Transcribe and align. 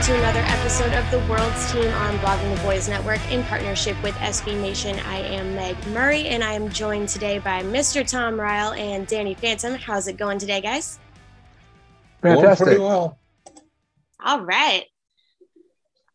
Welcome 0.00 0.14
to 0.14 0.20
another 0.22 0.40
episode 0.46 0.94
of 0.94 1.10
the 1.10 1.18
World's 1.30 1.72
Team 1.72 1.86
on 1.92 2.16
Blogging 2.20 2.56
the 2.56 2.62
Boys 2.62 2.88
Network 2.88 3.20
in 3.30 3.42
partnership 3.44 4.02
with 4.02 4.14
SB 4.14 4.58
Nation. 4.58 4.98
I 5.00 5.18
am 5.18 5.54
Meg 5.54 5.76
Murray 5.88 6.28
and 6.28 6.42
I 6.42 6.54
am 6.54 6.70
joined 6.70 7.10
today 7.10 7.38
by 7.38 7.62
Mr. 7.62 8.08
Tom 8.08 8.40
Ryle 8.40 8.72
and 8.72 9.06
Danny 9.06 9.34
Phantom. 9.34 9.74
How's 9.74 10.08
it 10.08 10.16
going 10.16 10.38
today, 10.38 10.62
guys? 10.62 10.98
Fantastic. 12.22 12.64
Going 12.64 12.78
pretty 12.78 12.80
well. 12.80 13.18
All 14.24 14.40
right. 14.40 14.84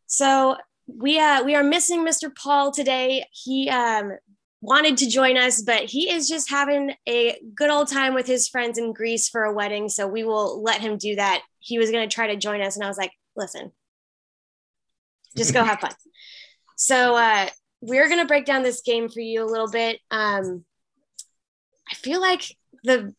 So 0.08 0.56
we 0.88 1.19
uh 1.19 1.44
we 1.44 1.53
are 1.53 1.63
missing 1.63 2.03
Mr. 2.03 2.36
Paul 2.36 2.72
today. 2.72 3.23
He 3.31 3.69
um 3.69 4.13
wanted 4.61 4.97
to 4.97 5.08
join 5.08 5.38
us, 5.38 5.61
but 5.61 5.83
he 5.83 6.09
is 6.11 6.28
just 6.28 6.50
having 6.50 6.95
a 7.08 7.38
good 7.53 7.69
old 7.69 7.89
time 7.91 8.16
with 8.16 8.25
his 8.25 8.50
friends 8.50 8.80
in 8.80 8.94
Greece 8.94 9.30
for 9.30 9.44
a 9.44 9.53
wedding. 9.53 9.89
So 9.89 10.08
we 10.08 10.23
will 10.23 10.63
let 10.63 10.81
him 10.81 10.97
do 10.97 11.16
that. 11.17 11.44
He 11.59 11.78
was 11.78 11.91
going 11.91 12.08
to 12.09 12.13
try 12.13 12.28
to 12.28 12.36
join 12.36 12.61
us, 12.61 12.75
and 12.75 12.83
I 12.83 12.88
was 12.88 12.97
like, 12.97 13.11
listen, 13.36 13.72
just 15.38 15.53
go 15.53 15.64
have 15.64 15.80
fun. 15.80 15.91
So 16.78 17.16
uh, 17.16 17.47
we're 17.80 18.09
going 18.09 18.19
to 18.19 18.28
break 18.28 18.44
down 18.44 18.61
this 18.61 18.81
game 18.81 19.08
for 19.08 19.22
you 19.22 19.41
a 19.41 19.47
little 19.47 19.69
bit. 19.69 20.02
Um, 20.11 20.66
I 21.89 21.95
feel 21.95 22.19
like 22.19 22.44
the 22.83 23.13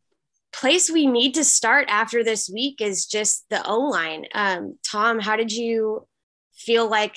place 0.52 0.90
we 0.90 1.06
need 1.06 1.34
to 1.34 1.44
start 1.44 1.86
after 1.88 2.24
this 2.24 2.50
week 2.52 2.80
is 2.80 3.06
just 3.06 3.46
the 3.48 3.66
O 3.66 3.78
line. 3.80 4.26
Um, 4.34 4.78
Tom, 4.86 5.20
how 5.20 5.36
did 5.36 5.52
you 5.52 6.06
feel 6.54 6.88
like 6.88 7.16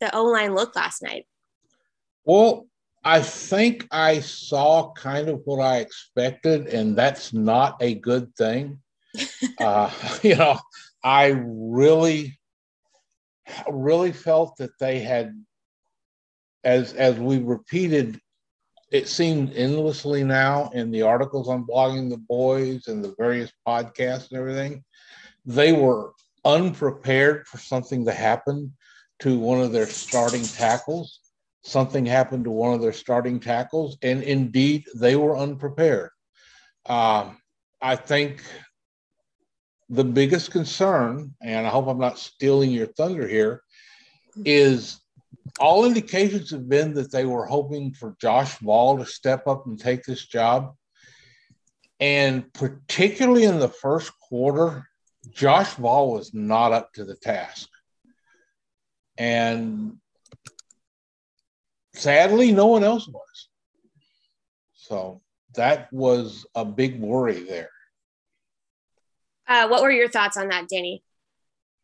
the 0.00 0.14
O 0.14 0.24
line 0.26 0.54
looked 0.54 0.76
last 0.76 1.02
night? 1.02 1.26
Well, 2.24 2.66
I 3.04 3.20
think 3.20 3.88
I 3.90 4.20
saw 4.20 4.92
kind 4.92 5.28
of 5.28 5.40
what 5.44 5.60
I 5.60 5.78
expected, 5.78 6.68
and 6.68 6.96
that's 6.96 7.32
not 7.32 7.76
a 7.80 7.94
good 7.94 8.34
thing. 8.36 8.78
uh, 9.60 9.90
you 10.22 10.36
know, 10.36 10.58
I 11.04 11.34
really, 11.44 12.38
really 13.68 14.12
felt 14.12 14.56
that 14.58 14.78
they 14.78 15.00
had, 15.00 15.34
as 16.64 16.92
as 16.92 17.18
we 17.18 17.38
repeated, 17.38 18.20
it 18.90 19.08
seemed 19.08 19.54
endlessly 19.54 20.22
now 20.22 20.70
in 20.74 20.90
the 20.90 21.02
articles 21.02 21.48
on 21.48 21.66
blogging 21.66 22.10
the 22.10 22.18
boys 22.18 22.88
and 22.88 23.02
the 23.02 23.14
various 23.18 23.50
podcasts 23.66 24.30
and 24.30 24.38
everything, 24.38 24.84
they 25.46 25.72
were 25.72 26.12
unprepared 26.44 27.46
for 27.46 27.58
something 27.58 28.04
to 28.04 28.12
happen 28.12 28.76
to 29.20 29.38
one 29.38 29.60
of 29.60 29.72
their 29.72 29.86
starting 29.86 30.42
tackles. 30.42 31.20
Something 31.64 32.04
happened 32.04 32.44
to 32.44 32.50
one 32.50 32.74
of 32.74 32.80
their 32.80 32.92
starting 32.92 33.38
tackles, 33.40 33.96
and 34.02 34.22
indeed 34.22 34.84
they 34.96 35.16
were 35.16 35.36
unprepared. 35.36 36.10
Um, 36.86 37.38
I 37.80 37.96
think 37.96 38.42
the 39.92 40.04
biggest 40.04 40.50
concern, 40.50 41.34
and 41.42 41.66
I 41.66 41.70
hope 41.70 41.86
I'm 41.86 41.98
not 41.98 42.18
stealing 42.18 42.70
your 42.70 42.86
thunder 42.86 43.28
here, 43.28 43.62
is 44.46 44.98
all 45.60 45.84
indications 45.84 46.50
have 46.50 46.66
been 46.66 46.94
that 46.94 47.12
they 47.12 47.26
were 47.26 47.44
hoping 47.44 47.92
for 47.92 48.16
Josh 48.18 48.58
Ball 48.58 48.96
to 48.96 49.04
step 49.04 49.46
up 49.46 49.66
and 49.66 49.78
take 49.78 50.02
this 50.04 50.24
job. 50.24 50.74
And 52.00 52.50
particularly 52.54 53.44
in 53.44 53.58
the 53.58 53.68
first 53.68 54.12
quarter, 54.18 54.88
Josh 55.30 55.74
Ball 55.74 56.10
was 56.10 56.32
not 56.32 56.72
up 56.72 56.94
to 56.94 57.04
the 57.04 57.14
task. 57.14 57.68
And 59.18 59.98
sadly, 61.92 62.50
no 62.50 62.66
one 62.68 62.82
else 62.82 63.06
was. 63.06 63.48
So 64.72 65.20
that 65.54 65.92
was 65.92 66.46
a 66.54 66.64
big 66.64 66.98
worry 66.98 67.40
there. 67.40 67.68
Uh, 69.52 69.68
what 69.68 69.82
were 69.82 69.90
your 69.90 70.08
thoughts 70.08 70.38
on 70.38 70.48
that, 70.48 70.66
Danny? 70.66 71.02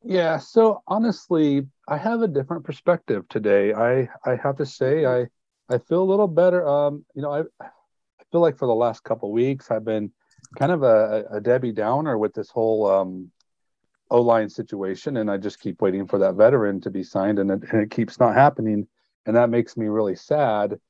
Yeah, 0.02 0.38
so 0.38 0.82
honestly, 0.86 1.66
I 1.86 1.98
have 1.98 2.22
a 2.22 2.28
different 2.28 2.64
perspective 2.64 3.28
today. 3.28 3.74
I 3.74 4.08
I 4.24 4.36
have 4.42 4.56
to 4.56 4.64
say 4.64 5.04
I 5.04 5.26
I 5.68 5.76
feel 5.76 6.02
a 6.02 6.10
little 6.10 6.28
better. 6.28 6.66
Um, 6.66 7.04
you 7.14 7.20
know, 7.20 7.30
I 7.30 7.40
I 7.62 8.24
feel 8.32 8.40
like 8.40 8.56
for 8.56 8.64
the 8.64 8.74
last 8.74 9.04
couple 9.04 9.30
weeks 9.30 9.70
I've 9.70 9.84
been 9.84 10.10
kind 10.58 10.72
of 10.72 10.82
a, 10.82 11.24
a 11.30 11.40
Debbie 11.42 11.72
Downer 11.72 12.16
with 12.16 12.32
this 12.32 12.48
whole 12.48 12.86
um, 12.86 13.30
O 14.10 14.22
line 14.22 14.48
situation, 14.48 15.18
and 15.18 15.30
I 15.30 15.36
just 15.36 15.60
keep 15.60 15.82
waiting 15.82 16.06
for 16.06 16.18
that 16.20 16.36
veteran 16.36 16.80
to 16.82 16.90
be 16.90 17.02
signed, 17.02 17.38
and 17.38 17.50
it, 17.50 17.70
and 17.70 17.82
it 17.82 17.90
keeps 17.90 18.18
not 18.18 18.34
happening, 18.34 18.86
and 19.26 19.36
that 19.36 19.50
makes 19.50 19.76
me 19.76 19.88
really 19.88 20.16
sad. 20.16 20.80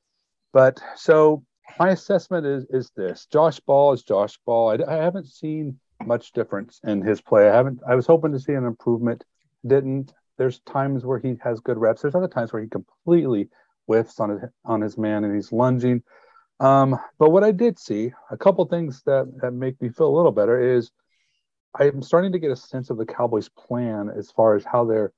But 0.53 0.81
so 0.95 1.45
my 1.77 1.89
assessment 1.89 2.47
is 2.47 2.67
is 2.71 2.93
this: 2.95 3.27
Josh 3.27 3.59
Ball 3.59 3.95
is 3.95 4.05
Josh 4.05 4.39
Ball. 4.47 4.81
I, 4.81 4.93
I 4.93 5.03
haven't 5.03 5.27
seen 5.27 5.81
much 6.05 6.33
difference 6.33 6.81
in 6.85 7.03
his 7.03 7.21
play. 7.21 7.49
I 7.49 7.55
haven't. 7.55 7.81
I 7.87 7.95
was 7.95 8.07
hoping 8.07 8.33
to 8.33 8.41
see 8.41 8.53
an 8.53 8.65
improvement. 8.65 9.25
Didn't. 9.67 10.13
There's 10.37 10.61
times 10.61 11.05
where 11.05 11.19
he 11.19 11.37
has 11.43 11.61
good 11.61 11.79
reps. 11.79 12.03
There's 12.03 12.15
other 12.15 12.29
times 12.29 12.53
where 12.53 12.63
he 12.63 12.69
completely 12.69 13.49
whiffs 13.87 14.21
on 14.21 14.31
his 14.31 14.41
on 14.65 14.81
his 14.81 14.97
man 14.97 15.25
and 15.25 15.35
he's 15.35 15.53
lunging. 15.53 16.03
Um, 16.61 16.99
but 17.19 17.31
what 17.31 17.45
I 17.45 17.53
did 17.53 17.79
see, 17.79 18.13
a 18.31 18.37
couple 18.37 18.65
things 18.67 19.03
that 19.07 19.27
that 19.43 19.53
make 19.53 19.81
me 19.81 19.89
feel 19.89 20.09
a 20.09 20.17
little 20.17 20.33
better 20.33 20.61
is 20.61 20.91
I'm 21.79 22.03
starting 22.03 22.33
to 22.33 22.39
get 22.39 22.51
a 22.51 22.57
sense 22.57 22.91
of 22.91 22.99
the 22.99 23.07
Cowboys' 23.07 23.49
plan 23.49 24.11
as 24.17 24.31
far 24.31 24.57
as 24.57 24.65
how 24.65 24.85
they're 24.85 25.13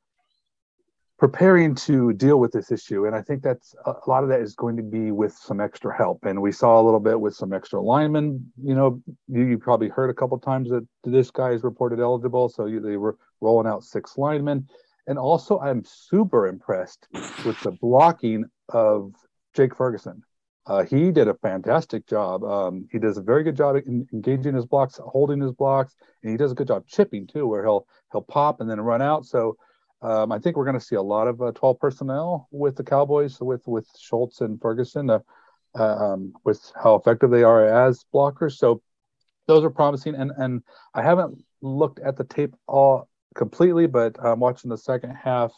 preparing 1.21 1.75
to 1.75 2.15
deal 2.15 2.41
with 2.41 2.51
this 2.51 2.73
issue. 2.73 3.05
And 3.05 3.15
I 3.15 3.21
think 3.21 3.43
that's 3.43 3.75
a 3.85 3.93
lot 4.07 4.23
of 4.23 4.31
that 4.31 4.41
is 4.41 4.55
going 4.55 4.79
to 4.79 4.83
be 4.83 5.13
with 5.13 5.35
some 5.35 5.61
extra 5.61 5.95
help. 5.95 6.25
And 6.25 6.41
we 6.41 6.51
saw 6.51 6.81
a 6.81 6.83
little 6.83 6.99
bit 6.99 7.21
with 7.21 7.35
some 7.35 7.53
extra 7.53 7.79
linemen. 7.79 8.51
You 8.57 8.75
know, 8.75 9.03
you, 9.29 9.45
you 9.45 9.59
probably 9.59 9.91
heard 9.91 10.09
a 10.09 10.15
couple 10.15 10.39
times 10.39 10.71
that 10.71 10.89
this 11.05 11.31
guy 11.31 11.51
is 11.51 11.63
reported 11.63 12.01
eligible. 12.01 12.49
So 12.49 12.65
you, 12.65 12.81
they 12.81 12.97
were 12.97 13.19
rolling 13.43 13.67
out 13.67 13.85
six 13.85 14.17
linemen. 14.17 14.67
And 15.07 15.19
also, 15.19 15.61
I'm 15.61 15.85
super 15.85 16.47
impressed 16.47 17.07
with 17.45 17.61
the 17.61 17.73
blocking 17.83 18.47
of 18.71 19.13
Jake 19.55 19.77
Ferguson. 19.77 20.23
Uh, 20.65 20.85
he 20.85 21.11
did 21.11 21.29
a 21.29 21.35
fantastic 21.35 22.07
job. 22.07 22.45
Um, 22.45 22.89
he 22.91 22.99
does 22.99 23.19
a 23.19 23.23
very 23.23 23.43
good 23.43 23.57
job 23.57 23.77
in 23.77 24.07
engaging 24.15 24.55
his 24.55 24.65
blocks, 24.65 24.99
holding 25.03 25.41
his 25.41 25.53
blocks, 25.53 25.97
and 26.23 26.31
he 26.31 26.39
does 26.39 26.53
a 26.53 26.55
good 26.55 26.69
job 26.69 26.87
chipping 26.87 27.27
too, 27.27 27.47
where 27.47 27.63
he'll 27.63 27.87
he'll 28.13 28.23
pop 28.23 28.61
and 28.61 28.71
then 28.71 28.81
run 28.81 29.03
out. 29.03 29.27
So 29.27 29.57
um, 30.03 30.33
I 30.33 30.39
think 30.39 30.57
we're 30.57 30.65
going 30.65 30.79
to 30.79 30.85
see 30.85 30.97
a 30.97 31.03
lot 31.03 31.29
of 31.29 31.43
uh, 31.43 31.53
12 31.53 31.79
personnel 31.79 32.49
with 32.51 32.77
the 32.77 32.85
Cowboys, 32.85 33.41
with 33.41 33.67
with 33.67 33.87
Schultz 33.99 34.41
and 34.41 34.61
Ferguson, 34.61 35.11
uh, 35.11 35.21
um, 35.75 36.33
with 36.45 36.73
how 36.83 36.95
effective 36.95 37.31
they 37.31 37.43
are 37.43 37.67
as 37.67 38.05
blockers. 38.13 38.53
So 38.53 38.83
those 39.47 39.65
are 39.65 39.71
promising. 39.71 40.15
And 40.15 40.33
and 40.37 40.63
I 40.95 41.03
haven't 41.03 41.45
looked 41.61 41.99
at 42.01 42.17
the 42.17 42.25
tape 42.25 42.55
all 42.67 43.09
completely, 43.35 43.87
but 43.87 44.17
I'm 44.25 44.41
watching 44.41 44.71
the 44.71 44.79
second 44.79 45.15
half 45.15 45.53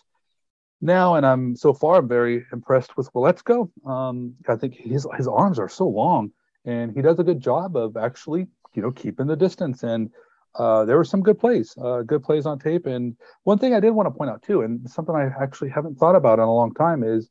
now, 0.81 1.15
and 1.15 1.25
I'm 1.25 1.55
so 1.55 1.73
far 1.73 1.97
I'm 1.97 2.09
very 2.09 2.45
impressed 2.53 2.97
with 2.97 3.13
Waletzko. 3.13 3.71
Um, 3.87 4.35
I 4.49 4.57
think 4.57 4.75
his 4.75 5.07
his 5.17 5.29
arms 5.29 5.61
are 5.61 5.69
so 5.69 5.87
long, 5.87 6.33
and 6.65 6.93
he 6.93 7.01
does 7.01 7.21
a 7.21 7.25
good 7.25 7.41
job 7.41 7.77
of 7.77 7.97
actually 7.97 8.49
you 8.75 8.83
know 8.83 8.91
keeping 8.91 9.29
the 9.29 9.37
distance 9.37 9.85
and 9.85 10.11
uh, 10.55 10.85
there 10.85 10.97
were 10.97 11.05
some 11.05 11.23
good 11.23 11.39
plays, 11.39 11.75
uh, 11.83 12.03
good 12.03 12.23
plays 12.23 12.47
on 12.47 12.59
tape. 12.59 12.87
And 12.87 13.17
one 13.45 13.59
thing 13.59 13.75
I 13.75 13.81
did 13.81 13.91
want 13.91 14.07
to 14.07 14.11
point 14.11 14.31
out 14.31 14.43
too, 14.43 14.63
and 14.63 14.89
something 14.89 15.15
I 15.15 15.31
actually 15.41 15.71
haven't 15.71 15.99
thought 15.99 16.17
about 16.17 16.39
in 16.39 16.45
a 16.45 16.55
long 16.55 16.75
time 16.75 17.03
is 17.03 17.31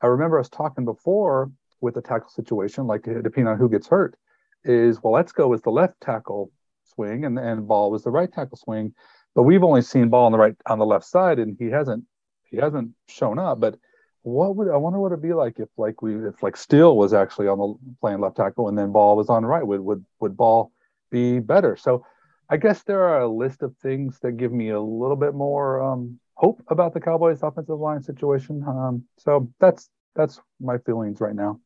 I 0.00 0.06
remember 0.06 0.38
us 0.38 0.48
talking 0.48 0.84
before 0.84 1.50
with 1.80 1.94
the 1.94 2.02
tackle 2.02 2.30
situation, 2.30 2.86
like 2.86 3.02
depending 3.02 3.48
on 3.48 3.58
who 3.58 3.68
gets 3.68 3.88
hurt, 3.88 4.16
is 4.64 5.02
well, 5.02 5.12
let's 5.12 5.32
go 5.32 5.48
with 5.48 5.62
the 5.62 5.70
left 5.70 6.00
tackle 6.00 6.50
swing 6.94 7.24
and, 7.24 7.38
and 7.38 7.66
ball 7.66 7.90
was 7.90 8.04
the 8.04 8.10
right 8.10 8.32
tackle 8.32 8.56
swing. 8.56 8.94
But 9.34 9.44
we've 9.44 9.64
only 9.64 9.82
seen 9.82 10.08
ball 10.08 10.26
on 10.26 10.32
the 10.32 10.38
right 10.38 10.54
on 10.66 10.78
the 10.78 10.86
left 10.86 11.04
side, 11.04 11.38
and 11.38 11.56
he 11.58 11.66
hasn't 11.66 12.04
he 12.44 12.58
hasn't 12.58 12.90
shown 13.08 13.38
up. 13.38 13.60
But 13.60 13.78
what 14.22 14.56
would 14.56 14.68
I 14.68 14.76
wonder 14.76 14.98
what 14.98 15.12
it'd 15.12 15.22
be 15.22 15.32
like 15.32 15.58
if 15.58 15.68
like 15.76 16.02
we 16.02 16.28
if 16.28 16.42
like 16.42 16.56
Steele 16.56 16.96
was 16.96 17.12
actually 17.12 17.48
on 17.48 17.58
the 17.58 17.74
playing 18.00 18.20
left 18.20 18.36
tackle 18.36 18.68
and 18.68 18.78
then 18.78 18.92
Ball 18.92 19.16
was 19.16 19.28
on 19.28 19.44
right? 19.44 19.66
Would 19.66 19.80
would 19.80 20.04
would 20.20 20.36
Ball 20.36 20.70
be 21.10 21.38
better? 21.38 21.76
So 21.76 22.04
I 22.52 22.58
guess 22.58 22.82
there 22.82 23.04
are 23.04 23.22
a 23.22 23.28
list 23.28 23.62
of 23.62 23.74
things 23.78 24.18
that 24.20 24.32
give 24.32 24.52
me 24.52 24.68
a 24.68 24.80
little 24.80 25.16
bit 25.16 25.32
more 25.32 25.80
um, 25.80 26.20
hope 26.34 26.62
about 26.68 26.92
the 26.92 27.00
Cowboys' 27.00 27.42
offensive 27.42 27.78
line 27.78 28.02
situation. 28.02 28.62
Um, 28.68 29.04
so 29.16 29.50
that's 29.58 29.88
that's 30.14 30.38
my 30.60 30.76
feelings 30.76 31.18
right 31.18 31.34
now. 31.34 31.60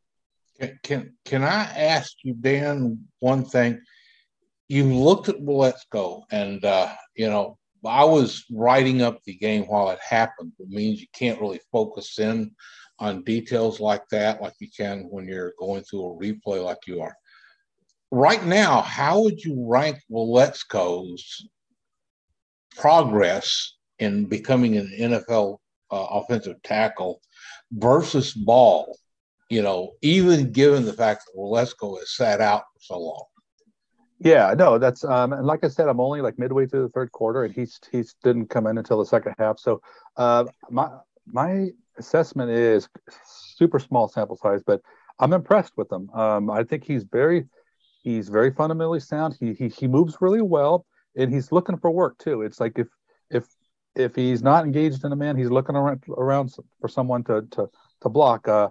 Can, 0.60 0.78
can 0.84 1.14
can 1.24 1.42
I 1.42 1.64
ask 1.64 2.12
you, 2.22 2.34
Dan, 2.34 3.00
one 3.18 3.44
thing? 3.44 3.80
You 4.68 4.84
looked 4.84 5.28
at 5.28 5.40
Waletzko, 5.40 6.22
and 6.30 6.64
uh, 6.64 6.94
you 7.16 7.28
know 7.28 7.58
I 7.84 8.04
was 8.04 8.44
writing 8.52 9.02
up 9.02 9.20
the 9.24 9.34
game 9.34 9.64
while 9.64 9.90
it 9.90 9.98
happened. 10.08 10.52
It 10.60 10.68
means 10.68 11.00
you 11.00 11.08
can't 11.12 11.40
really 11.40 11.60
focus 11.72 12.20
in 12.20 12.52
on 13.00 13.24
details 13.24 13.80
like 13.80 14.06
that, 14.12 14.40
like 14.40 14.54
you 14.60 14.68
can 14.74 15.08
when 15.10 15.26
you're 15.26 15.54
going 15.58 15.82
through 15.82 16.12
a 16.12 16.16
replay, 16.16 16.64
like 16.64 16.86
you 16.86 17.00
are. 17.00 17.16
Right 18.10 18.44
now, 18.44 18.82
how 18.82 19.22
would 19.22 19.42
you 19.44 19.66
rank 19.68 19.98
Waletzko's 20.10 21.48
progress 22.76 23.74
in 23.98 24.26
becoming 24.26 24.76
an 24.76 24.92
NFL 24.98 25.58
uh, 25.90 26.06
offensive 26.10 26.62
tackle 26.62 27.20
versus 27.72 28.32
Ball? 28.32 28.96
You 29.50 29.62
know, 29.62 29.92
even 30.02 30.52
given 30.52 30.84
the 30.84 30.92
fact 30.92 31.24
that 31.26 31.38
Waletzko 31.38 31.98
has 31.98 32.14
sat 32.14 32.40
out 32.40 32.64
for 32.74 32.80
so 32.80 32.98
long. 32.98 33.24
Yeah, 34.18 34.54
no, 34.56 34.78
that's 34.78 35.04
um, 35.04 35.32
and 35.32 35.46
like 35.46 35.62
I 35.62 35.68
said, 35.68 35.88
I'm 35.88 36.00
only 36.00 36.20
like 36.20 36.38
midway 36.38 36.66
through 36.66 36.82
the 36.82 36.88
third 36.88 37.12
quarter, 37.12 37.44
and 37.44 37.54
he's 37.54 37.78
he's 37.92 38.14
didn't 38.24 38.46
come 38.46 38.66
in 38.66 38.78
until 38.78 38.98
the 38.98 39.04
second 39.04 39.34
half. 39.38 39.58
So, 39.58 39.82
uh, 40.16 40.44
my 40.70 40.88
my 41.26 41.68
assessment 41.98 42.50
is 42.50 42.88
super 43.24 43.78
small 43.78 44.08
sample 44.08 44.36
size, 44.36 44.62
but 44.66 44.80
I'm 45.18 45.32
impressed 45.32 45.74
with 45.76 45.92
him. 45.92 46.08
Um, 46.10 46.50
I 46.50 46.64
think 46.64 46.84
he's 46.84 47.04
very 47.04 47.46
he's 48.06 48.28
very 48.28 48.52
fundamentally 48.52 49.00
sound. 49.00 49.36
He 49.38 49.52
he 49.52 49.68
he 49.68 49.88
moves 49.88 50.16
really 50.20 50.40
well, 50.40 50.86
and 51.16 51.32
he's 51.34 51.50
looking 51.50 51.76
for 51.76 51.90
work 51.90 52.16
too. 52.18 52.42
It's 52.42 52.60
like 52.60 52.78
if 52.78 52.86
if 53.30 53.44
if 53.96 54.14
he's 54.14 54.42
not 54.42 54.64
engaged 54.64 55.04
in 55.04 55.12
a 55.12 55.16
man, 55.16 55.36
he's 55.36 55.50
looking 55.50 55.74
around 55.74 56.04
around 56.16 56.54
for 56.80 56.88
someone 56.88 57.24
to 57.24 57.42
to 57.50 57.68
to 58.02 58.08
block. 58.08 58.46
Uh, 58.46 58.68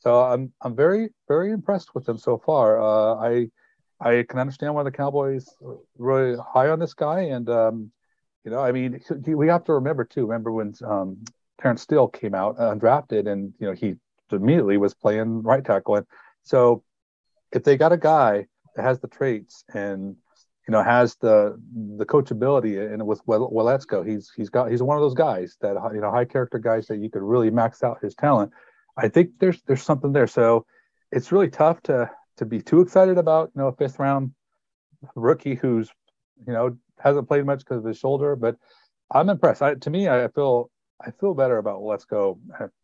so 0.00 0.20
I'm 0.20 0.52
I'm 0.60 0.76
very 0.76 1.08
very 1.28 1.50
impressed 1.50 1.94
with 1.94 2.06
him 2.06 2.18
so 2.18 2.36
far. 2.36 2.78
Uh, 2.78 3.14
I 3.14 3.48
I 4.00 4.24
can 4.28 4.38
understand 4.38 4.74
why 4.74 4.82
the 4.82 4.90
Cowboys 4.90 5.48
really 5.96 6.36
high 6.52 6.68
on 6.68 6.78
this 6.78 6.92
guy, 6.92 7.20
and 7.20 7.48
um, 7.48 7.90
you 8.44 8.50
know, 8.50 8.60
I 8.60 8.70
mean, 8.72 9.00
we 9.26 9.48
have 9.48 9.64
to 9.64 9.72
remember 9.72 10.04
too. 10.04 10.26
Remember 10.26 10.52
when 10.52 10.74
um, 10.84 11.24
Terence 11.58 11.80
Steele 11.80 12.08
came 12.08 12.34
out 12.34 12.58
undrafted, 12.58 13.26
and 13.26 13.54
you 13.58 13.66
know 13.66 13.72
he 13.72 13.94
immediately 14.30 14.76
was 14.76 14.92
playing 14.92 15.42
right 15.42 15.64
tackle, 15.64 15.96
and 15.96 16.06
so 16.42 16.84
if 17.50 17.64
they 17.64 17.78
got 17.78 17.92
a 17.92 17.96
guy 17.96 18.46
has 18.76 19.00
the 19.00 19.08
traits 19.08 19.64
and 19.74 20.16
you 20.66 20.72
know 20.72 20.82
has 20.82 21.16
the 21.16 21.60
the 21.98 22.06
coachability, 22.06 22.92
and 22.92 23.06
with 23.06 23.24
Waletzko, 23.26 24.06
he's 24.06 24.32
he's 24.36 24.50
got 24.50 24.70
he's 24.70 24.82
one 24.82 24.96
of 24.96 25.02
those 25.02 25.14
guys 25.14 25.56
that 25.60 25.76
you 25.92 26.00
know 26.00 26.10
high 26.10 26.24
character 26.24 26.58
guys 26.58 26.86
that 26.86 26.98
you 26.98 27.10
could 27.10 27.22
really 27.22 27.50
max 27.50 27.82
out 27.82 27.98
his 28.02 28.14
talent. 28.14 28.52
I 28.96 29.08
think 29.08 29.30
there's 29.40 29.60
there's 29.62 29.82
something 29.82 30.12
there. 30.12 30.26
So 30.26 30.66
it's 31.10 31.32
really 31.32 31.50
tough 31.50 31.82
to 31.82 32.10
to 32.36 32.44
be 32.44 32.60
too 32.60 32.80
excited 32.80 33.18
about, 33.18 33.50
you 33.54 33.62
know, 33.62 33.68
a 33.68 33.76
fifth 33.76 33.98
round 33.98 34.32
rookie 35.14 35.54
who's, 35.54 35.88
you 36.46 36.52
know, 36.52 36.76
hasn't 36.98 37.28
played 37.28 37.46
much 37.46 37.60
because 37.60 37.78
of 37.78 37.84
his 37.84 37.98
shoulder. 37.98 38.36
But 38.36 38.56
I'm 39.12 39.28
impressed. 39.28 39.62
I, 39.62 39.74
to 39.74 39.90
me, 39.90 40.08
I 40.08 40.28
feel 40.28 40.70
I 41.00 41.10
feel 41.10 41.34
better 41.34 41.58
about 41.58 41.80
Waletzko 41.80 42.38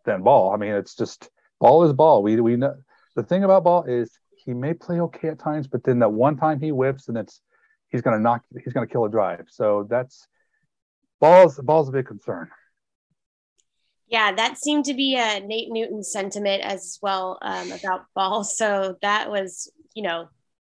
than 0.04 0.22
ball. 0.22 0.52
I 0.52 0.56
mean, 0.56 0.72
it's 0.72 0.94
just 0.94 1.30
ball 1.60 1.84
is 1.84 1.92
ball. 1.92 2.22
We 2.22 2.40
we 2.40 2.56
know 2.56 2.74
the 3.16 3.22
thing 3.22 3.44
about 3.44 3.64
ball 3.64 3.84
is 3.84 4.10
he 4.44 4.54
may 4.54 4.74
play 4.74 5.00
okay 5.00 5.28
at 5.28 5.38
times, 5.38 5.66
but 5.66 5.84
then 5.84 5.98
that 6.00 6.12
one 6.12 6.36
time 6.36 6.60
he 6.60 6.72
whips 6.72 7.08
and 7.08 7.16
it's 7.16 7.40
he's 7.88 8.02
gonna 8.02 8.18
knock 8.18 8.42
he's 8.62 8.72
gonna 8.72 8.86
kill 8.86 9.04
a 9.04 9.10
drive. 9.10 9.46
So 9.48 9.86
that's 9.88 10.26
balls 11.20 11.60
ball's 11.62 11.88
a 11.88 11.92
big 11.92 12.06
concern. 12.06 12.48
Yeah, 14.10 14.32
that 14.34 14.58
seemed 14.58 14.86
to 14.86 14.94
be 14.94 15.16
a 15.16 15.38
Nate 15.38 15.70
Newton 15.70 16.02
sentiment 16.02 16.64
as 16.64 16.98
well 17.00 17.38
um, 17.42 17.70
about 17.70 18.06
ball. 18.14 18.42
So 18.42 18.96
that 19.02 19.30
was, 19.30 19.70
you 19.94 20.02
know, 20.02 20.28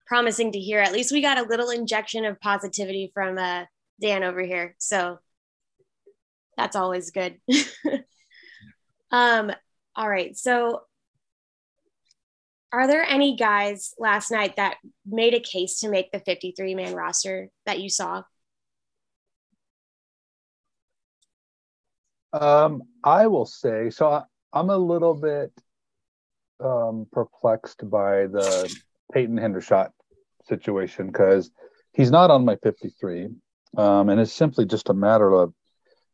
promising 0.09 0.51
to 0.53 0.59
hear. 0.59 0.81
At 0.81 0.93
least 0.93 1.13
we 1.13 1.23
got 1.23 1.39
a 1.39 1.49
little 1.49 1.71
injection 1.71 2.25
of 2.25 2.41
positivity 2.41 3.13
from 3.15 3.39
uh, 3.39 3.67
Dan 4.01 4.25
over 4.25 4.41
here. 4.41 4.75
So 4.79 5.21
that's 6.57 6.75
always 6.75 7.13
good. 7.13 7.37
um, 9.13 9.53
all 9.95 10.09
right. 10.09 10.37
So 10.37 10.83
are 12.73 12.87
there 12.87 13.03
any 13.03 13.37
guys 13.37 13.95
last 13.99 14.31
night 14.31 14.57
that 14.57 14.77
made 15.07 15.35
a 15.35 15.41
case 15.41 15.81
to 15.81 15.89
make 15.89 16.13
the 16.13 16.21
53 16.21 16.75
man 16.75 16.95
roster 16.95 17.49
that 17.67 17.81
you 17.81 17.89
saw? 17.89 18.23
Um, 22.33 22.83
I 23.03 23.27
will 23.27 23.47
say 23.47 23.89
so. 23.91 24.11
I, 24.11 24.23
I'm 24.53 24.69
a 24.69 24.77
little 24.77 25.15
bit 25.15 25.51
um, 26.61 27.07
perplexed 27.11 27.89
by 27.89 28.27
the 28.27 28.77
Peyton 29.13 29.37
Hendershot 29.37 29.91
situation 30.47 31.07
because 31.07 31.51
he's 31.93 32.11
not 32.11 32.31
on 32.31 32.45
my 32.45 32.57
53, 32.57 33.29
um, 33.79 34.11
and 34.11 34.21
it's 34.21 34.33
simply 34.33 34.67
just 34.67 34.91
a 34.91 34.95
matter 34.95 35.33
of 35.33 35.55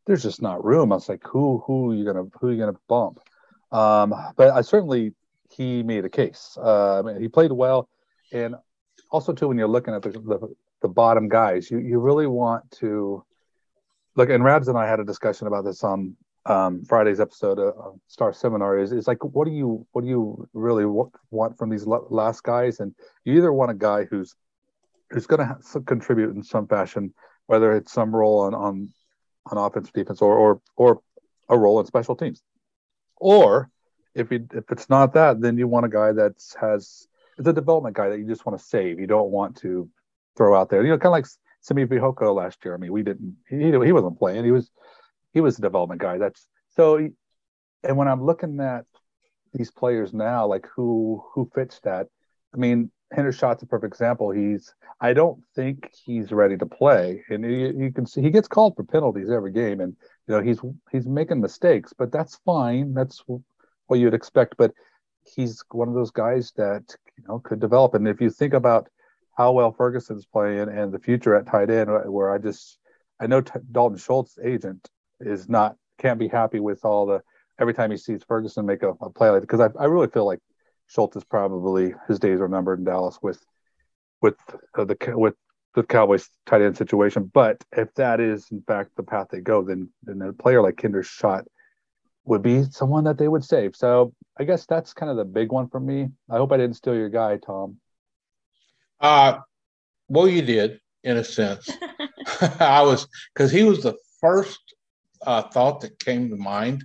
there's 0.06 0.22
just 0.22 0.40
not 0.40 0.64
room. 0.64 0.92
I 0.92 0.96
was 0.96 1.08
like, 1.08 1.22
who 1.26 1.62
who 1.66 1.90
are 1.90 1.94
you 1.94 2.04
gonna 2.04 2.26
who 2.40 2.48
are 2.48 2.52
you 2.52 2.58
gonna 2.58 2.78
bump? 2.88 3.18
Um, 3.72 4.14
but 4.36 4.50
I 4.50 4.60
certainly 4.60 5.14
he 5.56 5.82
made 5.82 6.04
a 6.04 6.08
case. 6.08 6.56
Uh, 6.60 6.98
I 6.98 7.02
mean, 7.02 7.20
he 7.20 7.28
played 7.28 7.52
well, 7.52 7.88
and 8.32 8.54
also 9.10 9.32
too 9.32 9.48
when 9.48 9.58
you're 9.58 9.68
looking 9.68 9.94
at 9.94 10.02
the, 10.02 10.10
the, 10.10 10.54
the 10.82 10.88
bottom 10.88 11.28
guys, 11.28 11.70
you 11.70 11.78
you 11.78 11.98
really 11.98 12.26
want 12.26 12.70
to 12.72 13.24
look, 14.16 14.30
and 14.30 14.44
Rabs 14.44 14.68
and 14.68 14.78
I 14.78 14.88
had 14.88 15.00
a 15.00 15.04
discussion 15.04 15.46
about 15.46 15.64
this 15.64 15.84
on 15.84 16.16
um, 16.46 16.84
Friday's 16.84 17.20
episode 17.20 17.58
of 17.58 17.98
Star 18.08 18.32
Seminar. 18.32 18.78
Is 18.78 18.92
is 18.92 19.06
like, 19.06 19.22
what 19.24 19.46
do 19.46 19.52
you 19.52 19.86
what 19.92 20.02
do 20.02 20.08
you 20.08 20.48
really 20.52 20.86
want 20.86 21.58
from 21.58 21.70
these 21.70 21.86
last 21.86 22.42
guys? 22.42 22.80
And 22.80 22.94
you 23.24 23.34
either 23.34 23.52
want 23.52 23.70
a 23.70 23.74
guy 23.74 24.04
who's 24.04 24.34
who's 25.10 25.26
going 25.26 25.46
to 25.46 25.80
contribute 25.82 26.34
in 26.34 26.42
some 26.42 26.66
fashion, 26.66 27.14
whether 27.46 27.74
it's 27.76 27.92
some 27.92 28.14
role 28.14 28.40
on 28.40 28.54
on 28.54 28.92
on 29.46 29.58
offense, 29.58 29.90
defense, 29.92 30.20
or 30.20 30.36
or 30.36 30.60
or 30.76 31.00
a 31.48 31.56
role 31.56 31.78
in 31.80 31.86
special 31.86 32.16
teams, 32.16 32.42
or 33.16 33.70
if 34.14 34.30
you 34.30 34.46
if 34.52 34.70
it's 34.70 34.88
not 34.88 35.14
that, 35.14 35.40
then 35.40 35.58
you 35.58 35.68
want 35.68 35.86
a 35.86 35.88
guy 35.88 36.12
that 36.12 36.34
has 36.60 37.06
it's 37.38 37.48
a 37.48 37.52
development 37.52 37.96
guy 37.96 38.08
that 38.08 38.18
you 38.18 38.26
just 38.26 38.46
want 38.46 38.58
to 38.58 38.64
save. 38.64 39.00
You 39.00 39.06
don't 39.06 39.30
want 39.30 39.56
to 39.58 39.88
throw 40.36 40.54
out 40.54 40.70
there. 40.70 40.82
You 40.82 40.90
know, 40.90 40.98
kind 40.98 41.06
of 41.06 41.12
like 41.12 41.26
Simi 41.60 41.86
Fehoko 41.86 42.34
last 42.34 42.64
year. 42.64 42.74
I 42.74 42.76
mean, 42.76 42.92
we 42.92 43.02
didn't. 43.02 43.36
He 43.48 43.56
he 43.56 43.92
wasn't 43.92 44.18
playing. 44.18 44.44
He 44.44 44.50
was 44.50 44.70
he 45.32 45.40
was 45.40 45.58
a 45.58 45.62
development 45.62 46.00
guy. 46.00 46.18
That's 46.18 46.46
so. 46.76 47.08
And 47.82 47.96
when 47.96 48.08
I'm 48.08 48.24
looking 48.24 48.60
at 48.60 48.86
these 49.52 49.70
players 49.70 50.14
now, 50.14 50.46
like 50.46 50.66
who 50.74 51.24
who 51.32 51.50
fits 51.54 51.80
that? 51.80 52.06
I 52.54 52.56
mean, 52.56 52.90
Hendershot's 53.14 53.62
a 53.62 53.66
perfect 53.66 53.92
example. 53.92 54.30
He's 54.30 54.74
I 55.00 55.12
don't 55.12 55.42
think 55.54 55.90
he's 56.04 56.32
ready 56.32 56.56
to 56.56 56.66
play, 56.66 57.24
and 57.28 57.44
you, 57.44 57.74
you 57.76 57.92
can 57.92 58.06
see 58.06 58.22
he 58.22 58.30
gets 58.30 58.48
called 58.48 58.76
for 58.76 58.84
penalties 58.84 59.30
every 59.30 59.52
game, 59.52 59.80
and 59.80 59.96
you 60.26 60.34
know 60.34 60.42
he's 60.42 60.60
he's 60.90 61.06
making 61.06 61.40
mistakes, 61.40 61.92
but 61.96 62.12
that's 62.12 62.36
fine. 62.44 62.94
That's 62.94 63.22
what 63.86 64.00
you'd 64.00 64.14
expect. 64.14 64.54
But 64.56 64.72
he's 65.24 65.62
one 65.70 65.88
of 65.88 65.94
those 65.94 66.10
guys 66.10 66.52
that 66.56 66.84
you 67.16 67.24
know 67.28 67.38
could 67.40 67.60
develop. 67.60 67.94
And 67.94 68.06
if 68.08 68.20
you 68.20 68.30
think 68.30 68.54
about 68.54 68.88
how 69.36 69.52
well 69.52 69.72
Ferguson's 69.72 70.26
playing 70.26 70.68
and 70.68 70.92
the 70.92 70.98
future 70.98 71.34
at 71.34 71.46
tight 71.46 71.70
end, 71.70 71.90
where 72.06 72.30
I 72.30 72.38
just 72.38 72.78
I 73.20 73.26
know 73.26 73.40
T- 73.40 73.52
Dalton 73.72 73.98
Schultz 73.98 74.38
agent 74.42 74.88
is 75.20 75.48
not 75.48 75.76
can't 75.98 76.18
be 76.18 76.28
happy 76.28 76.60
with 76.60 76.84
all 76.84 77.06
the 77.06 77.22
every 77.58 77.74
time 77.74 77.90
he 77.90 77.96
sees 77.96 78.22
Ferguson 78.26 78.66
make 78.66 78.82
a, 78.82 78.90
a 79.00 79.10
play 79.10 79.30
like 79.30 79.42
because 79.42 79.60
I, 79.60 79.68
I 79.78 79.84
really 79.86 80.08
feel 80.08 80.26
like 80.26 80.40
Schultz 80.86 81.16
is 81.16 81.24
probably 81.24 81.94
his 82.08 82.18
days 82.18 82.40
are 82.40 82.48
numbered 82.48 82.78
in 82.78 82.84
Dallas 82.84 83.18
with 83.22 83.44
with 84.20 84.36
uh, 84.76 84.84
the 84.84 84.96
with 85.16 85.34
the 85.74 85.82
Cowboys 85.82 86.28
tight 86.46 86.62
end 86.62 86.76
situation. 86.76 87.30
But 87.32 87.64
if 87.72 87.92
that 87.94 88.20
is 88.20 88.46
in 88.50 88.62
fact 88.62 88.90
the 88.96 89.02
path 89.02 89.28
they 89.30 89.40
go, 89.40 89.62
then 89.62 89.90
then 90.02 90.22
a 90.22 90.32
player 90.32 90.62
like 90.62 90.76
Hendershot 90.76 91.44
would 92.24 92.42
be 92.42 92.64
someone 92.64 93.04
that 93.04 93.18
they 93.18 93.28
would 93.28 93.44
save. 93.44 93.76
So 93.76 94.14
I 94.38 94.44
guess 94.44 94.66
that's 94.66 94.92
kind 94.92 95.10
of 95.10 95.16
the 95.16 95.24
big 95.24 95.52
one 95.52 95.68
for 95.68 95.80
me. 95.80 96.08
I 96.30 96.36
hope 96.36 96.52
I 96.52 96.56
didn't 96.56 96.76
steal 96.76 96.94
your 96.94 97.10
guy, 97.10 97.36
Tom. 97.36 97.76
Uh, 99.00 99.38
well, 100.08 100.28
you 100.28 100.42
did 100.42 100.80
in 101.02 101.16
a 101.16 101.24
sense. 101.24 101.70
I 102.60 102.82
was 102.82 103.06
because 103.32 103.50
he 103.50 103.62
was 103.62 103.82
the 103.82 103.94
first 104.20 104.60
uh, 105.26 105.42
thought 105.42 105.80
that 105.80 105.98
came 105.98 106.30
to 106.30 106.36
mind. 106.36 106.84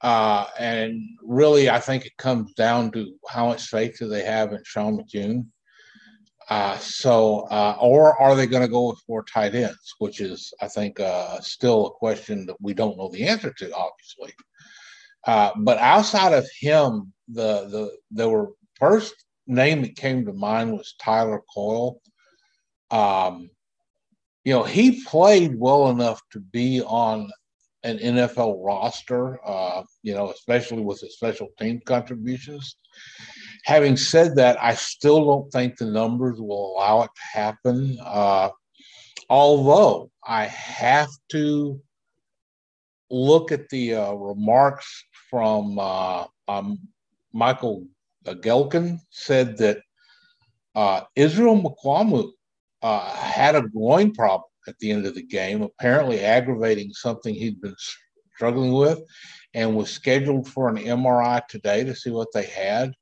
Uh, 0.00 0.46
and 0.58 1.00
really, 1.22 1.70
I 1.70 1.80
think 1.80 2.04
it 2.04 2.16
comes 2.18 2.52
down 2.54 2.90
to 2.92 3.14
how 3.28 3.46
much 3.46 3.68
faith 3.68 3.96
do 3.98 4.08
they 4.08 4.22
have 4.22 4.52
in 4.52 4.60
Sean 4.64 4.98
McKeon. 4.98 5.46
Uh, 6.50 6.76
so, 6.76 7.46
uh, 7.50 7.76
or 7.80 8.20
are 8.20 8.36
they 8.36 8.46
going 8.46 8.62
to 8.62 8.68
go 8.68 8.88
with 8.88 8.98
four 9.06 9.24
tight 9.24 9.54
ends, 9.54 9.94
which 9.98 10.20
is, 10.20 10.52
I 10.60 10.68
think, 10.68 11.00
uh, 11.00 11.40
still 11.40 11.86
a 11.86 11.90
question 11.90 12.44
that 12.46 12.60
we 12.60 12.74
don't 12.74 12.98
know 12.98 13.08
the 13.08 13.26
answer 13.26 13.50
to, 13.50 13.74
obviously. 13.74 14.34
Uh, 15.26 15.50
but 15.56 15.78
outside 15.78 16.32
of 16.32 16.48
him, 16.60 17.12
the 17.28 17.66
the 17.68 17.96
there 18.10 18.28
were 18.28 18.50
first 18.74 19.14
name 19.46 19.82
that 19.82 19.96
came 19.96 20.24
to 20.24 20.32
mind 20.32 20.72
was 20.72 20.94
Tyler 21.00 21.42
Coyle. 21.52 22.00
Um, 22.90 23.50
you 24.44 24.52
know, 24.52 24.62
he 24.62 25.02
played 25.04 25.58
well 25.58 25.88
enough 25.90 26.20
to 26.32 26.40
be 26.40 26.82
on 26.82 27.30
an 27.82 27.98
NFL 27.98 28.64
roster, 28.64 29.38
uh, 29.46 29.82
you 30.02 30.14
know, 30.14 30.30
especially 30.30 30.82
with 30.82 31.00
his 31.00 31.14
special 31.14 31.48
team 31.58 31.80
contributions. 31.84 32.76
Having 33.64 33.96
said 33.96 34.36
that, 34.36 34.62
I 34.62 34.74
still 34.74 35.24
don't 35.24 35.50
think 35.50 35.76
the 35.76 35.86
numbers 35.86 36.40
will 36.40 36.74
allow 36.74 37.02
it 37.02 37.10
to 37.14 37.38
happen. 37.38 37.98
Uh, 38.02 38.50
although 39.28 40.10
I 40.26 40.44
have 40.46 41.10
to 41.32 41.80
look 43.10 43.52
at 43.52 43.68
the 43.68 43.94
uh, 43.94 44.12
remarks 44.12 45.04
from 45.34 45.80
uh, 45.80 46.26
um, 46.46 46.78
Michael 47.32 47.88
Gehlken 48.24 49.00
said 49.10 49.58
that 49.58 49.78
uh, 50.76 51.00
Israel 51.16 51.60
Mukuamu 51.60 52.30
uh, 52.82 53.10
had 53.16 53.56
a 53.56 53.62
groin 53.62 54.14
problem 54.14 54.48
at 54.68 54.78
the 54.78 54.92
end 54.92 55.06
of 55.06 55.16
the 55.16 55.26
game, 55.26 55.62
apparently 55.62 56.20
aggravating 56.20 56.92
something 56.92 57.34
he'd 57.34 57.60
been 57.60 57.74
struggling 58.36 58.74
with, 58.74 59.00
and 59.54 59.74
was 59.74 59.90
scheduled 59.90 60.46
for 60.46 60.68
an 60.68 60.76
MRI 60.76 61.44
today 61.48 61.82
to 61.82 61.96
see 61.96 62.10
what 62.10 62.28
they 62.32 62.46
had. 62.46 62.92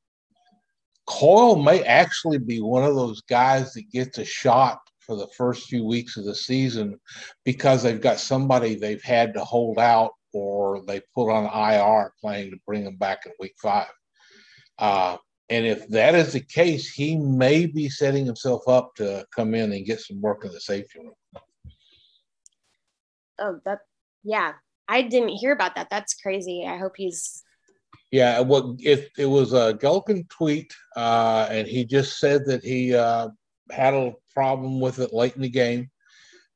Coyle 1.06 1.62
may 1.62 1.84
actually 1.84 2.38
be 2.38 2.62
one 2.62 2.82
of 2.82 2.94
those 2.94 3.20
guys 3.20 3.74
that 3.74 3.92
gets 3.92 4.16
a 4.16 4.24
shot 4.24 4.78
for 5.00 5.16
the 5.16 5.28
first 5.36 5.68
few 5.68 5.84
weeks 5.84 6.16
of 6.16 6.24
the 6.24 6.34
season 6.34 6.98
because 7.44 7.82
they've 7.82 8.00
got 8.00 8.18
somebody 8.18 8.74
they've 8.74 9.02
had 9.02 9.34
to 9.34 9.44
hold 9.44 9.78
out 9.78 10.12
or 10.32 10.82
they 10.86 11.00
put 11.14 11.30
on 11.30 11.44
IR 11.44 12.12
playing 12.20 12.50
to 12.50 12.58
bring 12.66 12.84
them 12.84 12.96
back 12.96 13.26
in 13.26 13.32
week 13.38 13.54
five. 13.60 13.90
Uh, 14.78 15.16
and 15.48 15.66
if 15.66 15.86
that 15.88 16.14
is 16.14 16.32
the 16.32 16.40
case, 16.40 16.90
he 16.90 17.16
may 17.16 17.66
be 17.66 17.88
setting 17.88 18.24
himself 18.24 18.66
up 18.66 18.94
to 18.96 19.26
come 19.34 19.54
in 19.54 19.72
and 19.72 19.84
get 19.84 20.00
some 20.00 20.20
work 20.20 20.44
in 20.44 20.52
the 20.52 20.60
safety 20.60 20.98
room. 20.98 21.12
Oh, 23.38 23.60
that, 23.64 23.80
yeah. 24.24 24.52
I 24.88 25.02
didn't 25.02 25.30
hear 25.30 25.52
about 25.52 25.74
that. 25.74 25.88
That's 25.90 26.14
crazy. 26.14 26.64
I 26.66 26.78
hope 26.78 26.92
he's. 26.96 27.42
Yeah, 28.10 28.40
well, 28.40 28.76
it, 28.78 29.10
it 29.16 29.26
was 29.26 29.52
a 29.52 29.74
Gehlken 29.74 30.28
tweet, 30.28 30.74
uh, 30.96 31.48
and 31.50 31.66
he 31.66 31.84
just 31.84 32.18
said 32.18 32.44
that 32.46 32.62
he 32.62 32.94
uh, 32.94 33.28
had 33.70 33.94
a 33.94 34.14
problem 34.34 34.80
with 34.80 34.98
it 34.98 35.12
late 35.12 35.34
in 35.34 35.42
the 35.42 35.48
game. 35.48 35.90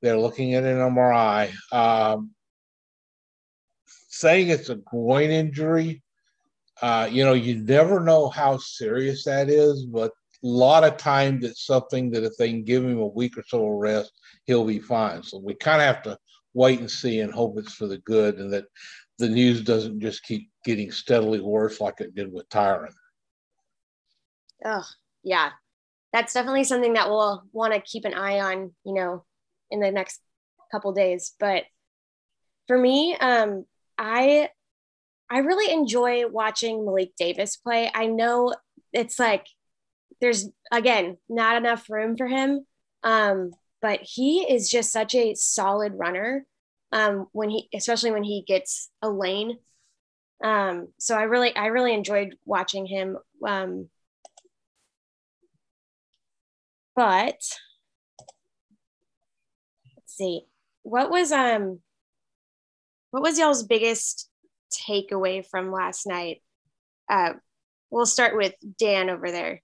They're 0.03 0.19
looking 0.19 0.55
at 0.55 0.65
an 0.65 0.77
MRI. 0.77 1.53
Um, 1.73 2.33
saying 4.19 4.49
it's 4.49 4.69
a 4.69 4.77
groin 4.77 5.31
injury, 5.31 6.03
uh, 6.83 7.09
you 7.11 7.25
know, 7.25 7.33
you 7.33 7.57
never 7.57 8.01
know 8.01 8.29
how 8.29 8.59
serious 8.59 9.25
that 9.25 9.49
is, 9.49 9.87
but 9.87 10.13
a 10.45 10.47
lot 10.47 10.85
of 10.85 10.97
times 10.97 11.45
it's 11.45 11.65
something 11.65 12.11
that 12.11 12.25
if 12.25 12.37
they 12.37 12.51
can 12.51 12.63
give 12.63 12.85
him 12.85 12.99
a 12.99 13.07
week 13.07 13.39
or 13.39 13.43
so 13.47 13.65
of 13.67 13.79
rest, 13.79 14.13
he'll 14.45 14.65
be 14.65 14.79
fine. 14.79 15.23
So 15.23 15.39
we 15.39 15.55
kind 15.55 15.81
of 15.81 15.87
have 15.87 16.03
to 16.05 16.19
wait 16.55 16.81
and 16.81 16.91
see 16.91 17.21
and 17.21 17.33
hope 17.33 17.59
it's 17.59 17.75
for 17.75 17.87
the 17.87 17.99
good 17.99 18.39
and 18.39 18.53
that 18.53 18.67
the 19.19 19.29
news 19.29 19.63
doesn't 19.63 20.01
just 20.01 20.23
keep 20.25 20.51
getting 20.65 20.91
steadily 20.91 21.41
worse 21.41 21.81
like 21.81 22.01
it 22.01 22.15
did 22.15 22.33
with 22.33 22.49
Tyron. 22.51 22.93
Oh, 24.65 24.85
yeah. 25.23 25.51
That's 26.13 26.35
definitely 26.35 26.65
something 26.65 26.95
that 26.95 27.09
we'll 27.09 27.43
want 27.53 27.75
to 27.75 27.81
keep 27.81 28.05
an 28.05 28.15
eye 28.15 28.41
on, 28.41 28.75
you 28.85 28.95
know, 28.95 29.25
in 29.71 29.81
the 29.81 29.91
next 29.91 30.21
couple 30.71 30.93
days. 30.93 31.33
But 31.39 31.65
for 32.67 32.79
me, 32.79 33.17
um, 33.17 33.65
I 33.99 34.51
I 35.31 35.39
really 35.39 35.73
enjoy 35.73 36.27
watching 36.29 36.85
Malik 36.85 37.13
Davis 37.17 37.57
play. 37.57 37.91
I 37.95 38.07
know 38.07 38.55
it's 38.93 39.19
like 39.19 39.47
there's 40.21 40.49
again 40.73 41.19
not 41.29 41.57
enough 41.57 41.91
room 41.91 42.17
for 42.17 42.27
him, 42.27 42.65
um, 43.03 43.53
but 43.83 44.01
he 44.03 44.41
is 44.41 44.71
just 44.71 44.93
such 44.93 45.15
a 45.15 45.35
solid 45.35 45.95
runner 45.97 46.47
um, 46.93 47.27
when 47.33 47.51
he, 47.51 47.69
especially 47.75 48.11
when 48.13 48.25
he 48.25 48.43
gets 48.47 48.91
a 49.03 49.11
lane. 49.11 49.59
Um, 50.43 50.89
so 50.99 51.17
I 51.17 51.23
really, 51.25 51.55
I 51.57 51.67
really 51.67 51.95
enjoyed 51.95 52.37
watching 52.45 52.87
him. 52.87 53.19
Um, 53.47 53.89
but 56.95 57.41
let's 59.97 60.17
see, 60.17 60.43
what 60.83 61.11
was 61.11 61.33
um, 61.33 61.81
what 63.17 63.23
was 63.23 63.39
y'all's 63.39 63.63
biggest 63.63 64.29
takeaway 64.71 65.43
from 65.43 65.73
last 65.73 66.07
night? 66.07 66.43
Uh, 67.09 67.33
we'll 67.89 68.05
start 68.05 68.37
with 68.37 68.53
Dan 68.79 69.09
over 69.09 69.31
there. 69.31 69.63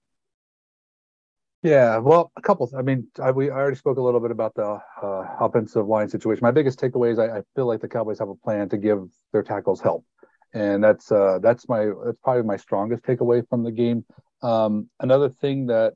Yeah, 1.61 1.97
well, 1.97 2.31
a 2.35 2.41
couple. 2.41 2.71
I 2.75 2.81
mean, 2.81 3.09
I, 3.21 3.29
we 3.29 3.51
I 3.51 3.53
already 3.53 3.75
spoke 3.75 3.99
a 3.99 4.01
little 4.01 4.19
bit 4.19 4.31
about 4.31 4.55
the 4.55 4.79
uh, 5.03 5.25
offensive 5.39 5.85
line 5.85 6.09
situation. 6.09 6.43
My 6.43 6.49
biggest 6.49 6.79
takeaway 6.79 7.11
is 7.11 7.19
I, 7.19 7.27
I, 7.27 7.41
feel 7.55 7.67
like 7.67 7.79
the 7.79 7.87
Cowboys 7.87 8.17
have 8.17 8.29
a 8.29 8.35
plan 8.35 8.69
to 8.69 8.77
give 8.77 9.03
their 9.33 9.43
tackles 9.43 9.81
help, 9.81 10.03
and 10.55 10.83
that's 10.83 11.11
uh, 11.11 11.37
that's 11.39 11.69
my 11.69 11.91
that's 12.03 12.17
probably 12.23 12.41
my 12.41 12.57
strongest 12.57 13.03
takeaway 13.03 13.47
from 13.47 13.61
the 13.63 13.71
game. 13.71 14.03
Um, 14.41 14.89
another 14.99 15.29
thing 15.29 15.67
that 15.67 15.93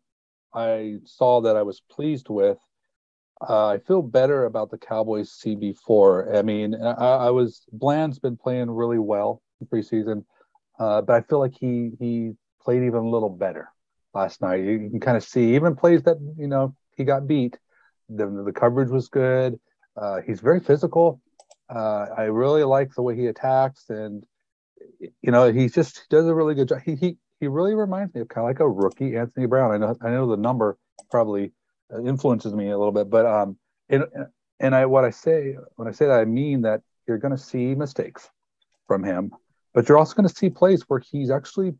I 0.53 0.97
saw 1.05 1.41
that 1.41 1.57
I 1.57 1.63
was 1.63 1.81
pleased 1.89 2.29
with, 2.29 2.59
uh, 3.41 3.67
I 3.67 3.79
feel 3.79 4.01
better 4.01 4.45
about 4.45 4.71
the 4.71 4.77
Cowboys 4.77 5.39
CB4. 5.43 6.37
I 6.37 6.41
mean, 6.41 6.75
I, 6.75 6.91
I 6.91 7.29
was 7.29 7.63
Bland's 7.71 8.19
been 8.19 8.37
playing 8.37 8.71
really 8.71 8.99
well 8.99 9.41
preseason, 9.71 10.25
uh, 10.79 11.01
but 11.01 11.13
I 11.13 11.21
feel 11.21 11.39
like 11.39 11.53
he 11.59 11.91
he 11.99 12.33
played 12.61 12.83
even 12.83 12.99
a 12.99 13.09
little 13.09 13.29
better 13.29 13.69
last 14.13 14.41
night. 14.41 14.63
You 14.63 14.89
can 14.89 14.99
kind 14.99 15.17
of 15.17 15.23
see 15.23 15.55
even 15.55 15.75
plays 15.75 16.03
that 16.03 16.17
you 16.37 16.47
know 16.47 16.75
he 16.95 17.03
got 17.03 17.27
beat. 17.27 17.57
The 18.09 18.25
the 18.45 18.53
coverage 18.53 18.89
was 18.89 19.07
good. 19.09 19.59
Uh, 19.95 20.21
he's 20.25 20.39
very 20.39 20.59
physical. 20.59 21.21
Uh, 21.69 22.05
I 22.17 22.23
really 22.23 22.63
like 22.63 22.93
the 22.95 23.01
way 23.01 23.15
he 23.15 23.27
attacks, 23.27 23.89
and 23.89 24.23
you 24.99 25.31
know 25.31 25.51
he 25.51 25.69
just 25.69 26.05
does 26.09 26.25
a 26.25 26.33
really 26.33 26.55
good 26.55 26.69
job. 26.69 26.81
He 26.83 26.95
he 26.95 27.17
he 27.39 27.47
really 27.47 27.75
reminds 27.75 28.15
me 28.15 28.21
of 28.21 28.29
kind 28.29 28.45
of 28.45 28.49
like 28.49 28.61
a 28.61 28.69
rookie 28.69 29.15
Anthony 29.15 29.45
Brown. 29.45 29.71
I 29.71 29.77
know 29.77 29.95
I 30.01 30.09
know 30.09 30.27
the 30.27 30.37
number 30.37 30.77
probably 31.11 31.51
influences 32.05 32.53
me 32.53 32.69
a 32.69 32.77
little 32.77 32.91
bit, 32.91 33.09
but 33.09 33.25
um, 33.25 33.57
and 33.89 34.05
and 34.59 34.75
I 34.75 34.85
what 34.85 35.05
I 35.05 35.09
say 35.09 35.55
when 35.75 35.87
I 35.87 35.91
say 35.91 36.07
that 36.07 36.19
I 36.19 36.25
mean 36.25 36.61
that 36.61 36.81
you're 37.07 37.17
going 37.17 37.35
to 37.35 37.41
see 37.41 37.75
mistakes 37.75 38.29
from 38.87 39.03
him, 39.03 39.31
but 39.73 39.87
you're 39.87 39.97
also 39.97 40.15
going 40.15 40.27
to 40.27 40.35
see 40.35 40.49
plays 40.49 40.83
where 40.87 40.99
he's 40.99 41.29
actually 41.29 41.73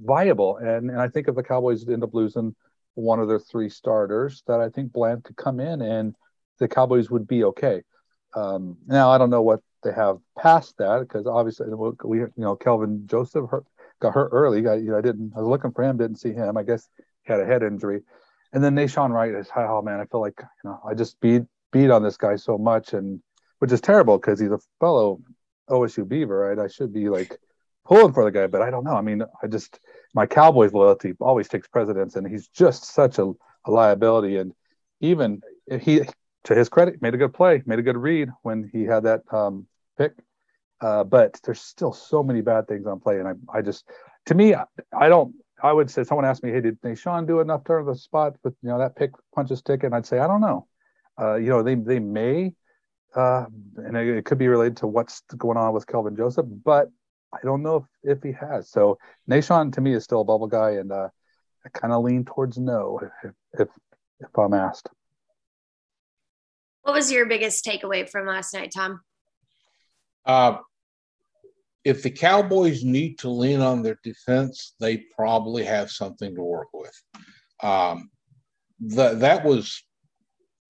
viable. 0.00 0.58
And, 0.58 0.90
and 0.90 1.00
I 1.00 1.08
think 1.08 1.28
if 1.28 1.34
the 1.34 1.42
Cowboys 1.42 1.88
end 1.88 2.04
up 2.04 2.14
losing 2.14 2.54
one 2.94 3.20
of 3.20 3.28
their 3.28 3.38
three 3.38 3.68
starters, 3.68 4.42
that 4.46 4.60
I 4.60 4.68
think 4.68 4.92
Bland 4.92 5.24
could 5.24 5.36
come 5.36 5.60
in 5.60 5.82
and 5.82 6.14
the 6.58 6.68
Cowboys 6.68 7.10
would 7.10 7.26
be 7.26 7.44
okay. 7.44 7.82
Um, 8.34 8.76
now 8.86 9.10
I 9.10 9.18
don't 9.18 9.30
know 9.30 9.42
what 9.42 9.60
they 9.82 9.92
have 9.92 10.18
past 10.36 10.76
that 10.78 11.00
because 11.00 11.26
obviously 11.26 11.66
we 12.04 12.18
you 12.18 12.32
know 12.36 12.56
Kelvin 12.56 13.06
Joseph 13.06 13.48
hurt, 13.50 13.64
got 14.00 14.14
hurt 14.14 14.30
early. 14.32 14.66
I, 14.66 14.74
you 14.74 14.90
know, 14.90 14.98
I 14.98 15.00
didn't 15.00 15.32
I 15.36 15.40
was 15.40 15.48
looking 15.48 15.72
for 15.72 15.82
him, 15.82 15.96
didn't 15.96 16.18
see 16.20 16.32
him. 16.32 16.56
I 16.56 16.62
guess 16.62 16.88
he 17.24 17.32
had 17.32 17.40
a 17.40 17.46
head 17.46 17.62
injury, 17.62 18.02
and 18.52 18.62
then 18.62 18.74
Nahshon 18.74 19.10
Wright 19.10 19.34
is 19.34 19.48
oh 19.56 19.82
man, 19.82 20.00
I 20.00 20.06
feel 20.06 20.20
like 20.20 20.40
you 20.40 20.70
know 20.70 20.80
I 20.88 20.94
just 20.94 21.20
beat 21.20 21.42
beat 21.72 21.90
on 21.90 22.02
this 22.02 22.16
guy 22.16 22.36
so 22.36 22.58
much, 22.58 22.92
and 22.92 23.20
which 23.58 23.72
is 23.72 23.80
terrible 23.80 24.18
because 24.18 24.40
he's 24.40 24.50
a 24.50 24.60
fellow 24.80 25.20
OSU 25.68 26.08
Beaver, 26.08 26.38
right? 26.38 26.58
I 26.58 26.68
should 26.68 26.92
be 26.92 27.08
like 27.08 27.38
pulling 27.84 28.12
for 28.12 28.24
the 28.24 28.30
guy, 28.30 28.46
but 28.46 28.62
I 28.62 28.70
don't 28.70 28.84
know. 28.84 28.94
I 28.94 29.00
mean, 29.00 29.22
I 29.42 29.46
just 29.46 29.80
my 30.14 30.26
Cowboys 30.26 30.72
loyalty 30.72 31.14
always 31.20 31.48
takes 31.48 31.68
precedence, 31.68 32.16
and 32.16 32.26
he's 32.26 32.48
just 32.48 32.84
such 32.84 33.18
a, 33.18 33.32
a 33.64 33.70
liability. 33.70 34.36
And 34.36 34.52
even 35.00 35.40
he, 35.80 36.02
to 36.44 36.54
his 36.54 36.68
credit, 36.68 37.02
made 37.02 37.14
a 37.14 37.18
good 37.18 37.34
play, 37.34 37.62
made 37.66 37.78
a 37.78 37.82
good 37.82 37.96
read 37.96 38.28
when 38.42 38.68
he 38.72 38.84
had 38.84 39.04
that 39.04 39.22
um, 39.32 39.66
pick. 39.96 40.12
Uh, 40.80 41.02
but 41.02 41.40
there's 41.44 41.60
still 41.60 41.92
so 41.92 42.22
many 42.22 42.40
bad 42.40 42.68
things 42.68 42.86
on 42.86 43.00
play, 43.00 43.18
and 43.18 43.26
I, 43.26 43.32
I 43.52 43.62
just, 43.62 43.84
to 44.26 44.34
me, 44.34 44.54
I, 44.54 44.64
I 44.96 45.08
don't. 45.08 45.34
I 45.62 45.72
would 45.72 45.90
say 45.90 46.04
someone 46.04 46.24
asked 46.24 46.42
me, 46.42 46.50
"Hey, 46.50 46.60
did 46.60 46.80
Nahshon 46.82 47.26
do 47.26 47.40
enough 47.40 47.64
to 47.64 47.82
the 47.84 47.94
spot 47.94 48.36
with 48.44 48.54
you 48.62 48.68
know 48.68 48.78
that 48.78 48.96
pick 48.96 49.10
punches 49.34 49.62
ticket?" 49.62 49.86
And 49.86 49.94
I'd 49.94 50.06
say, 50.06 50.18
"I 50.18 50.26
don't 50.26 50.40
know. 50.40 50.66
Uh, 51.20 51.34
you 51.36 51.48
know, 51.48 51.62
they 51.62 51.74
they 51.74 51.98
may, 51.98 52.54
uh, 53.14 53.46
and 53.76 53.96
it, 53.96 54.18
it 54.18 54.24
could 54.24 54.38
be 54.38 54.48
related 54.48 54.76
to 54.78 54.86
what's 54.86 55.22
going 55.36 55.56
on 55.56 55.72
with 55.72 55.86
Kelvin 55.86 56.16
Joseph, 56.16 56.46
but 56.64 56.88
I 57.32 57.38
don't 57.42 57.62
know 57.62 57.86
if, 58.04 58.18
if 58.18 58.22
he 58.22 58.32
has. 58.32 58.70
So 58.70 58.98
Nahshon 59.28 59.72
to 59.74 59.80
me 59.80 59.94
is 59.94 60.04
still 60.04 60.20
a 60.20 60.24
bubble 60.24 60.46
guy, 60.46 60.72
and 60.72 60.92
uh, 60.92 61.08
I 61.64 61.68
kind 61.70 61.92
of 61.92 62.04
lean 62.04 62.24
towards 62.24 62.58
no 62.58 63.00
if, 63.22 63.32
if 63.58 63.68
if 64.20 64.38
I'm 64.38 64.54
asked. 64.54 64.88
What 66.82 66.94
was 66.94 67.12
your 67.12 67.26
biggest 67.26 67.64
takeaway 67.64 68.08
from 68.08 68.26
last 68.26 68.54
night, 68.54 68.72
Tom? 68.74 69.00
Uh, 70.24 70.58
if 71.88 72.02
the 72.02 72.10
Cowboys 72.10 72.84
need 72.84 73.18
to 73.20 73.30
lean 73.30 73.62
on 73.62 73.82
their 73.82 73.98
defense, 74.04 74.74
they 74.78 74.98
probably 75.16 75.64
have 75.64 75.90
something 75.90 76.34
to 76.34 76.42
work 76.42 76.68
with. 76.74 77.02
Um, 77.62 78.10
the, 78.78 79.14
that 79.14 79.42
was, 79.42 79.82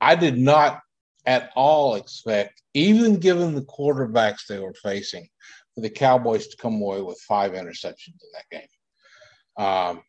I 0.01 0.15
did 0.15 0.39
not 0.39 0.81
at 1.27 1.51
all 1.57 1.97
expect, 1.97 2.63
even 2.73 3.19
given 3.19 3.57
the 3.57 3.63
quarterbacks 3.63 4.47
they 4.47 4.61
were 4.61 4.75
facing, 4.75 5.29
for 5.75 5.81
the 5.81 5.91
Cowboys 5.91 6.47
to 6.47 6.57
come 6.57 6.81
away 6.81 7.03
with 7.03 7.21
five 7.27 7.51
interceptions 7.51 8.21
in 8.23 8.31
that 8.35 8.49
game. 8.53 9.67
Um, 9.67 10.03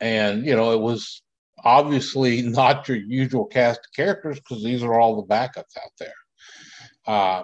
and, 0.00 0.46
you 0.46 0.56
know, 0.56 0.72
it 0.72 0.80
was 0.80 1.20
obviously 1.62 2.40
not 2.60 2.88
your 2.88 2.96
usual 2.96 3.44
cast 3.44 3.80
of 3.80 3.94
characters 3.94 4.40
because 4.40 4.64
these 4.64 4.82
are 4.82 4.98
all 4.98 5.16
the 5.16 5.28
backups 5.28 5.76
out 5.76 5.92
there. 5.98 6.14
Uh, 7.06 7.42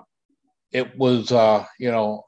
it 0.72 0.96
was, 0.96 1.32
uh, 1.32 1.66
you 1.78 1.90
know, 1.90 2.24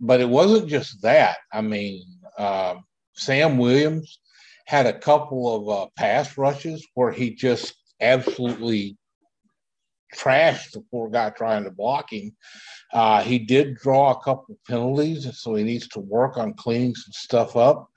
but 0.00 0.20
it 0.20 0.28
wasn't 0.28 0.68
just 0.68 1.02
that. 1.02 1.38
I 1.52 1.60
mean, 1.60 2.04
uh, 2.38 2.76
Sam 3.14 3.58
Williams 3.58 4.18
had 4.66 4.86
a 4.86 4.98
couple 4.98 5.54
of 5.54 5.68
uh, 5.68 5.90
pass 5.96 6.36
rushes 6.36 6.86
where 6.94 7.12
he 7.12 7.34
just 7.34 7.74
absolutely 8.00 8.96
trashed 10.14 10.72
the 10.72 10.82
poor 10.90 11.08
guy 11.08 11.30
trying 11.30 11.64
to 11.64 11.70
block 11.70 12.12
him. 12.12 12.34
Uh, 12.92 13.22
he 13.22 13.38
did 13.38 13.76
draw 13.76 14.12
a 14.12 14.22
couple 14.22 14.54
of 14.54 14.64
penalties, 14.64 15.28
so 15.38 15.54
he 15.54 15.64
needs 15.64 15.88
to 15.88 16.00
work 16.00 16.36
on 16.36 16.54
cleaning 16.54 16.94
some 16.94 17.12
stuff 17.12 17.56
up. 17.56 17.88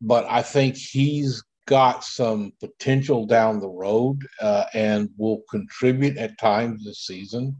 But 0.00 0.26
I 0.28 0.42
think 0.42 0.76
he's 0.76 1.42
got 1.66 2.04
some 2.04 2.52
potential 2.60 3.26
down 3.26 3.60
the 3.60 3.68
road 3.68 4.26
uh, 4.40 4.64
and 4.74 5.08
will 5.16 5.42
contribute 5.50 6.16
at 6.18 6.38
times 6.38 6.84
this 6.84 7.06
season. 7.06 7.56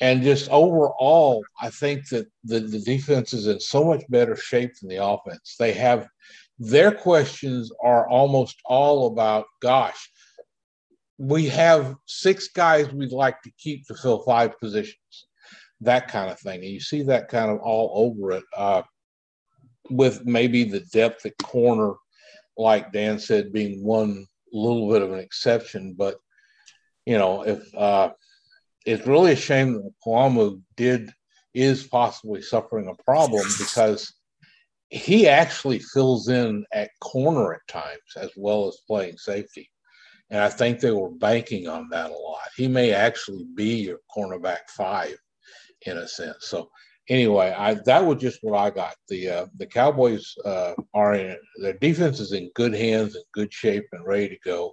And 0.00 0.22
just 0.22 0.50
overall, 0.50 1.42
I 1.60 1.70
think 1.70 2.08
that 2.10 2.26
the, 2.44 2.60
the 2.60 2.80
defense 2.80 3.32
is 3.32 3.46
in 3.46 3.60
so 3.60 3.82
much 3.84 4.04
better 4.08 4.36
shape 4.36 4.72
than 4.78 4.90
the 4.90 5.02
offense. 5.02 5.56
They 5.58 5.72
have 5.72 6.08
their 6.58 6.92
questions 6.92 7.70
are 7.82 8.08
almost 8.08 8.56
all 8.64 9.06
about, 9.06 9.46
gosh, 9.60 10.10
we 11.18 11.46
have 11.46 11.96
six 12.06 12.48
guys 12.48 12.92
we'd 12.92 13.12
like 13.12 13.40
to 13.42 13.50
keep 13.58 13.86
to 13.86 13.94
fill 13.94 14.22
five 14.22 14.58
positions, 14.60 15.26
that 15.80 16.08
kind 16.08 16.30
of 16.30 16.38
thing. 16.40 16.60
And 16.60 16.70
you 16.70 16.80
see 16.80 17.02
that 17.04 17.28
kind 17.28 17.50
of 17.50 17.58
all 17.60 17.90
over 17.94 18.32
it 18.32 18.44
uh, 18.56 18.82
with 19.88 20.26
maybe 20.26 20.64
the 20.64 20.80
depth 20.92 21.24
at 21.24 21.38
corner, 21.38 21.94
like 22.58 22.92
Dan 22.92 23.18
said, 23.18 23.52
being 23.52 23.82
one 23.82 24.26
little 24.52 24.90
bit 24.90 25.02
of 25.02 25.12
an 25.12 25.20
exception. 25.20 25.94
But, 25.96 26.16
you 27.06 27.16
know, 27.16 27.42
if 27.42 27.74
uh, 27.74 28.10
it's 28.86 29.06
really 29.06 29.32
a 29.32 29.36
shame 29.36 29.74
that 29.74 29.92
Mukuamu 30.06 30.62
did 30.76 31.10
is 31.54 31.84
possibly 31.84 32.40
suffering 32.40 32.88
a 32.88 33.02
problem 33.02 33.44
because 33.58 34.14
he 34.90 35.28
actually 35.28 35.80
fills 35.80 36.28
in 36.28 36.64
at 36.72 36.90
corner 37.00 37.54
at 37.54 37.66
times 37.68 37.98
as 38.16 38.30
well 38.36 38.68
as 38.68 38.78
playing 38.86 39.18
safety. 39.18 39.68
And 40.30 40.40
I 40.40 40.48
think 40.48 40.80
they 40.80 40.92
were 40.92 41.10
banking 41.10 41.66
on 41.66 41.88
that 41.90 42.10
a 42.10 42.14
lot. 42.14 42.48
He 42.56 42.68
may 42.68 42.92
actually 42.92 43.44
be 43.54 43.76
your 43.76 43.98
cornerback 44.16 44.68
five 44.68 45.16
in 45.82 45.98
a 45.98 46.06
sense. 46.06 46.46
So 46.48 46.70
anyway, 47.08 47.54
I 47.56 47.74
that 47.86 48.04
was 48.04 48.20
just 48.20 48.38
what 48.42 48.58
I 48.58 48.70
got. 48.70 48.94
The 49.08 49.28
uh, 49.28 49.46
the 49.56 49.66
Cowboys 49.66 50.34
uh, 50.44 50.74
are 50.94 51.14
in 51.14 51.36
their 51.60 51.74
defense 51.74 52.20
is 52.20 52.32
in 52.32 52.50
good 52.54 52.74
hands 52.74 53.14
and 53.14 53.24
good 53.32 53.52
shape 53.52 53.86
and 53.92 54.06
ready 54.06 54.28
to 54.28 54.38
go, 54.44 54.72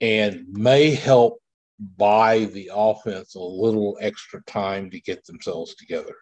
and 0.00 0.46
may 0.50 0.90
help 0.90 1.38
buy 1.78 2.46
the 2.46 2.70
offense 2.74 3.34
a 3.34 3.40
little 3.40 3.96
extra 4.00 4.42
time 4.44 4.90
to 4.90 5.00
get 5.00 5.24
themselves 5.24 5.74
together. 5.74 6.14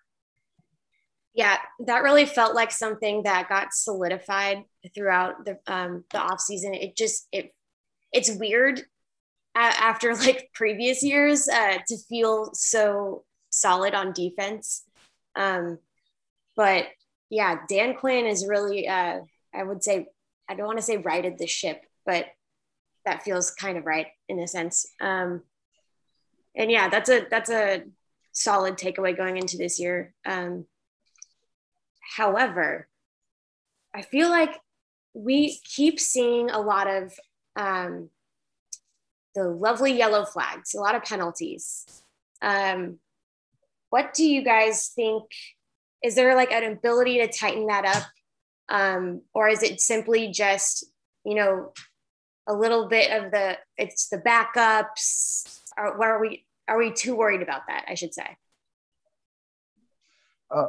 Yeah, 1.35 1.59
that 1.87 2.03
really 2.03 2.27
felt 2.27 2.55
like 2.55 2.71
something 2.71 3.25
that 3.25 3.49
got 3.49 3.75
solidified 3.75 4.65
throughout 4.95 5.45
the 5.45 5.59
um, 5.67 6.05
the 6.11 6.19
off 6.19 6.41
season. 6.41 6.73
It 6.73 6.97
just 6.97 7.29
it 7.31 7.53
it's 8.13 8.31
weird 8.31 8.83
after 9.55 10.15
like 10.15 10.51
previous 10.55 11.03
years 11.03 11.49
uh, 11.49 11.79
to 11.89 11.97
feel 12.09 12.51
so 12.55 13.25
solid 13.51 13.95
on 13.95 14.13
defense. 14.13 14.85
Um, 15.35 15.79
but 16.57 16.87
yeah, 17.31 17.59
Dan 17.69 17.95
Quinn 17.95 18.27
is 18.27 18.47
really, 18.47 18.89
uh, 18.89 19.21
I 19.55 19.63
would 19.63 19.83
say, 19.83 20.07
I 20.49 20.55
don't 20.55 20.67
want 20.67 20.79
to 20.79 20.85
say 20.85 20.99
righted 20.99 21.39
the 21.39 21.47
ship, 21.47 21.83
but 22.05 22.27
that 23.07 23.23
feels 23.23 23.51
kind 23.51 23.79
of 23.79 23.87
right 23.87 24.09
in 24.29 24.39
a 24.41 24.47
sense. 24.47 24.87
Um, 25.01 25.43
and 26.55 26.71
yeah, 26.71 26.89
that's 26.89 27.09
a 27.09 27.27
that's 27.31 27.51
a 27.51 27.85
solid 28.33 28.77
takeaway 28.77 29.17
going 29.17 29.39
into 29.39 29.57
this 29.57 29.81
year. 29.81 30.13
Um, 30.27 30.67
however, 32.17 32.89
I 33.95 34.03
feel 34.03 34.29
like 34.29 34.51
we 35.15 35.59
keep 35.65 35.99
seeing 35.99 36.51
a 36.51 36.61
lot 36.61 36.87
of 36.87 37.15
um, 37.57 38.11
the 39.35 39.45
lovely 39.45 39.93
yellow 39.93 40.25
flags, 40.25 40.75
a 40.75 40.81
lot 40.81 40.95
of 40.95 41.03
penalties. 41.03 41.87
Um, 42.43 42.99
what 43.91 44.13
do 44.13 44.25
you 44.27 44.43
guys 44.43 44.89
think? 44.89 45.25
Is 46.03 46.15
there 46.15 46.35
like 46.35 46.53
an 46.53 46.71
ability 46.73 47.19
to 47.19 47.29
tighten 47.29 47.67
that 47.69 47.85
up? 47.85 48.03
Um, 48.69 49.23
or 49.33 49.49
is 49.49 49.63
it 49.63 49.81
simply 49.81 50.29
just, 50.29 50.85
you 51.25 51.35
know, 51.35 51.73
a 52.47 52.55
little 52.55 52.89
bit 52.89 53.11
of 53.13 53.31
the, 53.31 53.59
it's 53.77 54.09
the 54.09 54.19
backups? 54.19 55.61
Or 55.77 55.99
where 55.99 56.15
are 56.15 56.21
we, 56.21 56.45
are 56.69 56.79
we 56.79 56.93
too 56.93 57.17
worried 57.17 57.43
about 57.43 57.63
that? 57.69 57.85
I 57.89 57.95
should 57.95 58.15
say. 58.15 58.37
Uh, 60.51 60.69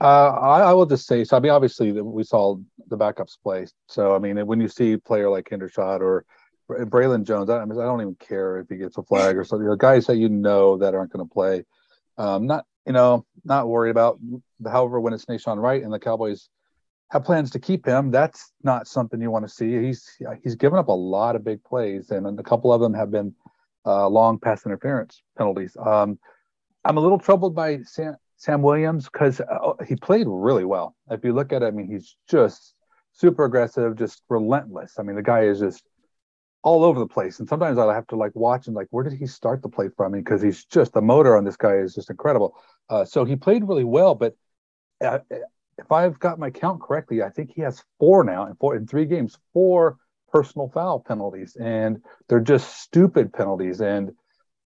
uh, 0.00 0.04
I, 0.04 0.60
I, 0.60 0.72
will 0.72 0.86
just 0.86 1.06
say 1.06 1.24
so. 1.24 1.36
I 1.36 1.40
mean, 1.40 1.52
obviously, 1.52 1.92
we 1.92 2.24
saw 2.24 2.56
the 2.88 2.96
backups 2.96 3.36
play. 3.42 3.66
So, 3.86 4.14
I 4.14 4.18
mean, 4.18 4.46
when 4.46 4.60
you 4.60 4.68
see 4.68 4.94
a 4.94 4.98
player 4.98 5.28
like 5.28 5.50
Hendershot 5.50 6.00
or 6.00 6.24
Braylon 6.70 7.26
Jones, 7.26 7.50
I, 7.50 7.58
I, 7.58 7.64
mean, 7.66 7.78
I 7.78 7.84
don't 7.84 8.00
even 8.00 8.16
care 8.16 8.58
if 8.58 8.68
he 8.70 8.76
gets 8.76 8.96
a 8.96 9.02
flag 9.02 9.36
or 9.36 9.44
something. 9.44 9.68
Guys 9.76 10.06
that 10.06 10.16
you 10.16 10.30
know 10.30 10.78
that 10.78 10.94
aren't 10.94 11.12
going 11.12 11.26
to 11.26 11.32
play, 11.32 11.64
um, 12.16 12.46
not 12.46 12.64
you 12.86 12.94
know, 12.94 13.26
not 13.44 13.68
worried 13.68 13.90
about. 13.90 14.18
However, 14.64 15.00
when 15.00 15.12
it's 15.12 15.26
Nahshon 15.26 15.60
Wright 15.60 15.82
and 15.82 15.92
the 15.92 15.98
Cowboys 15.98 16.48
have 17.10 17.24
plans 17.24 17.50
to 17.50 17.58
keep 17.58 17.84
him, 17.84 18.10
that's 18.10 18.52
not 18.62 18.86
something 18.86 19.20
you 19.20 19.30
want 19.30 19.46
to 19.46 19.52
see. 19.52 19.82
He's 19.82 20.08
he's 20.42 20.54
given 20.54 20.78
up 20.78 20.88
a 20.88 20.92
lot 20.92 21.36
of 21.36 21.44
big 21.44 21.62
plays, 21.64 22.10
and 22.10 22.38
a 22.38 22.42
couple 22.42 22.72
of 22.72 22.80
them 22.80 22.94
have 22.94 23.10
been 23.10 23.34
uh, 23.84 24.08
long 24.08 24.38
pass 24.38 24.64
interference 24.64 25.22
penalties. 25.36 25.76
Um, 25.76 26.18
I'm 26.84 26.96
a 26.96 27.00
little 27.00 27.18
troubled 27.18 27.54
by 27.54 27.82
Sam, 27.82 28.16
Sam 28.36 28.62
Williams 28.62 29.04
because 29.04 29.40
uh, 29.40 29.72
he 29.86 29.96
played 29.96 30.26
really 30.28 30.64
well. 30.64 30.94
If 31.10 31.24
you 31.24 31.32
look 31.32 31.52
at 31.52 31.62
it, 31.62 31.66
I 31.66 31.70
mean, 31.72 31.90
he's 31.90 32.16
just 32.28 32.74
super 33.12 33.44
aggressive, 33.44 33.96
just 33.96 34.22
relentless. 34.28 34.94
I 34.98 35.02
mean, 35.02 35.16
the 35.16 35.22
guy 35.22 35.42
is 35.42 35.60
just 35.60 35.82
all 36.62 36.84
over 36.84 36.98
the 36.98 37.06
place. 37.06 37.38
And 37.40 37.48
sometimes 37.48 37.78
I 37.78 37.92
have 37.94 38.06
to 38.08 38.16
like 38.16 38.32
watch 38.34 38.66
and 38.66 38.76
like, 38.76 38.88
where 38.90 39.04
did 39.04 39.14
he 39.14 39.26
start 39.26 39.62
the 39.62 39.68
play 39.68 39.88
from? 39.96 40.12
Because 40.12 40.42
he's 40.42 40.64
just 40.64 40.92
the 40.92 41.02
motor 41.02 41.36
on 41.36 41.44
this 41.44 41.56
guy 41.56 41.76
is 41.76 41.94
just 41.94 42.10
incredible. 42.10 42.54
Uh, 42.88 43.04
so 43.04 43.24
he 43.24 43.36
played 43.36 43.66
really 43.66 43.84
well, 43.84 44.14
but 44.14 44.36
uh, 45.02 45.18
if 45.80 45.90
I've 45.90 46.18
got 46.18 46.38
my 46.38 46.50
count 46.50 46.82
correctly, 46.82 47.22
I 47.22 47.30
think 47.30 47.52
he 47.54 47.62
has 47.62 47.82
four 47.98 48.22
now 48.22 48.46
in 48.46 48.54
four 48.56 48.76
in 48.76 48.86
three 48.86 49.06
games, 49.06 49.38
four 49.52 49.96
personal 50.30 50.68
foul 50.68 51.00
penalties, 51.00 51.56
and 51.56 52.02
they're 52.28 52.38
just 52.38 52.80
stupid 52.80 53.32
penalties. 53.32 53.80
And 53.80 54.12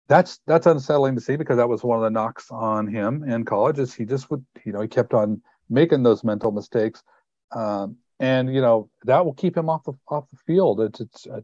that's 0.08 0.40
that's 0.46 0.68
unsettling 0.68 1.16
to 1.16 1.22
see 1.22 1.36
because 1.36 1.58
that 1.58 1.68
was 1.68 1.84
one 1.84 1.98
of 1.98 2.04
the 2.04 2.12
knocks 2.12 2.50
on 2.52 2.88
him 2.88 3.24
in 3.24 3.44
college 3.44 3.80
is 3.80 3.94
he 3.94 4.06
just 4.06 4.30
would 4.30 4.46
you 4.66 4.72
know 4.72 4.82
he 4.82 4.88
kept 4.88 5.14
on 5.14 5.42
making 5.70 6.04
those 6.04 6.24
mental 6.24 6.52
mistakes. 6.52 7.04
Um, 7.52 7.98
and 8.20 8.54
you 8.54 8.62
know 8.62 8.90
that 9.06 9.26
will 9.26 9.34
keep 9.34 9.58
him 9.58 9.70
off 9.70 9.84
the 9.86 9.94
off 10.08 10.30
the 10.32 10.38
field. 10.46 10.80
It's 10.80 11.02
it's 11.02 11.28
uh, 11.28 11.42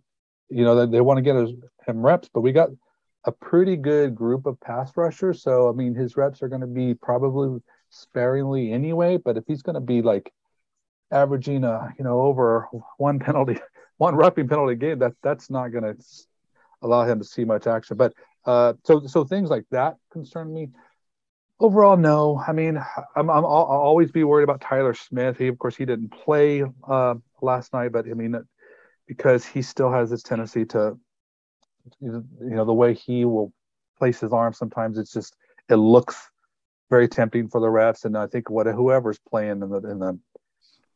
you 0.49 0.63
know 0.63 0.75
they, 0.75 0.97
they 0.97 1.01
want 1.01 1.17
to 1.17 1.23
get 1.23 1.35
his, 1.35 1.51
him 1.87 2.05
reps 2.05 2.29
but 2.31 2.41
we 2.41 2.51
got 2.51 2.69
a 3.25 3.31
pretty 3.31 3.75
good 3.75 4.13
group 4.13 4.45
of 4.45 4.59
pass 4.59 4.91
rushers. 4.95 5.41
So 5.41 5.67
i 5.67 5.71
mean 5.71 5.95
his 5.95 6.15
reps 6.15 6.43
are 6.43 6.49
going 6.49 6.61
to 6.61 6.67
be 6.67 6.93
probably 6.93 7.59
sparingly 7.95 8.71
anyway 8.71 9.17
but 9.17 9.37
if 9.37 9.43
he's 9.47 9.61
going 9.61 9.75
to 9.75 9.79
be 9.81 10.01
like 10.01 10.31
averaging 11.11 11.63
a 11.63 11.93
you 11.97 12.03
know 12.03 12.21
over 12.21 12.67
one 12.97 13.19
penalty 13.19 13.57
one 13.97 14.15
roughing 14.15 14.47
penalty 14.47 14.75
game 14.75 14.99
that 14.99 15.13
that's 15.23 15.49
not 15.49 15.69
going 15.69 15.83
to 15.83 15.95
allow 16.81 17.03
him 17.03 17.19
to 17.19 17.25
see 17.25 17.45
much 17.45 17.67
action 17.67 17.95
but 17.95 18.13
uh, 18.45 18.73
so 18.83 19.05
so 19.07 19.23
things 19.23 19.49
like 19.49 19.65
that 19.71 19.97
concern 20.11 20.53
me. 20.53 20.69
Overall, 21.59 21.97
no. 21.97 22.41
I 22.45 22.51
mean, 22.51 22.77
I'm, 23.15 23.29
I'm 23.29 23.45
I'll 23.45 23.45
always 23.45 24.11
be 24.11 24.23
worried 24.23 24.43
about 24.43 24.61
Tyler 24.61 24.93
Smith. 24.93 25.37
He, 25.37 25.47
of 25.47 25.57
course, 25.57 25.75
he 25.75 25.85
didn't 25.85 26.09
play 26.11 26.63
uh, 26.87 27.15
last 27.41 27.73
night, 27.73 27.91
but 27.91 28.05
I 28.07 28.13
mean, 28.13 28.35
because 29.07 29.45
he 29.45 29.61
still 29.61 29.91
has 29.91 30.09
this 30.09 30.21
tendency 30.21 30.65
to, 30.65 30.97
you 32.01 32.23
know, 32.41 32.65
the 32.65 32.73
way 32.73 32.93
he 32.93 33.25
will 33.25 33.53
place 33.97 34.19
his 34.19 34.33
arm. 34.33 34.53
Sometimes 34.53 34.97
it's 34.97 35.13
just 35.13 35.35
it 35.69 35.75
looks 35.75 36.29
very 36.95 37.09
tempting 37.09 37.49
for 37.49 37.59
the 37.59 37.67
refs, 37.67 38.05
and 38.05 38.17
I 38.17 38.25
think 38.25 38.49
what 38.49 38.67
whoever's 38.67 39.19
playing 39.29 39.61
in 39.61 39.69
the 39.69 39.81
in 39.91 39.99
the 39.99 40.17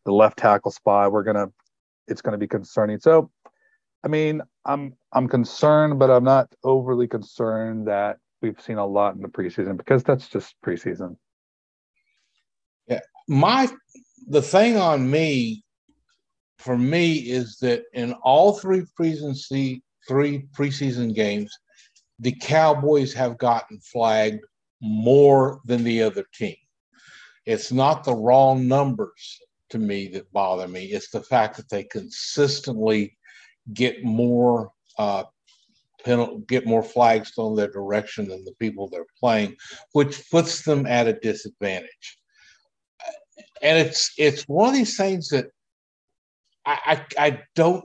the 0.05 0.13
left 0.13 0.37
tackle 0.37 0.71
spot, 0.71 1.11
we're 1.11 1.25
gonna 1.25 1.51
it's 2.07 2.21
gonna 2.21 2.37
be 2.37 2.47
concerning. 2.47 2.99
So 2.99 3.29
I 4.05 4.07
mean, 4.07 4.41
I'm 4.63 4.93
I'm 5.11 5.27
concerned, 5.27 5.99
but 5.99 6.09
I'm 6.09 6.23
not 6.23 6.47
overly 6.63 7.05
concerned 7.05 7.89
that 7.89 8.15
we've 8.41 8.61
seen 8.61 8.77
a 8.77 8.85
lot 8.85 9.15
in 9.15 9.21
the 9.21 9.27
preseason 9.27 9.75
because 9.75 10.01
that's 10.05 10.29
just 10.29 10.55
preseason. 10.65 11.17
Yeah, 12.87 13.01
my 13.27 13.67
the 14.25 14.41
thing 14.41 14.77
on 14.77 15.11
me, 15.11 15.65
for 16.59 16.77
me, 16.77 17.15
is 17.15 17.57
that 17.57 17.83
in 17.93 18.13
all 18.23 18.57
three 18.57 18.83
preseason 18.97 19.81
three 20.07 20.45
preseason 20.57 21.13
games, 21.13 21.51
the 22.19 22.31
Cowboys 22.39 23.13
have 23.15 23.37
gotten 23.37 23.81
flagged 23.81 24.45
more 24.81 25.61
than 25.65 25.83
the 25.83 26.03
other 26.03 26.25
team. 26.33 26.55
It's 27.45 27.71
not 27.71 28.03
the 28.03 28.15
wrong 28.15 28.67
numbers 28.67 29.39
to 29.69 29.77
me 29.77 30.07
that 30.09 30.31
bother 30.31 30.67
me. 30.67 30.85
It's 30.85 31.09
the 31.09 31.21
fact 31.21 31.57
that 31.57 31.69
they 31.69 31.83
consistently 31.83 33.17
get 33.73 34.03
more 34.03 34.71
uh, 34.97 35.23
get 36.47 36.65
more 36.65 36.83
flags 36.83 37.31
thrown 37.31 37.55
their 37.55 37.69
direction 37.69 38.27
than 38.27 38.45
the 38.45 38.53
people 38.53 38.87
they're 38.87 39.05
playing, 39.19 39.55
which 39.91 40.29
puts 40.29 40.63
them 40.63 40.85
at 40.85 41.07
a 41.07 41.13
disadvantage. 41.13 42.17
And 43.61 43.77
it's 43.77 44.11
it's 44.17 44.43
one 44.43 44.69
of 44.69 44.75
these 44.75 44.95
things 44.95 45.29
that 45.29 45.47
I, 46.65 47.05
I, 47.17 47.25
I 47.27 47.41
don't 47.55 47.83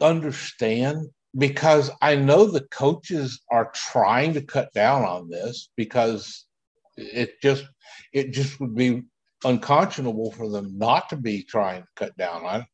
understand 0.00 1.08
because 1.36 1.90
I 2.00 2.16
know 2.16 2.46
the 2.46 2.66
coaches 2.68 3.40
are 3.50 3.70
trying 3.74 4.34
to 4.34 4.42
cut 4.42 4.72
down 4.72 5.04
on 5.04 5.28
this 5.28 5.70
because 5.76 6.46
it 6.96 7.40
just 7.42 7.64
it 8.12 8.32
just 8.32 8.58
would 8.60 8.74
be 8.74 9.02
unconscionable 9.44 10.32
for 10.32 10.50
them 10.50 10.76
not 10.78 11.08
to 11.10 11.16
be 11.16 11.42
trying 11.42 11.82
to 11.82 11.88
cut 11.94 12.16
down 12.16 12.44
on 12.44 12.60
it. 12.62 12.66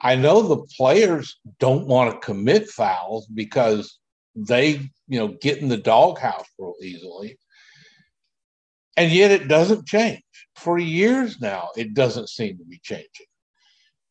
I 0.00 0.16
know 0.16 0.42
the 0.42 0.66
players 0.76 1.38
don't 1.58 1.86
want 1.86 2.12
to 2.12 2.26
commit 2.26 2.70
fouls 2.70 3.26
because 3.26 3.98
they, 4.34 4.90
you 5.08 5.18
know, 5.18 5.28
get 5.40 5.58
in 5.58 5.68
the 5.68 5.76
doghouse 5.76 6.46
real 6.58 6.74
easily. 6.82 7.38
And 8.96 9.12
yet 9.12 9.30
it 9.30 9.48
doesn't 9.48 9.86
change. 9.86 10.22
For 10.56 10.78
years 10.78 11.40
now, 11.40 11.68
it 11.76 11.92
doesn't 11.92 12.30
seem 12.30 12.56
to 12.58 12.64
be 12.64 12.80
changing. 12.82 13.26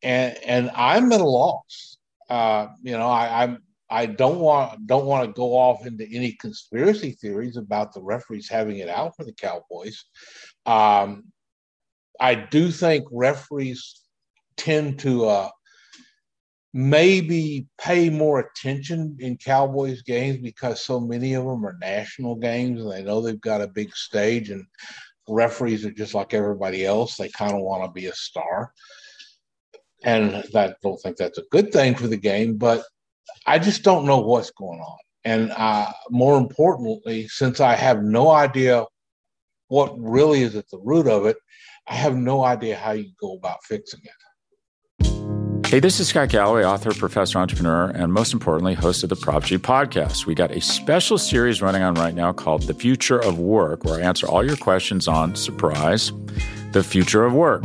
And 0.02 0.36
and 0.44 0.70
I'm 0.74 1.10
at 1.12 1.20
a 1.20 1.24
loss. 1.24 1.98
Uh, 2.30 2.68
you 2.82 2.92
know, 2.92 3.08
I, 3.08 3.42
I'm 3.42 3.62
I 3.88 4.06
don't 4.06 4.40
want 4.40 4.86
don't 4.86 5.06
want 5.06 5.26
to 5.26 5.32
go 5.32 5.56
off 5.56 5.86
into 5.86 6.06
any 6.12 6.32
conspiracy 6.32 7.12
theories 7.12 7.56
about 7.56 7.92
the 7.92 8.02
referees 8.02 8.48
having 8.48 8.78
it 8.78 8.88
out 8.88 9.14
for 9.16 9.24
the 9.24 9.32
Cowboys. 9.32 10.04
Um, 10.64 11.24
I 12.18 12.34
do 12.34 12.70
think 12.70 13.04
referees 13.12 14.02
tend 14.56 14.98
to 15.00 15.26
uh, 15.26 15.50
maybe 16.72 17.66
pay 17.78 18.10
more 18.10 18.40
attention 18.40 19.16
in 19.20 19.36
Cowboys 19.36 20.02
games 20.02 20.38
because 20.38 20.80
so 20.80 20.98
many 20.98 21.34
of 21.34 21.44
them 21.44 21.64
are 21.64 21.76
national 21.80 22.36
games 22.36 22.80
and 22.80 22.90
they 22.90 23.02
know 23.02 23.20
they've 23.20 23.40
got 23.40 23.60
a 23.60 23.68
big 23.68 23.94
stage 23.94 24.50
and 24.50 24.66
referees 25.28 25.84
are 25.84 25.90
just 25.90 26.14
like 26.14 26.34
everybody 26.34 26.84
else. 26.84 27.16
They 27.16 27.28
kind 27.28 27.52
of 27.52 27.60
want 27.60 27.84
to 27.84 27.90
be 27.90 28.06
a 28.06 28.14
star. 28.14 28.72
And 30.04 30.44
I 30.54 30.74
don't 30.82 31.00
think 31.00 31.16
that's 31.16 31.38
a 31.38 31.44
good 31.50 31.72
thing 31.72 31.94
for 31.94 32.06
the 32.08 32.16
game, 32.16 32.56
but 32.56 32.84
I 33.46 33.58
just 33.58 33.82
don't 33.82 34.06
know 34.06 34.18
what's 34.18 34.50
going 34.50 34.80
on. 34.80 34.98
And 35.24 35.52
uh, 35.56 35.92
more 36.10 36.38
importantly, 36.38 37.28
since 37.28 37.60
I 37.60 37.74
have 37.74 38.02
no 38.02 38.30
idea 38.30 38.84
what 39.68 39.92
really 39.98 40.42
is 40.42 40.54
at 40.54 40.68
the 40.70 40.78
root 40.78 41.08
of 41.08 41.26
it, 41.26 41.36
I 41.88 41.94
have 41.94 42.16
no 42.16 42.44
idea 42.44 42.76
how 42.76 42.92
you 42.92 43.10
go 43.20 43.34
about 43.34 43.64
fixing 43.64 44.00
it. 44.04 44.12
Hey, 45.66 45.80
this 45.80 45.98
is 45.98 46.06
Scott 46.06 46.28
Galloway, 46.28 46.64
author, 46.64 46.94
professor, 46.94 47.40
entrepreneur, 47.40 47.90
and 47.90 48.12
most 48.12 48.32
importantly, 48.32 48.74
host 48.74 49.02
of 49.02 49.08
the 49.08 49.16
Prop 49.16 49.42
G 49.42 49.58
podcast. 49.58 50.24
We 50.24 50.36
got 50.36 50.52
a 50.52 50.60
special 50.60 51.18
series 51.18 51.60
running 51.60 51.82
on 51.82 51.94
right 51.94 52.14
now 52.14 52.32
called 52.32 52.62
The 52.62 52.74
Future 52.74 53.18
of 53.18 53.40
Work, 53.40 53.84
where 53.84 54.00
I 54.00 54.02
answer 54.02 54.28
all 54.28 54.46
your 54.46 54.56
questions 54.56 55.08
on 55.08 55.34
surprise, 55.34 56.12
the 56.70 56.84
future 56.84 57.24
of 57.24 57.34
work. 57.34 57.64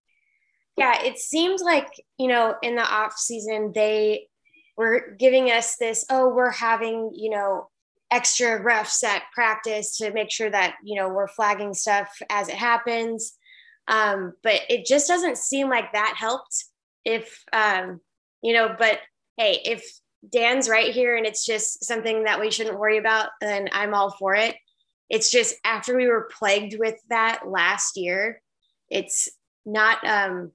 Yeah, 0.77 1.03
it 1.03 1.17
seemed 1.19 1.59
like, 1.61 1.89
you 2.17 2.27
know, 2.27 2.55
in 2.61 2.75
the 2.75 2.83
off 2.83 3.17
season, 3.17 3.71
they 3.73 4.27
were 4.77 5.15
giving 5.19 5.51
us 5.51 5.75
this, 5.75 6.05
oh, 6.09 6.29
we're 6.29 6.51
having, 6.51 7.11
you 7.13 7.29
know, 7.29 7.69
extra 8.09 8.61
refs 8.63 9.03
at 9.03 9.23
practice 9.33 9.97
to 9.97 10.11
make 10.11 10.31
sure 10.31 10.49
that, 10.49 10.75
you 10.83 10.95
know, 10.95 11.09
we're 11.09 11.27
flagging 11.27 11.73
stuff 11.73 12.09
as 12.29 12.49
it 12.49 12.55
happens. 12.55 13.33
Um, 13.87 14.33
but 14.43 14.61
it 14.69 14.85
just 14.85 15.07
doesn't 15.07 15.37
seem 15.37 15.69
like 15.69 15.93
that 15.93 16.15
helped 16.17 16.65
if, 17.03 17.43
um, 17.53 17.99
you 18.41 18.53
know, 18.53 18.75
but 18.77 18.99
hey, 19.37 19.61
if 19.65 19.83
Dan's 20.29 20.69
right 20.69 20.93
here 20.93 21.15
and 21.15 21.25
it's 21.25 21.45
just 21.45 21.83
something 21.83 22.25
that 22.25 22.39
we 22.39 22.51
shouldn't 22.51 22.79
worry 22.79 22.97
about, 22.97 23.29
then 23.39 23.69
I'm 23.71 23.93
all 23.93 24.11
for 24.11 24.35
it. 24.35 24.55
It's 25.09 25.31
just 25.31 25.55
after 25.65 25.95
we 25.95 26.07
were 26.07 26.29
plagued 26.37 26.79
with 26.79 26.95
that 27.09 27.47
last 27.47 27.97
year, 27.97 28.41
it's 28.89 29.29
not 29.65 30.05
um 30.07 30.51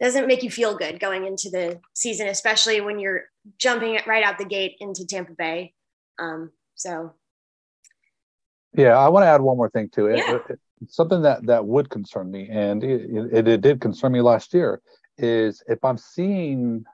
doesn't 0.00 0.26
make 0.26 0.42
you 0.42 0.50
feel 0.50 0.76
good 0.76 1.00
going 1.00 1.26
into 1.26 1.50
the 1.50 1.80
season, 1.94 2.28
especially 2.28 2.80
when 2.80 2.98
you're 2.98 3.24
jumping 3.58 3.98
right 4.06 4.22
out 4.22 4.38
the 4.38 4.44
gate 4.44 4.76
into 4.80 5.06
Tampa 5.06 5.32
Bay. 5.32 5.74
Um, 6.18 6.50
so, 6.74 7.14
yeah, 8.76 8.96
I 8.96 9.08
want 9.08 9.24
to 9.24 9.28
add 9.28 9.40
one 9.40 9.56
more 9.56 9.70
thing 9.70 9.88
to 9.90 10.06
it. 10.06 10.18
Yeah. 10.18 10.34
It- 10.36 10.42
it- 10.50 10.60
something 10.86 11.22
that 11.22 11.44
that 11.46 11.64
would 11.66 11.90
concern 11.90 12.30
me, 12.30 12.48
and 12.48 12.84
it, 12.84 13.32
it, 13.32 13.48
it 13.48 13.60
did 13.60 13.80
concern 13.80 14.12
me 14.12 14.20
last 14.20 14.54
year, 14.54 14.80
is 15.16 15.60
if 15.66 15.84
I'm 15.84 15.98
seeing 15.98 16.84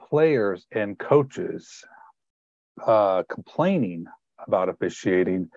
players 0.00 0.66
and 0.72 0.98
coaches 0.98 1.84
uh, 2.86 3.24
complaining 3.28 4.06
about 4.46 4.70
officiating 4.70 5.50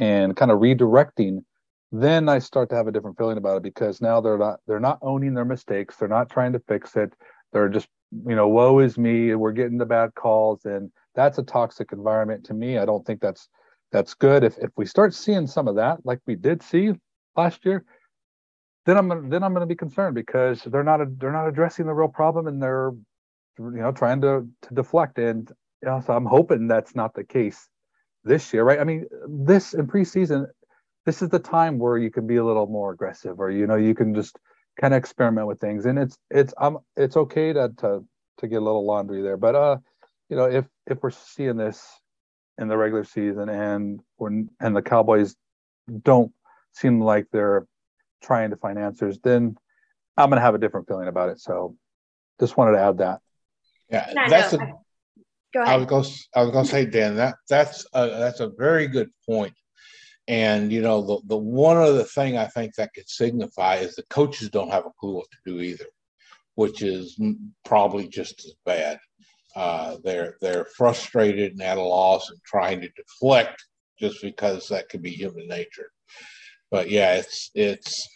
and 0.00 0.34
kind 0.34 0.50
of 0.50 0.60
redirecting 0.60 1.44
then 1.90 2.28
I 2.28 2.38
start 2.38 2.68
to 2.70 2.76
have 2.76 2.86
a 2.86 2.92
different 2.92 3.16
feeling 3.16 3.38
about 3.38 3.58
it 3.58 3.62
because 3.62 4.00
now 4.00 4.20
they're 4.20 4.38
not 4.38 4.60
they're 4.66 4.80
not 4.80 4.98
owning 5.02 5.34
their 5.34 5.44
mistakes. 5.44 5.96
They're 5.96 6.08
not 6.08 6.30
trying 6.30 6.52
to 6.52 6.60
fix 6.60 6.96
it. 6.96 7.14
They're 7.52 7.68
just 7.68 7.88
you 8.26 8.34
know, 8.34 8.48
woe 8.48 8.78
is 8.78 8.96
me. 8.96 9.34
We're 9.34 9.52
getting 9.52 9.78
the 9.78 9.86
bad 9.86 10.14
calls, 10.14 10.64
and 10.64 10.90
that's 11.14 11.38
a 11.38 11.42
toxic 11.42 11.92
environment 11.92 12.44
to 12.44 12.54
me. 12.54 12.78
I 12.78 12.84
don't 12.84 13.04
think 13.06 13.20
that's 13.20 13.48
that's 13.92 14.14
good. 14.14 14.44
If 14.44 14.56
if 14.58 14.70
we 14.76 14.86
start 14.86 15.14
seeing 15.14 15.46
some 15.46 15.68
of 15.68 15.76
that, 15.76 16.04
like 16.04 16.20
we 16.26 16.34
did 16.34 16.62
see 16.62 16.92
last 17.36 17.64
year, 17.64 17.84
then 18.86 18.96
I'm 18.96 19.08
gonna, 19.08 19.28
then 19.28 19.42
I'm 19.42 19.52
going 19.52 19.66
to 19.66 19.66
be 19.66 19.76
concerned 19.76 20.14
because 20.14 20.62
they're 20.62 20.84
not 20.84 21.00
a, 21.00 21.06
they're 21.18 21.32
not 21.32 21.48
addressing 21.48 21.86
the 21.86 21.92
real 21.94 22.08
problem 22.08 22.46
and 22.46 22.62
they're 22.62 22.92
you 23.58 23.70
know 23.70 23.92
trying 23.92 24.20
to 24.22 24.48
to 24.62 24.74
deflect. 24.74 25.18
And 25.18 25.50
you 25.82 25.88
know, 25.88 26.02
so 26.04 26.14
I'm 26.14 26.26
hoping 26.26 26.68
that's 26.68 26.94
not 26.94 27.14
the 27.14 27.24
case 27.24 27.68
this 28.24 28.52
year, 28.52 28.64
right? 28.64 28.80
I 28.80 28.84
mean, 28.84 29.06
this 29.28 29.74
in 29.74 29.86
preseason, 29.86 30.46
this 31.08 31.22
is 31.22 31.30
the 31.30 31.38
time 31.38 31.78
where 31.78 31.96
you 31.96 32.10
can 32.10 32.26
be 32.26 32.36
a 32.36 32.44
little 32.44 32.66
more 32.66 32.92
aggressive 32.92 33.40
or 33.40 33.50
you 33.50 33.66
know 33.66 33.76
you 33.76 33.94
can 33.94 34.14
just 34.14 34.38
kind 34.78 34.92
of 34.92 34.98
experiment 34.98 35.46
with 35.46 35.58
things 35.58 35.86
and 35.86 35.98
it's 35.98 36.18
it's 36.30 36.52
um 36.58 36.80
it's 36.98 37.16
okay 37.16 37.50
to 37.50 37.70
to 37.78 38.04
to 38.36 38.46
get 38.46 38.56
a 38.56 38.60
little 38.60 38.84
laundry 38.84 39.22
there 39.22 39.38
but 39.38 39.54
uh 39.54 39.78
you 40.28 40.36
know 40.36 40.44
if 40.44 40.66
if 40.86 41.02
we're 41.02 41.10
seeing 41.10 41.56
this 41.56 41.82
in 42.58 42.68
the 42.68 42.76
regular 42.76 43.04
season 43.04 43.48
and 43.48 44.00
when 44.16 44.50
and 44.60 44.76
the 44.76 44.82
cowboys 44.82 45.34
don't 46.02 46.30
seem 46.72 47.00
like 47.00 47.26
they're 47.32 47.66
trying 48.22 48.50
to 48.50 48.56
find 48.56 48.78
answers 48.78 49.18
then 49.24 49.56
i'm 50.18 50.28
going 50.28 50.36
to 50.36 50.44
have 50.44 50.54
a 50.54 50.58
different 50.58 50.86
feeling 50.86 51.08
about 51.08 51.30
it 51.30 51.40
so 51.40 51.74
just 52.38 52.58
wanted 52.58 52.72
to 52.72 52.80
add 52.80 52.98
that 52.98 53.20
Yeah, 53.90 54.06
Yeah, 54.14 54.28
that's 54.28 54.52
no, 54.52 54.58
a, 54.58 54.72
go 55.54 55.62
I 55.62 55.76
was 55.76 55.86
ahead. 55.86 55.88
going 55.88 56.04
I 56.36 56.42
was 56.42 56.50
going 56.50 56.64
to 56.66 56.70
say, 56.70 56.84
Dan, 56.84 57.16
that 57.16 57.36
that's 57.48 57.86
a, 57.94 58.08
that's 58.08 58.40
a 58.40 58.48
very 58.48 58.86
good 58.88 59.08
point. 59.26 59.54
And 60.28 60.70
you 60.70 60.82
know, 60.82 61.00
the 61.00 61.20
the 61.26 61.36
one 61.36 61.78
other 61.78 62.04
thing 62.04 62.36
I 62.36 62.46
think 62.46 62.74
that 62.74 62.92
could 62.94 63.08
signify 63.08 63.76
is 63.76 63.96
the 63.96 64.02
coaches 64.04 64.50
don't 64.50 64.70
have 64.70 64.84
a 64.84 64.92
clue 65.00 65.14
what 65.14 65.30
to 65.30 65.38
do 65.50 65.60
either, 65.60 65.86
which 66.54 66.82
is 66.82 67.18
probably 67.64 68.06
just 68.06 68.44
as 68.44 68.52
bad. 68.66 68.98
Uh, 69.56 69.96
they're 70.04 70.36
they're 70.42 70.66
frustrated 70.76 71.52
and 71.52 71.62
at 71.62 71.78
a 71.78 71.82
loss 71.82 72.28
and 72.30 72.38
trying 72.44 72.80
to 72.82 72.90
deflect 72.90 73.64
just 73.98 74.20
because 74.20 74.68
that 74.68 74.90
could 74.90 75.02
be 75.02 75.10
human 75.10 75.48
nature. 75.48 75.90
But 76.70 76.90
yeah, 76.90 77.14
it's 77.14 77.50
it's 77.54 78.06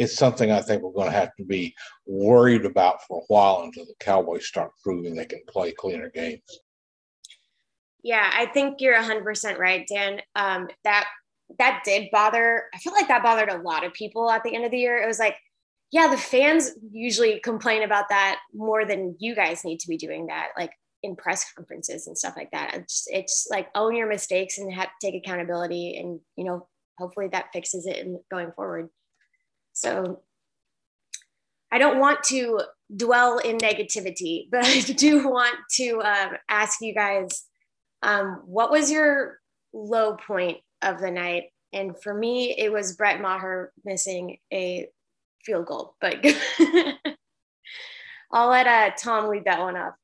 it's 0.00 0.16
something 0.16 0.50
I 0.50 0.60
think 0.60 0.82
we're 0.82 0.90
going 0.90 1.10
to 1.10 1.16
have 1.16 1.34
to 1.36 1.44
be 1.44 1.74
worried 2.06 2.64
about 2.64 3.02
for 3.06 3.20
a 3.20 3.24
while 3.28 3.62
until 3.62 3.86
the 3.86 3.94
Cowboys 4.00 4.46
start 4.46 4.72
proving 4.82 5.14
they 5.14 5.24
can 5.26 5.42
play 5.48 5.72
cleaner 5.72 6.10
games. 6.10 6.42
Yeah, 8.02 8.30
I 8.32 8.46
think 8.46 8.80
you're 8.80 9.00
100% 9.00 9.58
right, 9.58 9.86
Dan. 9.88 10.20
Um, 10.36 10.68
that 10.84 11.06
that 11.58 11.82
did 11.84 12.08
bother. 12.10 12.64
I 12.74 12.78
feel 12.78 12.92
like 12.92 13.08
that 13.08 13.22
bothered 13.22 13.48
a 13.48 13.62
lot 13.62 13.84
of 13.84 13.92
people 13.92 14.30
at 14.30 14.42
the 14.42 14.54
end 14.54 14.64
of 14.64 14.70
the 14.70 14.78
year. 14.78 15.02
It 15.02 15.06
was 15.06 15.18
like, 15.18 15.36
yeah, 15.92 16.08
the 16.08 16.16
fans 16.16 16.72
usually 16.90 17.40
complain 17.40 17.82
about 17.82 18.08
that 18.08 18.40
more 18.52 18.84
than 18.84 19.16
you 19.18 19.34
guys 19.34 19.64
need 19.64 19.78
to 19.80 19.88
be 19.88 19.96
doing 19.96 20.26
that. 20.26 20.48
Like 20.58 20.72
in 21.02 21.16
press 21.16 21.52
conferences 21.54 22.06
and 22.06 22.18
stuff 22.18 22.34
like 22.36 22.50
that. 22.50 22.74
It's, 22.74 23.06
it's 23.08 23.46
like 23.50 23.68
own 23.74 23.94
your 23.94 24.08
mistakes 24.08 24.58
and 24.58 24.72
have 24.72 24.88
take 25.00 25.14
accountability, 25.14 25.96
and 25.96 26.20
you 26.36 26.44
know, 26.44 26.66
hopefully 26.98 27.28
that 27.32 27.52
fixes 27.52 27.86
it 27.86 27.98
in 27.98 28.20
going 28.30 28.52
forward. 28.52 28.88
So 29.72 30.22
I 31.70 31.78
don't 31.78 31.98
want 31.98 32.22
to 32.24 32.60
dwell 32.94 33.38
in 33.38 33.58
negativity, 33.58 34.48
but 34.50 34.64
I 34.64 34.80
do 34.80 35.28
want 35.28 35.56
to 35.72 36.00
um, 36.02 36.36
ask 36.48 36.80
you 36.80 36.94
guys, 36.94 37.44
um, 38.02 38.42
what 38.44 38.70
was 38.70 38.90
your 38.90 39.38
low 39.72 40.16
point 40.16 40.58
of 40.86 41.00
the 41.00 41.10
night? 41.10 41.44
And 41.72 42.00
for 42.00 42.14
me, 42.14 42.54
it 42.56 42.72
was 42.72 42.96
Brett 42.96 43.20
Maher 43.20 43.72
missing 43.84 44.38
a 44.52 44.88
field 45.44 45.66
goal, 45.66 45.94
but 46.00 46.24
I'll 48.32 48.48
let 48.48 48.66
uh, 48.66 48.90
Tom 48.98 49.28
lead 49.28 49.44
that 49.44 49.60
one 49.60 49.76
up. 49.76 49.96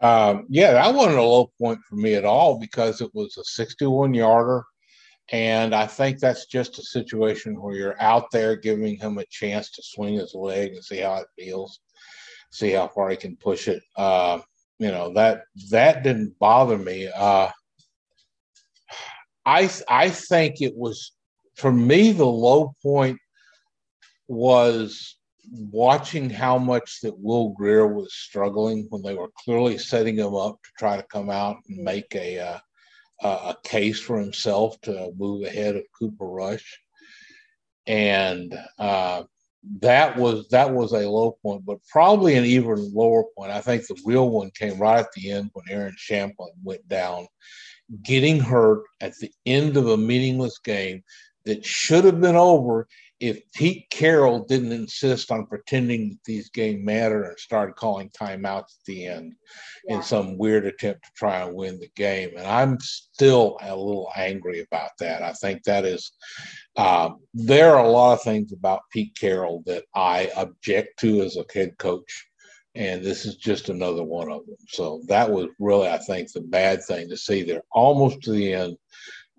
Um, 0.00 0.46
yeah, 0.48 0.72
that 0.72 0.94
wasn't 0.94 1.18
a 1.18 1.22
low 1.22 1.52
point 1.60 1.80
for 1.88 1.96
me 1.96 2.14
at 2.14 2.24
all 2.24 2.58
because 2.58 3.00
it 3.00 3.10
was 3.14 3.36
a 3.36 3.44
61 3.44 4.14
yarder. 4.14 4.64
And 5.32 5.74
I 5.74 5.86
think 5.86 6.18
that's 6.18 6.46
just 6.46 6.78
a 6.78 6.82
situation 6.82 7.60
where 7.60 7.76
you're 7.76 8.00
out 8.02 8.30
there 8.32 8.56
giving 8.56 8.96
him 8.96 9.18
a 9.18 9.26
chance 9.26 9.70
to 9.72 9.82
swing 9.82 10.14
his 10.14 10.34
leg 10.34 10.72
and 10.72 10.84
see 10.84 10.98
how 10.98 11.16
it 11.16 11.26
feels, 11.38 11.80
see 12.50 12.72
how 12.72 12.88
far 12.88 13.10
he 13.10 13.16
can 13.16 13.36
push 13.36 13.68
it. 13.68 13.82
Uh, 13.96 14.40
you 14.80 14.90
know 14.90 15.12
that 15.12 15.42
that 15.70 16.02
didn't 16.02 16.36
bother 16.38 16.78
me. 16.78 17.08
Uh, 17.14 17.50
I 19.50 19.68
I 19.88 20.10
think 20.10 20.60
it 20.60 20.76
was 20.76 21.12
for 21.56 21.72
me 21.72 22.12
the 22.12 22.24
low 22.24 22.74
point 22.82 23.18
was 24.28 25.16
watching 25.52 26.30
how 26.30 26.56
much 26.56 27.00
that 27.02 27.18
Will 27.18 27.48
Grier 27.48 27.88
was 27.88 28.14
struggling 28.14 28.86
when 28.90 29.02
they 29.02 29.14
were 29.14 29.32
clearly 29.36 29.76
setting 29.76 30.16
him 30.16 30.34
up 30.36 30.62
to 30.62 30.70
try 30.78 30.96
to 30.96 31.02
come 31.02 31.30
out 31.30 31.56
and 31.68 31.78
make 31.78 32.14
a 32.14 32.38
uh, 32.38 32.58
a 33.22 33.56
case 33.64 34.00
for 34.00 34.18
himself 34.18 34.80
to 34.82 35.12
move 35.18 35.44
ahead 35.44 35.74
of 35.76 35.82
Cooper 35.98 36.26
Rush, 36.26 36.80
and 37.86 38.56
uh, 38.78 39.24
that 39.80 40.16
was 40.16 40.48
that 40.48 40.72
was 40.72 40.92
a 40.92 41.10
low 41.10 41.36
point, 41.42 41.66
but 41.66 41.84
probably 41.90 42.36
an 42.36 42.44
even 42.44 42.94
lower 42.94 43.24
point. 43.36 43.50
I 43.50 43.60
think 43.60 43.86
the 43.86 44.00
real 44.06 44.30
one 44.30 44.52
came 44.52 44.78
right 44.78 45.00
at 45.00 45.12
the 45.12 45.32
end 45.32 45.50
when 45.52 45.64
Aaron 45.68 45.96
Shampklin 45.98 46.52
went 46.62 46.88
down, 46.88 47.26
getting 48.02 48.40
hurt 48.40 48.82
at 49.00 49.16
the 49.18 49.30
end 49.46 49.76
of 49.76 49.88
a 49.88 49.96
meaningless 49.96 50.58
game 50.58 51.02
that 51.44 51.64
should 51.64 52.04
have 52.04 52.20
been 52.20 52.36
over 52.36 52.86
if 53.20 53.42
Pete 53.52 53.86
Carroll 53.90 54.46
didn't 54.46 54.72
insist 54.72 55.30
on 55.30 55.46
pretending 55.46 56.08
that 56.08 56.24
these 56.24 56.48
games 56.48 56.82
matter 56.82 57.24
and 57.24 57.38
started 57.38 57.76
calling 57.76 58.08
timeouts 58.10 58.58
at 58.58 58.84
the 58.86 59.06
end 59.06 59.34
yeah. 59.86 59.96
in 59.96 60.02
some 60.02 60.38
weird 60.38 60.64
attempt 60.64 61.04
to 61.04 61.10
try 61.14 61.42
and 61.42 61.54
win 61.54 61.78
the 61.78 61.90
game. 61.96 62.30
And 62.36 62.46
I'm 62.46 62.78
still 62.80 63.58
a 63.60 63.76
little 63.76 64.10
angry 64.16 64.60
about 64.60 64.92
that. 65.00 65.22
I 65.22 65.32
think 65.34 65.64
that 65.64 65.84
is, 65.84 66.12
uh, 66.76 67.10
there 67.34 67.76
are 67.76 67.84
a 67.84 67.90
lot 67.90 68.14
of 68.14 68.22
things 68.22 68.52
about 68.52 68.88
Pete 68.90 69.14
Carroll 69.20 69.62
that 69.66 69.84
I 69.94 70.30
object 70.34 70.98
to 71.00 71.20
as 71.20 71.36
a 71.36 71.44
head 71.52 71.76
coach. 71.76 72.26
And 72.74 73.02
this 73.02 73.26
is 73.26 73.36
just 73.36 73.68
another 73.68 74.04
one 74.04 74.30
of 74.30 74.46
them. 74.46 74.56
So 74.68 75.02
that 75.08 75.30
was 75.30 75.48
really, 75.58 75.88
I 75.88 75.98
think, 75.98 76.32
the 76.32 76.40
bad 76.40 76.84
thing 76.84 77.08
to 77.08 77.16
see 77.16 77.42
there 77.42 77.62
almost 77.72 78.22
to 78.22 78.30
the 78.30 78.52
end. 78.52 78.76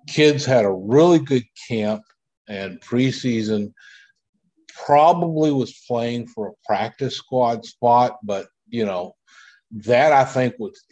Kids 0.07 0.45
had 0.45 0.65
a 0.65 0.71
really 0.71 1.19
good 1.19 1.45
camp 1.69 2.01
and 2.49 2.81
preseason 2.81 3.73
probably 4.85 5.51
was 5.51 5.83
playing 5.87 6.27
for 6.27 6.47
a 6.47 6.53
practice 6.65 7.15
squad 7.15 7.65
spot, 7.65 8.17
but 8.23 8.47
you 8.67 8.85
know, 8.85 9.15
that 9.71 10.11
I 10.11 10.25
think 10.25 10.55
was 10.59 10.83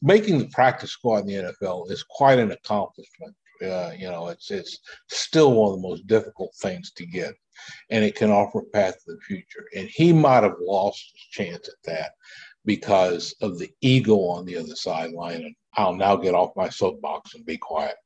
making 0.00 0.38
the 0.38 0.48
practice 0.48 0.90
squad 0.90 1.20
in 1.20 1.26
the 1.26 1.52
NFL 1.52 1.90
is 1.90 2.02
quite 2.02 2.38
an 2.38 2.52
accomplishment. 2.52 3.34
Uh, 3.62 3.92
you 3.96 4.10
know, 4.10 4.28
it's 4.28 4.50
it's 4.50 4.78
still 5.08 5.52
one 5.52 5.70
of 5.70 5.76
the 5.76 5.88
most 5.88 6.06
difficult 6.06 6.52
things 6.60 6.90
to 6.92 7.06
get, 7.06 7.34
and 7.90 8.04
it 8.04 8.14
can 8.14 8.30
offer 8.30 8.60
a 8.60 8.64
path 8.64 8.94
to 9.04 9.14
the 9.14 9.20
future. 9.20 9.66
And 9.76 9.88
he 9.88 10.12
might 10.12 10.42
have 10.42 10.56
lost 10.60 11.12
his 11.14 11.46
chance 11.46 11.68
at 11.68 11.82
that 11.84 12.12
because 12.64 13.34
of 13.40 13.58
the 13.58 13.70
ego 13.80 14.16
on 14.16 14.44
the 14.44 14.56
other 14.56 14.76
sideline. 14.76 15.42
And 15.42 15.54
I'll 15.74 15.94
now 15.94 16.16
get 16.16 16.34
off 16.34 16.56
my 16.56 16.68
soapbox 16.68 17.34
and 17.34 17.44
be 17.44 17.58
quiet. 17.58 17.96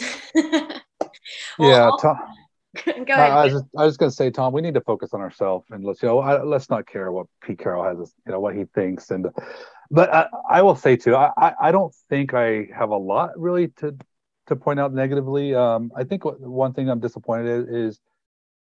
yeah, 0.34 1.90
Tom. 2.00 2.18
Go 2.84 2.90
ahead. 2.90 3.06
I 3.08 3.44
was, 3.44 3.52
just, 3.52 3.64
I 3.78 3.84
was 3.84 3.96
going 3.96 4.10
to 4.10 4.16
say, 4.16 4.30
Tom, 4.30 4.52
we 4.52 4.60
need 4.60 4.74
to 4.74 4.80
focus 4.80 5.10
on 5.14 5.20
ourselves 5.20 5.66
and 5.70 5.84
let's 5.84 6.02
you 6.02 6.08
know, 6.08 6.18
I, 6.18 6.42
let's 6.42 6.68
not 6.68 6.86
care 6.86 7.12
what 7.12 7.26
Pete 7.40 7.58
Carroll 7.58 7.84
has, 7.84 8.12
you 8.26 8.32
know, 8.32 8.40
what 8.40 8.56
he 8.56 8.64
thinks. 8.74 9.10
And 9.10 9.28
but 9.90 10.12
I, 10.12 10.26
I 10.50 10.62
will 10.62 10.74
say 10.74 10.96
too, 10.96 11.14
I, 11.14 11.54
I 11.60 11.70
don't 11.70 11.94
think 12.08 12.34
I 12.34 12.68
have 12.76 12.90
a 12.90 12.96
lot 12.96 13.30
really 13.38 13.68
to 13.78 13.96
to 14.46 14.56
point 14.56 14.80
out 14.80 14.92
negatively. 14.92 15.54
Um, 15.54 15.92
I 15.96 16.04
think 16.04 16.24
one 16.24 16.72
thing 16.72 16.90
I'm 16.90 17.00
disappointed 17.00 17.68
in 17.68 17.74
is 17.74 18.00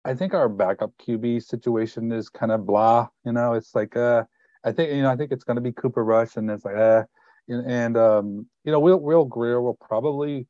I 0.04 0.14
think 0.14 0.34
our 0.34 0.48
backup 0.48 0.92
QB 0.98 1.44
situation 1.44 2.10
is 2.12 2.28
kind 2.28 2.52
of 2.52 2.66
blah. 2.66 3.08
You 3.24 3.32
know, 3.32 3.54
it's 3.54 3.74
like 3.74 3.96
uh, 3.96 4.24
I 4.64 4.72
think 4.72 4.92
you 4.92 5.02
know 5.02 5.10
I 5.10 5.16
think 5.16 5.32
it's 5.32 5.44
going 5.44 5.56
to 5.56 5.62
be 5.62 5.72
Cooper 5.72 6.04
Rush, 6.04 6.36
and 6.36 6.50
it's 6.50 6.64
like 6.64 6.76
uh, 6.76 7.04
and, 7.48 7.70
and 7.70 7.96
um, 7.96 8.46
you 8.64 8.72
know, 8.72 8.80
Will 8.80 9.00
Will 9.00 9.24
Grier 9.24 9.60
will 9.60 9.78
probably 9.80 10.46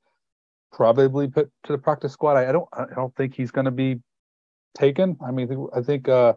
probably 0.72 1.28
put 1.28 1.50
to 1.64 1.72
the 1.72 1.78
practice 1.78 2.12
squad. 2.12 2.36
I, 2.36 2.48
I 2.48 2.52
don't 2.52 2.68
I 2.72 2.86
don't 2.94 3.14
think 3.16 3.34
he's 3.34 3.50
going 3.50 3.66
to 3.66 3.70
be 3.70 4.00
taken. 4.74 5.16
I 5.24 5.30
mean, 5.30 5.68
I 5.74 5.82
think 5.82 6.08
uh, 6.08 6.34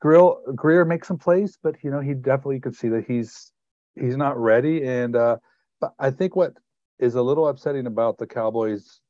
Grill 0.00 0.40
Grier 0.54 0.84
makes 0.84 1.08
some 1.08 1.18
plays, 1.18 1.58
but 1.62 1.76
you 1.82 1.90
know 1.90 2.00
he 2.00 2.14
definitely 2.14 2.60
could 2.60 2.74
see 2.74 2.88
that 2.88 3.04
he's 3.06 3.52
he's 3.94 4.16
not 4.16 4.36
ready. 4.36 4.84
And 4.84 5.16
uh, 5.16 5.36
but 5.80 5.92
I 5.98 6.10
think 6.10 6.36
what 6.36 6.54
is 6.98 7.14
a 7.14 7.22
little 7.22 7.48
upsetting 7.48 7.86
about 7.86 8.18
the 8.18 8.26
Cowboys' 8.26 9.00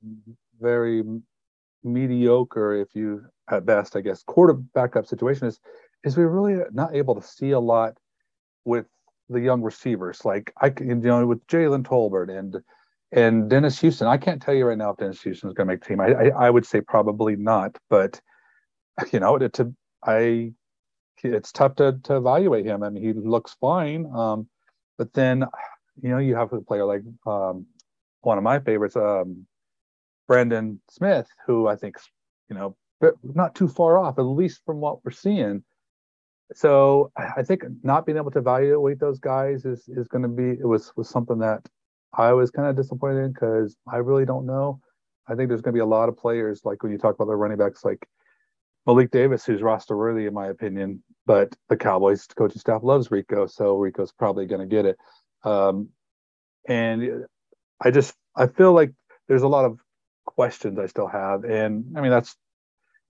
very 0.61 1.03
mediocre, 1.85 2.75
if 2.75 2.95
you 2.95 3.25
at 3.51 3.67
best, 3.67 3.97
I 3.97 4.01
guess, 4.01 4.23
quarterback 4.23 4.97
up 4.97 5.07
situation 5.07 5.47
is 5.47 5.61
is 6.05 6.17
we're 6.17 6.29
really 6.29 6.63
not 6.73 6.95
able 6.95 7.15
to 7.15 7.27
see 7.27 7.53
a 7.53 7.61
lot 7.61 7.97
with 8.65 8.87
the 9.29 9.41
young 9.41 9.63
receivers. 9.63 10.25
Like 10.25 10.53
I, 10.61 10.71
can, 10.71 10.89
you 10.89 10.95
know, 10.97 11.27
with 11.27 11.47
Jalen 11.47 11.85
Tolbert 11.85 12.37
and 12.37 12.57
and 13.13 13.51
Dennis 13.51 13.79
Houston, 13.81 14.07
I 14.07 14.17
can't 14.17 14.41
tell 14.41 14.55
you 14.55 14.65
right 14.65 14.79
now 14.79 14.91
if 14.91 14.97
Dennis 14.97 15.23
Houston 15.23 15.51
is 15.51 15.55
going 15.55 15.69
to 15.69 15.73
make 15.73 15.83
the 15.83 15.89
team. 15.89 16.01
I, 16.01 16.13
I, 16.15 16.47
I 16.47 16.51
would 16.51 16.65
say 16.65 16.81
probably 16.81 17.37
not, 17.37 17.77
but 17.91 18.21
you 19.13 19.21
know, 19.21 19.37
it, 19.37 19.53
to 19.55 19.75
I, 20.05 20.53
it's 21.23 21.53
tough 21.53 21.77
to 21.77 21.99
to 22.05 22.17
evaluate 22.17 22.65
him. 22.65 22.83
I 22.83 22.91
mean, 22.91 23.03
he 23.03 23.13
looks 23.13 23.57
fine, 23.61 24.11
um, 24.15 24.49
but 24.99 25.13
then, 25.13 25.45
you 26.03 26.09
know, 26.09 26.19
you 26.19 26.35
have 26.37 26.53
a 26.53 26.61
player 26.61 26.85
like 26.85 27.03
um, 27.27 27.67
one 28.23 28.39
of 28.39 28.45
my 28.45 28.61
favorites, 28.61 28.97
um, 28.97 29.47
Brandon 30.29 30.81
Smith, 30.91 31.27
who 31.47 31.67
I 31.69 31.77
think, 31.77 31.97
you 32.49 32.57
know, 32.57 32.77
not 33.23 33.55
too 33.55 33.69
far 33.69 33.99
off, 33.99 34.19
at 34.19 34.23
least 34.23 34.63
from 34.65 34.81
what 34.81 35.05
we're 35.05 35.11
seeing. 35.11 35.65
So 36.55 37.11
I 37.17 37.43
think 37.43 37.65
not 37.83 38.05
being 38.05 38.19
able 38.19 38.31
to 38.33 38.39
evaluate 38.39 39.01
those 39.01 39.19
guys 39.19 39.65
is 39.65 39.89
is 39.89 40.07
going 40.09 40.23
to 40.23 40.29
be 40.29 40.51
it 40.51 40.67
was 40.67 40.93
was 40.97 41.09
something 41.09 41.39
that 41.39 41.67
I 42.15 42.33
was 42.33 42.51
kind 42.51 42.69
of 42.69 42.77
disappointed 42.77 43.25
in 43.25 43.33
because 43.33 43.77
I 43.91 43.99
really 43.99 44.27
don't 44.27 44.47
know. 44.47 44.81
I 45.27 45.35
think 45.35 45.49
there's 45.49 45.63
going 45.63 45.73
to 45.73 45.79
be 45.79 45.83
a 45.83 45.87
lot 45.87 46.09
of 46.09 46.17
players 46.17 46.63
like 46.65 46.83
when 46.83 46.93
you 46.93 46.99
talk 46.99 47.15
about 47.15 47.27
the 47.27 47.37
running 47.37 47.57
backs, 47.57 47.85
like 47.85 48.07
Malik 48.87 49.11
Davis, 49.11 49.45
who's 49.45 49.63
roster 49.63 49.97
worthy 49.97 50.27
in 50.27 50.35
my 50.35 50.49
opinion, 50.49 51.03
but 51.25 51.55
the 51.69 51.77
Cowboys 51.77 52.27
coaching 52.27 52.61
staff 52.61 52.83
loves 52.83 53.11
Rico, 53.11 53.47
so 53.47 53.77
Rico's 53.79 54.13
probably 54.13 54.47
going 54.47 54.61
to 54.61 54.67
get 54.67 54.85
it. 54.85 54.99
Um, 55.45 55.89
and 56.69 57.25
I 57.81 57.91
just 57.91 58.15
I 58.37 58.47
feel 58.47 58.73
like 58.73 58.93
there's 59.29 59.43
a 59.43 59.49
lot 59.49 59.65
of 59.65 59.79
questions 60.25 60.79
I 60.79 60.87
still 60.87 61.09
have, 61.09 61.45
and 61.45 61.95
I 61.97 62.01
mean 62.01 62.11
that's 62.11 62.37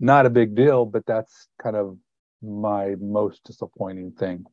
not 0.00 0.26
a 0.26 0.30
big 0.30 0.54
deal, 0.54 0.84
but 0.84 1.06
that's 1.06 1.48
kind 1.62 1.76
of 1.76 1.96
my 2.42 2.96
most 2.98 3.44
disappointing 3.44 4.12
thing 4.12 4.44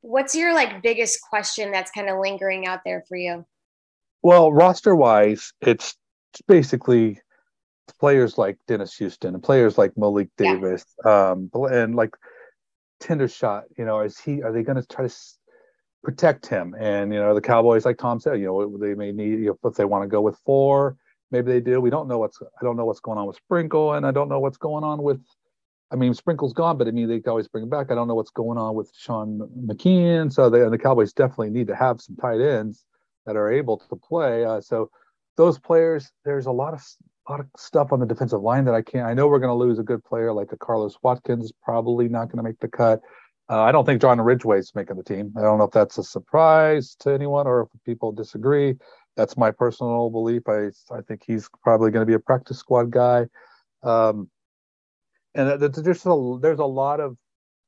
what's 0.00 0.34
your 0.34 0.54
like 0.54 0.82
biggest 0.82 1.20
question 1.22 1.70
that's 1.70 1.90
kind 1.90 2.08
of 2.08 2.18
lingering 2.18 2.66
out 2.66 2.80
there 2.84 3.04
for 3.08 3.16
you? 3.16 3.44
Well, 4.22 4.52
roster 4.52 4.94
wise, 4.94 5.52
it's 5.60 5.96
basically 6.46 7.20
players 8.00 8.38
like 8.38 8.58
Dennis 8.66 8.96
Houston 8.96 9.34
and 9.34 9.42
players 9.42 9.78
like 9.78 9.92
Malik 9.96 10.28
Davis, 10.36 10.84
yeah. 11.04 11.30
um, 11.30 11.50
and 11.54 11.94
like 11.94 12.10
Hendershot. 13.02 13.64
You 13.76 13.84
know, 13.84 14.00
is 14.00 14.18
he? 14.18 14.42
Are 14.42 14.52
they 14.52 14.62
going 14.62 14.80
to 14.80 14.86
try 14.86 15.06
to 15.06 15.14
protect 16.02 16.46
him? 16.46 16.74
And 16.78 17.12
you 17.12 17.20
know, 17.20 17.34
the 17.34 17.40
Cowboys, 17.40 17.84
like 17.84 17.98
Tom 17.98 18.20
said, 18.20 18.40
you 18.40 18.46
know, 18.46 18.76
they 18.78 18.94
may 18.94 19.12
need 19.12 19.40
you 19.40 19.56
know, 19.62 19.70
if 19.70 19.76
they 19.76 19.84
want 19.84 20.04
to 20.04 20.08
go 20.08 20.20
with 20.20 20.38
four, 20.44 20.96
maybe 21.30 21.52
they 21.52 21.60
do. 21.60 21.80
We 21.80 21.90
don't 21.90 22.08
know 22.08 22.18
what's 22.18 22.40
I 22.42 22.64
don't 22.64 22.76
know 22.76 22.84
what's 22.84 23.00
going 23.00 23.18
on 23.18 23.26
with 23.26 23.36
Sprinkle, 23.36 23.94
and 23.94 24.06
I 24.06 24.10
don't 24.10 24.28
know 24.28 24.40
what's 24.40 24.58
going 24.58 24.84
on 24.84 25.02
with. 25.02 25.20
I 25.90 25.96
mean, 25.96 26.12
Sprinkle's 26.12 26.52
gone, 26.52 26.76
but 26.76 26.86
I 26.86 26.90
mean 26.90 27.08
they 27.08 27.22
always 27.28 27.48
bring 27.48 27.64
him 27.64 27.70
back. 27.70 27.90
I 27.90 27.94
don't 27.94 28.08
know 28.08 28.14
what's 28.14 28.30
going 28.30 28.58
on 28.58 28.74
with 28.74 28.92
Sean 28.96 29.40
McKeon. 29.66 30.32
So 30.32 30.50
they, 30.50 30.68
the 30.68 30.78
Cowboys 30.78 31.12
definitely 31.12 31.50
need 31.50 31.66
to 31.68 31.76
have 31.76 32.00
some 32.00 32.16
tight 32.16 32.40
ends 32.40 32.84
that 33.26 33.36
are 33.36 33.50
able 33.50 33.78
to 33.78 33.96
play. 33.96 34.44
Uh, 34.44 34.60
so 34.60 34.90
those 35.36 35.58
players, 35.58 36.10
there's 36.24 36.46
a 36.46 36.52
lot 36.52 36.74
of 36.74 36.82
a 37.28 37.32
lot 37.32 37.40
of 37.40 37.46
stuff 37.56 37.92
on 37.92 38.00
the 38.00 38.06
defensive 38.06 38.40
line 38.40 38.64
that 38.64 38.74
I 38.74 38.82
can't. 38.82 39.06
I 39.06 39.14
know 39.14 39.28
we're 39.28 39.38
going 39.38 39.50
to 39.50 39.54
lose 39.54 39.78
a 39.78 39.82
good 39.82 40.02
player 40.04 40.32
like 40.32 40.52
a 40.52 40.56
Carlos 40.56 40.96
Watkins, 41.02 41.52
probably 41.62 42.08
not 42.08 42.26
going 42.26 42.38
to 42.38 42.42
make 42.42 42.58
the 42.58 42.68
cut. 42.68 43.00
Uh, 43.50 43.62
I 43.62 43.72
don't 43.72 43.86
think 43.86 44.00
John 44.02 44.20
Ridgeway's 44.20 44.74
making 44.74 44.96
the 44.96 45.02
team. 45.02 45.32
I 45.36 45.40
don't 45.40 45.58
know 45.58 45.64
if 45.64 45.70
that's 45.70 45.96
a 45.96 46.02
surprise 46.02 46.94
to 47.00 47.10
anyone 47.10 47.46
or 47.46 47.62
if 47.62 47.84
people 47.84 48.12
disagree. 48.12 48.76
That's 49.16 49.36
my 49.36 49.50
personal 49.50 50.10
belief. 50.10 50.42
I 50.48 50.68
I 50.94 51.00
think 51.06 51.22
he's 51.26 51.48
probably 51.62 51.90
going 51.90 52.02
to 52.02 52.10
be 52.10 52.14
a 52.14 52.18
practice 52.18 52.58
squad 52.58 52.90
guy. 52.90 53.26
Um, 53.82 54.28
and 55.34 55.60
there's 55.60 55.82
just 55.82 56.06
a, 56.06 56.38
there's 56.42 56.58
a 56.58 56.64
lot 56.64 57.00
of 57.00 57.16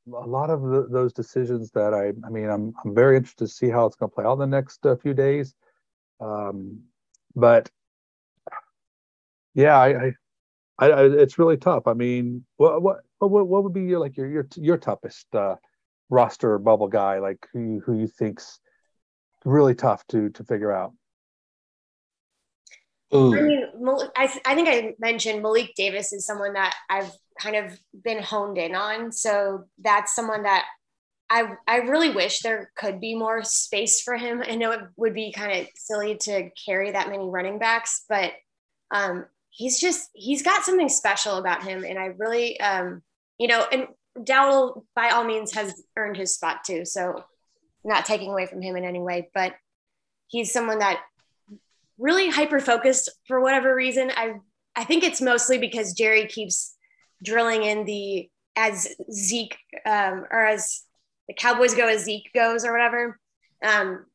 a 0.07 0.27
lot 0.27 0.51
of 0.51 0.63
the, 0.63 0.89
those 0.91 1.13
decisions 1.13 1.71
that 1.73 1.95
I 1.95 2.09
I 2.27 2.31
mean 2.31 2.51
I'm 2.51 2.75
I'm 2.85 2.95
very 2.95 3.17
interested 3.17 3.47
to 3.47 3.53
see 3.53 3.71
how 3.71 3.87
it's 3.87 3.97
going 3.97 4.11
to 4.11 4.15
play 4.15 4.25
out 4.25 4.35
in 4.35 4.39
the 4.39 4.47
next 4.47 4.85
uh, 4.85 4.97
few 4.97 5.15
days. 5.15 5.55
Um, 6.21 6.81
but 7.35 7.71
yeah, 9.55 9.79
I, 9.79 10.13
I, 10.79 10.91
I, 10.91 11.05
it's 11.07 11.39
really 11.39 11.57
tough. 11.57 11.87
I 11.87 11.95
mean, 11.95 12.45
what 12.57 12.83
what 12.83 12.99
what 13.19 13.49
what 13.49 13.65
would 13.65 13.73
be 13.73 13.83
your 13.83 14.01
like 14.01 14.17
your 14.17 14.27
your 14.27 14.47
your 14.57 14.77
toughest 14.77 15.35
uh, 15.35 15.57
roster 16.11 16.59
bubble 16.59 16.89
guy? 16.89 17.19
Like 17.19 17.47
who 17.53 17.81
who 17.85 17.99
you 17.99 18.07
think's 18.07 18.61
really 19.45 19.75
tough 19.75 20.07
to 20.09 20.29
to 20.31 20.45
figure 20.45 20.73
out? 20.73 20.93
Ooh. 23.15 23.37
I 23.37 23.43
mean, 23.43 23.65
I, 24.17 24.41
I 24.47 24.55
think 24.55 24.69
I 24.69 24.95
mentioned 25.01 25.43
Malik 25.43 25.73
Davis 25.77 26.13
is 26.13 26.25
someone 26.25 26.53
that 26.53 26.75
I've 26.89 27.11
kind 27.41 27.57
of 27.57 27.79
been 28.05 28.23
honed 28.23 28.57
in 28.57 28.77
on. 28.77 29.11
So 29.11 29.65
that's 29.79 30.15
someone 30.15 30.45
that 30.45 30.65
I 31.29 31.55
I 31.67 31.77
really 31.79 32.11
wish 32.11 32.41
there 32.41 32.71
could 32.77 33.01
be 33.01 33.17
more 33.17 33.43
space 33.43 34.01
for 34.03 34.17
him. 34.17 34.43
I 34.47 34.57
know 34.57 34.73
it 34.73 34.81
would 34.97 35.15
be 35.15 35.33
kind 35.33 35.61
of 35.61 35.67
silly 35.75 36.17
to 36.23 36.51
carry 36.65 36.91
that 36.93 37.09
many 37.09 37.29
running 37.29 37.59
backs, 37.59 38.05
but 38.09 38.33
um, 38.91 39.27
he's 39.51 39.81
just 39.81 40.11
he's 40.15 40.43
got 40.43 40.65
something 40.65 40.89
special 40.89 41.37
about 41.37 41.63
him, 41.63 41.85
and 41.85 41.99
I 41.99 42.07
really 42.19 42.61
um, 42.61 43.03
you 43.39 43.49
know, 43.49 43.65
and 43.73 43.87
Dowdle 44.19 44.85
by 44.95 45.11
all 45.11 45.25
means 45.25 45.55
has 45.55 45.83
earned 45.97 46.17
his 46.17 46.35
spot 46.35 46.65
too. 46.65 46.85
So 46.85 47.25
not 47.85 48.05
taking 48.05 48.31
away 48.31 48.47
from 48.47 48.63
him 48.63 48.77
in 48.77 48.85
any 48.85 49.01
way, 49.01 49.31
but 49.35 49.55
he's 50.27 50.53
someone 50.53 50.81
that 50.81 51.01
really 51.99 52.31
hyper 52.31 52.61
focused 52.61 53.11
for 53.27 53.41
whatever 53.41 53.75
reason. 53.75 54.11
I 54.15 54.35
I 54.77 54.85
think 54.85 55.05
it's 55.05 55.21
mostly 55.21 55.59
because 55.59 55.93
Jerry 55.93 56.27
keeps 56.27 56.75
drilling 57.23 57.65
in 57.65 57.85
the 57.85 58.31
as 58.57 58.89
Zeke 59.13 59.57
um, 59.87 60.25
or 60.31 60.47
as 60.47 60.83
the 61.29 61.35
Cowboys 61.35 61.75
go 61.75 61.89
as 61.89 62.05
Zeke 62.05 62.31
goes 62.35 62.65
or 62.65 62.73
whatever. 62.73 63.19
Um, 63.65 64.07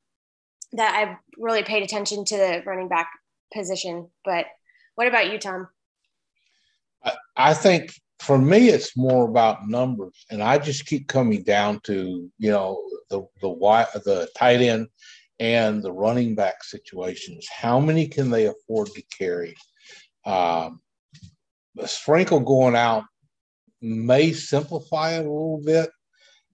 that 0.73 0.95
I've 0.95 1.17
really 1.37 1.63
paid 1.63 1.83
attention 1.83 2.25
to 2.25 2.37
the 2.37 2.63
running 2.65 2.87
back 2.87 3.09
position. 3.53 4.09
But 4.23 4.45
what 4.95 5.07
about 5.07 5.31
you, 5.31 5.37
Tom? 5.37 5.67
I 7.35 7.53
think 7.53 7.93
for 8.19 8.37
me, 8.37 8.69
it's 8.69 8.95
more 8.95 9.27
about 9.27 9.67
numbers, 9.67 10.25
and 10.31 10.41
I 10.41 10.57
just 10.57 10.85
keep 10.85 11.07
coming 11.07 11.43
down 11.43 11.79
to 11.81 12.31
you 12.37 12.51
know 12.51 12.81
the 13.09 13.21
the 13.41 13.49
the 14.05 14.29
tight 14.37 14.61
end 14.61 14.87
and 15.39 15.83
the 15.83 15.91
running 15.91 16.35
back 16.35 16.63
situations. 16.63 17.47
How 17.49 17.79
many 17.79 18.07
can 18.07 18.29
they 18.29 18.47
afford 18.47 18.87
to 18.89 19.03
carry? 19.17 19.55
Um, 20.25 20.81
Sprinkle 21.85 22.39
going 22.39 22.75
out 22.75 23.03
may 23.81 24.31
simplify 24.31 25.11
it 25.13 25.25
a 25.25 25.31
little 25.31 25.61
bit, 25.63 25.89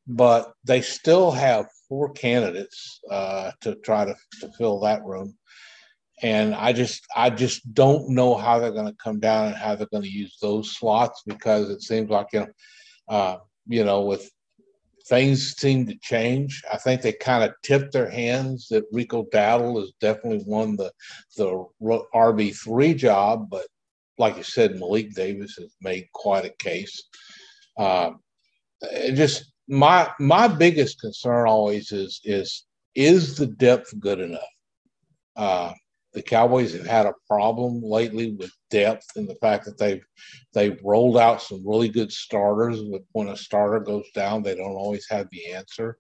but 0.08 0.54
they 0.64 0.82
still 0.82 1.32
have 1.32 1.68
four 1.88 2.12
candidates 2.12 3.00
uh, 3.10 3.52
to 3.62 3.76
try 3.76 4.06
to, 4.06 4.16
to 4.40 4.52
fill 4.58 4.80
that 4.80 5.04
room. 5.04 5.38
And 6.22 6.54
I 6.54 6.72
just 6.74 7.06
I 7.16 7.30
just 7.30 7.74
don't 7.74 8.10
know 8.10 8.36
how 8.36 8.60
they're 8.60 8.72
going 8.72 8.92
to 8.92 9.04
come 9.04 9.20
down 9.20 9.48
and 9.48 9.56
how 9.56 9.76
they're 9.76 9.88
going 9.88 10.04
to 10.04 10.10
use 10.10 10.38
those 10.42 10.76
slots 10.76 11.24
because 11.26 11.70
it 11.70 11.82
seems 11.82 12.10
like 12.10 12.28
you 12.34 12.42
know 12.42 12.48
uh, 13.10 13.38
you 13.68 13.84
know 13.84 14.02
with 14.02 14.30
things 15.08 15.56
seem 15.58 15.86
to 15.88 15.96
change. 16.02 16.62
I 16.72 16.78
think 16.78 17.02
they 17.02 17.14
kind 17.14 17.44
of 17.44 17.54
tipped 17.64 17.92
their 17.92 18.10
hands 18.10 18.68
that 18.70 18.86
Rico 18.92 19.26
Dowdle 19.34 19.80
has 19.80 19.92
definitely 20.00 20.44
won 20.46 20.76
the 20.76 20.92
the 21.38 21.66
RB 21.82 22.56
three 22.56 22.94
job, 22.94 23.50
but 23.50 23.66
like 24.18 24.38
you 24.38 24.44
said, 24.44 24.80
Malik 24.80 25.14
Davis 25.14 25.56
has 25.58 25.76
made 25.82 26.08
quite 26.14 26.46
a 26.46 26.56
case. 26.60 27.02
Uh, 27.78 28.12
just 29.14 29.52
my 29.68 30.10
my 30.20 30.48
biggest 30.48 31.00
concern 31.02 31.48
always 31.48 31.92
is 31.92 32.22
is 32.24 32.66
is 32.96 33.38
the 33.38 33.48
depth 33.48 33.94
good 34.00 34.20
enough? 34.20 34.42
Uh, 35.36 35.74
the 36.14 36.22
Cowboys 36.22 36.74
have 36.74 36.86
had 36.86 37.06
a 37.06 37.16
problem 37.28 37.82
lately 37.82 38.34
with 38.34 38.52
depth 38.70 39.06
and 39.16 39.28
the 39.28 39.36
fact 39.36 39.66
that 39.66 39.78
they've 39.78 40.04
they've 40.54 40.80
rolled 40.84 41.18
out 41.18 41.42
some 41.42 41.66
really 41.66 41.90
good 41.90 42.12
starters. 42.12 42.82
But 42.82 43.02
when 43.14 43.30
a 43.30 43.38
starter 43.38 43.80
goes 43.80 44.10
down, 44.14 44.44
they 44.44 44.56
don't 44.56 44.76
always 44.76 45.08
have 45.10 45.28
the 45.32 45.54
answer. 45.54 45.98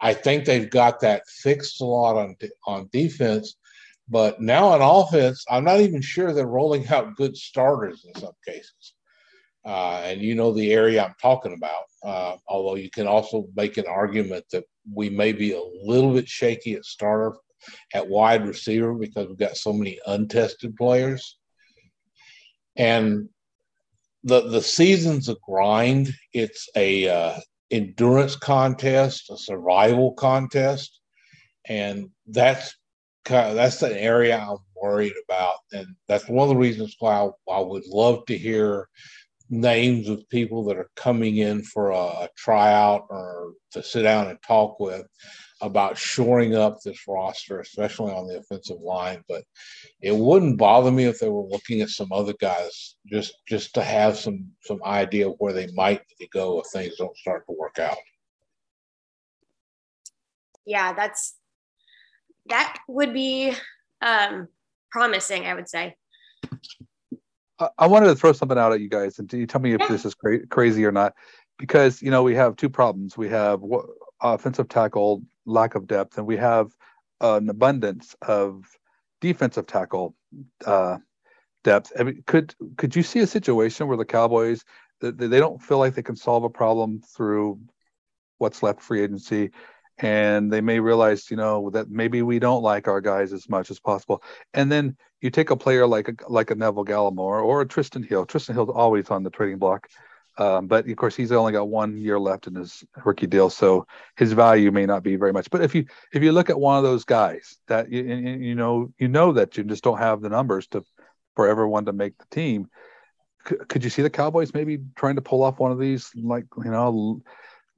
I 0.00 0.14
think 0.14 0.44
they've 0.44 0.70
got 0.70 1.00
that 1.00 1.24
fixed 1.28 1.80
a 1.80 1.84
lot 1.84 2.16
on 2.16 2.36
on 2.66 2.88
defense, 2.92 3.56
but 4.08 4.40
now 4.40 4.68
on 4.68 4.80
offense, 4.82 5.44
I'm 5.50 5.64
not 5.64 5.80
even 5.80 6.00
sure 6.00 6.32
they're 6.32 6.46
rolling 6.46 6.88
out 6.88 7.16
good 7.16 7.36
starters 7.36 8.04
in 8.06 8.20
some 8.20 8.34
cases. 8.46 8.94
Uh, 9.64 10.00
and 10.04 10.22
you 10.22 10.34
know 10.34 10.52
the 10.52 10.72
area 10.72 11.04
I'm 11.04 11.14
talking 11.20 11.52
about. 11.52 11.84
Uh, 12.02 12.36
although 12.48 12.76
you 12.76 12.88
can 12.88 13.06
also 13.06 13.46
make 13.54 13.76
an 13.76 13.84
argument 13.86 14.46
that 14.52 14.64
we 14.90 15.10
may 15.10 15.32
be 15.32 15.52
a 15.52 15.62
little 15.84 16.14
bit 16.14 16.26
shaky 16.26 16.74
at 16.74 16.84
starter, 16.86 17.36
at 17.94 18.08
wide 18.08 18.46
receiver 18.46 18.94
because 18.94 19.28
we've 19.28 19.38
got 19.38 19.56
so 19.56 19.72
many 19.72 19.98
untested 20.06 20.76
players. 20.76 21.36
And 22.76 23.28
the 24.24 24.48
the 24.48 24.62
season's 24.62 25.28
a 25.28 25.36
grind. 25.46 26.12
It's 26.32 26.68
a 26.76 27.08
uh, 27.08 27.40
endurance 27.70 28.36
contest, 28.36 29.30
a 29.30 29.36
survival 29.36 30.12
contest, 30.12 31.00
and 31.66 32.10
that's 32.26 32.74
kind 33.24 33.50
of, 33.50 33.54
that's 33.56 33.82
an 33.82 33.92
area 33.92 34.38
I'm 34.38 34.58
worried 34.80 35.14
about, 35.24 35.56
and 35.72 35.86
that's 36.08 36.28
one 36.28 36.48
of 36.48 36.54
the 36.54 36.60
reasons 36.60 36.96
why 36.98 37.14
I, 37.14 37.52
I 37.52 37.60
would 37.60 37.86
love 37.86 38.24
to 38.26 38.36
hear 38.36 38.88
names 39.50 40.08
of 40.08 40.28
people 40.28 40.64
that 40.64 40.76
are 40.76 40.90
coming 40.96 41.38
in 41.38 41.62
for 41.62 41.90
a, 41.90 41.96
a, 41.96 42.28
tryout 42.36 43.06
or 43.10 43.54
to 43.72 43.82
sit 43.82 44.02
down 44.02 44.28
and 44.28 44.40
talk 44.42 44.78
with 44.78 45.04
about 45.62 45.98
shoring 45.98 46.54
up 46.54 46.80
this 46.80 47.06
roster, 47.06 47.60
especially 47.60 48.12
on 48.12 48.26
the 48.26 48.38
offensive 48.38 48.80
line. 48.80 49.22
But 49.28 49.44
it 50.00 50.14
wouldn't 50.16 50.58
bother 50.58 50.90
me 50.90 51.04
if 51.04 51.18
they 51.18 51.28
were 51.28 51.46
looking 51.46 51.80
at 51.80 51.90
some 51.90 52.12
other 52.12 52.34
guys 52.40 52.96
just 53.06 53.34
just 53.48 53.74
to 53.74 53.82
have 53.82 54.16
some 54.16 54.46
some 54.62 54.82
idea 54.84 55.28
of 55.28 55.36
where 55.38 55.52
they 55.52 55.68
might 55.74 56.02
go 56.32 56.60
if 56.60 56.66
things 56.66 56.96
don't 56.96 57.16
start 57.16 57.44
to 57.46 57.56
work 57.58 57.78
out. 57.78 57.98
Yeah, 60.64 60.92
that's 60.92 61.36
that 62.48 62.78
would 62.88 63.12
be 63.12 63.54
um, 64.02 64.48
promising, 64.90 65.46
I 65.46 65.54
would 65.54 65.68
say. 65.68 65.96
I 67.78 67.86
wanted 67.86 68.06
to 68.06 68.14
throw 68.14 68.32
something 68.32 68.56
out 68.56 68.72
at 68.72 68.80
you 68.80 68.88
guys, 68.88 69.18
and 69.18 69.28
do 69.28 69.36
you 69.36 69.46
tell 69.46 69.60
me 69.60 69.74
if 69.74 69.80
yeah. 69.80 69.88
this 69.88 70.06
is 70.06 70.14
cra- 70.14 70.46
crazy 70.46 70.84
or 70.84 70.92
not, 70.92 71.14
because 71.58 72.00
you 72.00 72.10
know 72.10 72.22
we 72.22 72.34
have 72.34 72.56
two 72.56 72.70
problems. 72.70 73.18
We 73.18 73.28
have 73.28 73.60
offensive 74.22 74.68
tackle 74.68 75.22
lack 75.50 75.74
of 75.74 75.86
depth, 75.86 76.18
and 76.18 76.26
we 76.26 76.36
have 76.36 76.72
an 77.20 77.48
abundance 77.50 78.16
of 78.22 78.64
defensive 79.20 79.66
tackle 79.66 80.14
uh, 80.64 80.96
depth. 81.64 81.92
I 81.98 82.04
mean, 82.04 82.22
could 82.26 82.54
could 82.76 82.96
you 82.96 83.02
see 83.02 83.20
a 83.20 83.26
situation 83.26 83.88
where 83.88 83.96
the 83.96 84.04
Cowboys 84.04 84.64
they, 85.00 85.40
don't 85.40 85.62
feel 85.62 85.78
like 85.78 85.94
they 85.94 86.02
can 86.02 86.16
solve 86.16 86.44
a 86.44 86.50
problem 86.50 87.00
through 87.00 87.58
what's 88.38 88.62
left 88.62 88.80
free 88.82 89.02
agency, 89.02 89.50
and 89.98 90.52
they 90.52 90.60
may 90.60 90.80
realize, 90.80 91.30
you 91.30 91.36
know, 91.36 91.70
that 91.70 91.90
maybe 91.90 92.22
we 92.22 92.38
don't 92.38 92.62
like 92.62 92.88
our 92.88 93.00
guys 93.00 93.32
as 93.32 93.48
much 93.48 93.70
as 93.70 93.80
possible. 93.80 94.22
And 94.54 94.70
then 94.70 94.96
you 95.20 95.30
take 95.30 95.50
a 95.50 95.56
player 95.56 95.86
like 95.86 96.08
a, 96.08 96.14
like 96.28 96.50
a 96.50 96.54
Neville 96.54 96.84
Gallimore 96.84 97.44
or 97.44 97.60
a 97.60 97.66
Trysten 97.66 98.06
Hill. 98.06 98.26
Trysten 98.26 98.54
Hill's 98.54 98.70
always 98.70 99.10
on 99.10 99.22
the 99.22 99.30
trading 99.30 99.58
block, 99.58 99.88
um, 100.38 100.66
but 100.66 100.88
of 100.88 100.96
course 100.96 101.16
he's 101.16 101.32
only 101.32 101.52
got 101.52 101.68
one 101.68 101.96
year 101.96 102.18
left 102.18 102.46
in 102.46 102.54
his 102.54 102.84
rookie 103.04 103.26
deal, 103.26 103.50
so 103.50 103.86
his 104.16 104.32
value 104.32 104.70
may 104.70 104.86
not 104.86 105.02
be 105.02 105.16
very 105.16 105.32
much. 105.32 105.50
But 105.50 105.62
if 105.62 105.74
you 105.74 105.86
if 106.12 106.22
you 106.22 106.32
look 106.32 106.50
at 106.50 106.58
one 106.58 106.78
of 106.78 106.84
those 106.84 107.04
guys 107.04 107.58
that 107.68 107.90
you, 107.90 108.02
you 108.02 108.54
know 108.54 108.92
you 108.98 109.08
know 109.08 109.32
that 109.32 109.56
you 109.56 109.64
just 109.64 109.84
don't 109.84 109.98
have 109.98 110.20
the 110.20 110.28
numbers 110.28 110.66
to 110.68 110.84
for 111.36 111.48
everyone 111.48 111.84
to 111.86 111.92
make 111.92 112.16
the 112.18 112.26
team. 112.30 112.68
Could, 113.44 113.68
could 113.68 113.84
you 113.84 113.90
see 113.90 114.02
the 114.02 114.10
Cowboys 114.10 114.52
maybe 114.52 114.78
trying 114.96 115.16
to 115.16 115.22
pull 115.22 115.42
off 115.42 115.58
one 115.58 115.72
of 115.72 115.78
these 115.78 116.10
like 116.14 116.44
you 116.62 116.70
know 116.70 117.22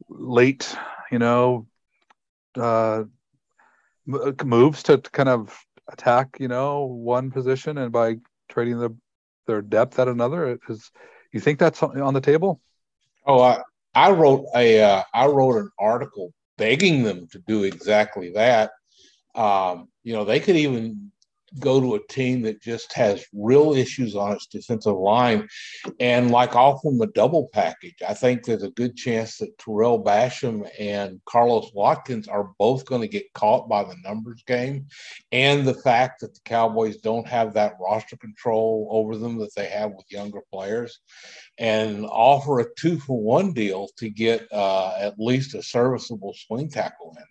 late 0.09 0.77
you 1.11 1.19
know 1.19 1.67
uh, 2.57 3.05
moves 4.45 4.83
to, 4.85 4.99
to 4.99 5.11
kind 5.11 5.29
of 5.29 5.59
attack, 5.89 6.37
you 6.41 6.49
know, 6.49 6.85
one 6.85 7.31
position 7.31 7.79
and 7.79 7.93
by 7.93 8.17
trading 8.49 8.79
the, 8.79 8.95
their 9.47 9.63
depth 9.63 9.99
at 9.99 10.09
another? 10.09 10.59
Is 10.69 10.91
you 11.33 11.41
think 11.41 11.59
that's 11.59 11.83
on 11.83 12.15
the 12.15 12.21
table? 12.21 12.61
Oh, 13.27 13.41
I, 13.41 13.63
I 13.95 14.11
wrote 14.11 14.47
a 14.55 14.83
uh, 14.83 15.03
I 15.15 15.27
wrote 15.27 15.57
an 15.57 15.71
article 15.79 16.33
begging 16.59 17.03
them 17.03 17.27
to 17.29 17.39
do 17.47 17.65
exactly 17.65 18.33
that. 18.33 18.73
Um, 19.35 19.89
you 20.03 20.13
know, 20.13 20.25
they 20.25 20.41
could 20.41 20.57
even 20.57 21.11
go 21.59 21.81
to 21.81 21.95
a 21.95 22.07
team 22.09 22.43
that 22.43 22.63
just 22.63 22.93
has 22.93 23.25
real 23.33 23.75
issues 23.75 24.17
on 24.17 24.33
its 24.33 24.47
defensive 24.47 24.97
line 24.97 25.49
and 26.01 26.31
like 26.31 26.57
offer 26.57 26.91
them 26.91 27.01
a 27.01 27.07
double 27.07 27.49
package. 27.53 27.97
I 28.07 28.15
think 28.15 28.45
there's 28.45 28.63
a 28.63 28.71
good 28.71 28.97
chance 28.97 29.39
that 29.39 29.57
Tarell 29.59 30.03
Basham 30.03 30.69
and 30.79 31.21
Carlos 31.27 31.71
Watkins 31.75 32.29
are 32.29 32.51
both 32.59 32.85
going 32.85 33.03
to 33.03 33.09
get 33.09 33.33
caught 33.35 33.69
by 33.69 33.85
the 33.85 33.97
numbers 34.05 34.43
game 34.47 34.87
and 35.31 35.67
the 35.67 35.75
fact 35.75 36.21
that 36.21 36.35
the 36.35 36.41
Cowboys 36.45 36.99
don't 36.99 37.27
have 37.27 37.55
that 37.55 37.75
roster 37.81 38.17
control 38.17 38.89
over 38.91 39.17
them 39.17 39.39
that 39.39 39.55
they 39.55 39.67
have 39.67 39.93
with 39.93 40.11
younger 40.11 40.41
players 40.53 41.01
and 41.59 42.07
offer 42.07 42.61
a 42.61 42.67
two 42.79 42.99
for 42.99 43.21
one 43.21 43.53
deal 43.53 43.89
to 43.99 44.09
get 44.09 44.47
uh, 44.53 44.95
at 44.99 45.19
least 45.19 45.55
a 45.55 45.63
serviceable 45.63 46.35
swing 46.35 46.69
tackle 46.69 47.15
in. 47.19 47.25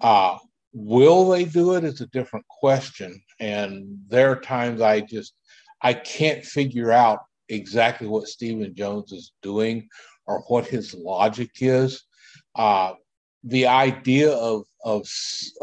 Uh, 0.00 0.38
Will 0.72 1.28
they 1.28 1.44
do 1.44 1.74
it 1.74 1.84
is 1.84 2.00
a 2.00 2.06
different 2.06 2.46
question. 2.60 3.20
And 3.40 3.98
there 4.08 4.30
are 4.30 4.40
times 4.40 4.80
I 4.80 5.00
just 5.00 5.34
I 5.82 5.94
can't 5.94 6.44
figure 6.44 6.92
out 6.92 7.20
exactly 7.48 8.06
what 8.06 8.28
Stephen 8.28 8.74
Jones 8.74 9.12
is 9.12 9.32
doing 9.42 9.88
or 10.26 10.42
what 10.48 10.66
his 10.66 10.94
logic 10.94 11.50
is. 11.60 12.04
Uh, 12.54 12.92
the 13.42 13.66
idea 13.66 14.32
of, 14.32 14.64
of 14.84 15.08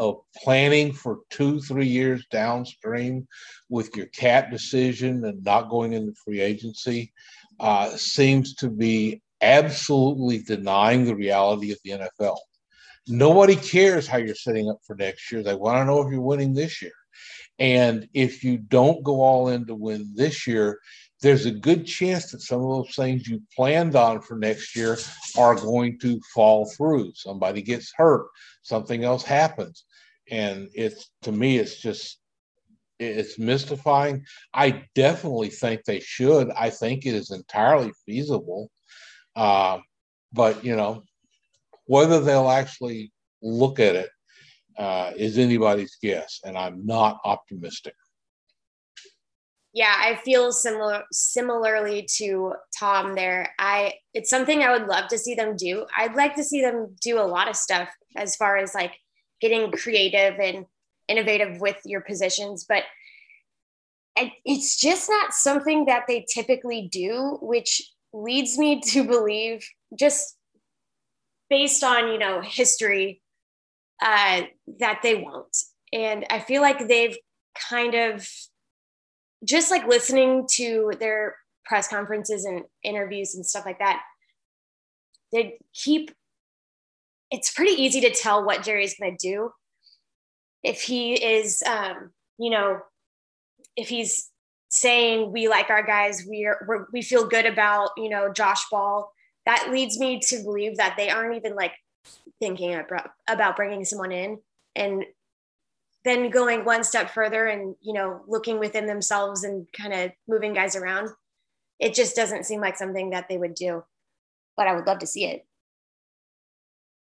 of 0.00 0.16
planning 0.36 0.92
for 0.92 1.20
two 1.30 1.60
three 1.60 1.86
years 1.86 2.26
downstream 2.30 3.26
with 3.68 3.94
your 3.96 4.06
cap 4.06 4.50
decision 4.50 5.24
and 5.24 5.44
not 5.44 5.70
going 5.70 5.92
into 5.92 6.12
free 6.24 6.40
agency 6.40 7.12
uh, 7.60 7.88
seems 7.90 8.54
to 8.54 8.68
be 8.68 9.22
absolutely 9.40 10.38
denying 10.42 11.04
the 11.04 11.14
reality 11.14 11.70
of 11.70 11.78
the 11.84 11.90
NFL. 11.90 12.36
Nobody 13.08 13.56
cares 13.56 14.06
how 14.06 14.18
you're 14.18 14.34
setting 14.34 14.68
up 14.68 14.78
for 14.86 14.96
next 14.96 15.30
year. 15.32 15.42
They 15.42 15.54
want 15.54 15.78
to 15.78 15.84
know 15.84 16.02
if 16.02 16.12
you're 16.12 16.20
winning 16.20 16.54
this 16.54 16.82
year. 16.82 16.92
And 17.58 18.08
if 18.14 18.44
you 18.44 18.58
don't 18.58 19.02
go 19.02 19.20
all 19.20 19.48
in 19.48 19.66
to 19.66 19.74
win 19.74 20.12
this 20.14 20.46
year, 20.46 20.78
there's 21.20 21.46
a 21.46 21.50
good 21.50 21.84
chance 21.84 22.30
that 22.30 22.42
some 22.42 22.60
of 22.60 22.68
those 22.68 22.94
things 22.94 23.26
you 23.26 23.42
planned 23.54 23.96
on 23.96 24.20
for 24.20 24.36
next 24.36 24.76
year 24.76 24.96
are 25.36 25.56
going 25.56 25.98
to 26.00 26.20
fall 26.34 26.66
through. 26.66 27.12
Somebody 27.14 27.62
gets 27.62 27.92
hurt, 27.96 28.28
something 28.62 29.02
else 29.02 29.24
happens. 29.24 29.84
And 30.30 30.68
it's 30.74 31.10
to 31.22 31.32
me, 31.32 31.58
it's 31.58 31.80
just 31.80 32.20
it's 33.00 33.38
mystifying. 33.38 34.24
I 34.52 34.84
definitely 34.94 35.50
think 35.50 35.84
they 35.84 36.00
should. 36.00 36.50
I 36.50 36.70
think 36.70 37.06
it 37.06 37.14
is 37.14 37.30
entirely 37.30 37.92
feasible. 38.06 38.70
Uh, 39.34 39.78
but 40.32 40.64
you 40.64 40.76
know, 40.76 41.02
whether 41.88 42.20
they'll 42.20 42.50
actually 42.50 43.12
look 43.42 43.80
at 43.80 43.96
it 43.96 44.10
uh, 44.78 45.10
is 45.16 45.38
anybody's 45.38 45.96
guess, 46.00 46.40
and 46.44 46.56
I'm 46.56 46.86
not 46.86 47.18
optimistic. 47.24 47.94
Yeah, 49.72 49.94
I 49.96 50.16
feel 50.24 50.52
similar 50.52 51.02
similarly 51.12 52.08
to 52.16 52.54
Tom 52.78 53.14
there. 53.14 53.54
I 53.58 53.94
it's 54.14 54.30
something 54.30 54.62
I 54.62 54.72
would 54.72 54.86
love 54.86 55.08
to 55.08 55.18
see 55.18 55.34
them 55.34 55.56
do. 55.56 55.86
I'd 55.96 56.14
like 56.14 56.36
to 56.36 56.44
see 56.44 56.62
them 56.62 56.94
do 57.00 57.18
a 57.18 57.26
lot 57.26 57.48
of 57.48 57.56
stuff 57.56 57.88
as 58.16 58.36
far 58.36 58.56
as 58.56 58.74
like 58.74 58.94
getting 59.40 59.70
creative 59.72 60.38
and 60.38 60.64
innovative 61.08 61.60
with 61.60 61.76
your 61.84 62.00
positions, 62.02 62.64
but 62.68 62.84
it's 64.44 64.80
just 64.80 65.08
not 65.08 65.32
something 65.32 65.84
that 65.84 66.04
they 66.08 66.26
typically 66.32 66.88
do, 66.90 67.38
which 67.40 67.82
leads 68.12 68.58
me 68.58 68.80
to 68.80 69.04
believe 69.04 69.66
just 69.98 70.37
based 71.50 71.82
on 71.82 72.12
you 72.12 72.18
know 72.18 72.40
history 72.40 73.22
uh, 74.02 74.42
that 74.78 75.00
they 75.02 75.16
won't. 75.16 75.56
And 75.92 76.26
i 76.30 76.38
feel 76.38 76.60
like 76.60 76.86
they've 76.86 77.16
kind 77.70 77.94
of 77.94 78.28
just 79.44 79.70
like 79.70 79.86
listening 79.86 80.46
to 80.52 80.92
their 81.00 81.36
press 81.64 81.88
conferences 81.88 82.44
and 82.44 82.64
interviews 82.82 83.34
and 83.34 83.44
stuff 83.44 83.64
like 83.64 83.78
that 83.78 84.02
they 85.32 85.58
keep 85.72 86.10
it's 87.30 87.50
pretty 87.50 87.72
easy 87.82 88.00
to 88.02 88.10
tell 88.10 88.44
what 88.44 88.62
jerry's 88.62 88.98
going 88.98 89.16
to 89.16 89.28
do 89.28 89.50
if 90.62 90.82
he 90.82 91.14
is 91.14 91.62
um, 91.66 92.10
you 92.38 92.50
know 92.50 92.80
if 93.76 93.88
he's 93.88 94.30
saying 94.68 95.32
we 95.32 95.48
like 95.48 95.70
our 95.70 95.82
guys. 95.82 96.24
We're, 96.26 96.64
we're 96.66 96.86
we 96.92 97.02
feel 97.02 97.26
good 97.26 97.46
about 97.46 97.90
you 97.96 98.08
know 98.08 98.32
josh 98.32 98.68
ball 98.70 99.12
that 99.48 99.70
leads 99.72 99.98
me 99.98 100.20
to 100.20 100.42
believe 100.42 100.76
that 100.76 100.94
they 100.98 101.08
aren't 101.08 101.34
even 101.34 101.56
like 101.56 101.72
thinking 102.38 102.78
about, 103.26 103.56
bringing 103.56 103.82
someone 103.82 104.12
in 104.12 104.38
and 104.76 105.04
then 106.04 106.28
going 106.28 106.66
one 106.66 106.84
step 106.84 107.10
further 107.10 107.46
and 107.46 107.74
you 107.80 107.94
know 107.94 108.20
looking 108.28 108.58
within 108.58 108.86
themselves 108.86 109.44
and 109.44 109.66
kind 109.72 109.94
of 109.94 110.10
moving 110.28 110.52
guys 110.52 110.76
around 110.76 111.08
it 111.80 111.94
just 111.94 112.14
doesn't 112.14 112.44
seem 112.44 112.60
like 112.60 112.76
something 112.76 113.10
that 113.10 113.28
they 113.28 113.38
would 113.38 113.54
do 113.54 113.82
but 114.56 114.66
i 114.66 114.74
would 114.74 114.86
love 114.86 114.98
to 114.98 115.06
see 115.06 115.24
it 115.24 115.46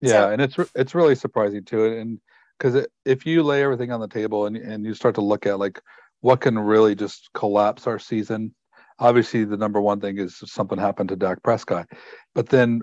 yeah 0.02 0.12
so. 0.12 0.32
and 0.32 0.42
it's 0.42 0.56
it's 0.76 0.96
really 0.96 1.16
surprising 1.16 1.64
too 1.64 1.86
and 1.86 2.20
because 2.58 2.88
if 3.04 3.26
you 3.26 3.44
lay 3.44 3.62
everything 3.64 3.92
on 3.92 4.00
the 4.00 4.08
table 4.08 4.46
and, 4.46 4.56
and 4.56 4.86
you 4.86 4.94
start 4.94 5.16
to 5.16 5.22
look 5.22 5.46
at 5.46 5.60
like 5.60 5.82
what 6.22 6.40
can 6.40 6.58
really 6.58 6.96
just 6.96 7.30
collapse 7.34 7.88
our 7.88 8.00
season 8.00 8.54
obviously 9.00 9.44
the 9.44 9.58
number 9.58 9.82
one 9.82 10.00
thing 10.00 10.18
is 10.18 10.42
something 10.46 10.78
happened 10.78 11.10
to 11.10 11.16
Dak 11.16 11.44
Prescott. 11.44 11.88
But 12.34 12.50
then 12.50 12.82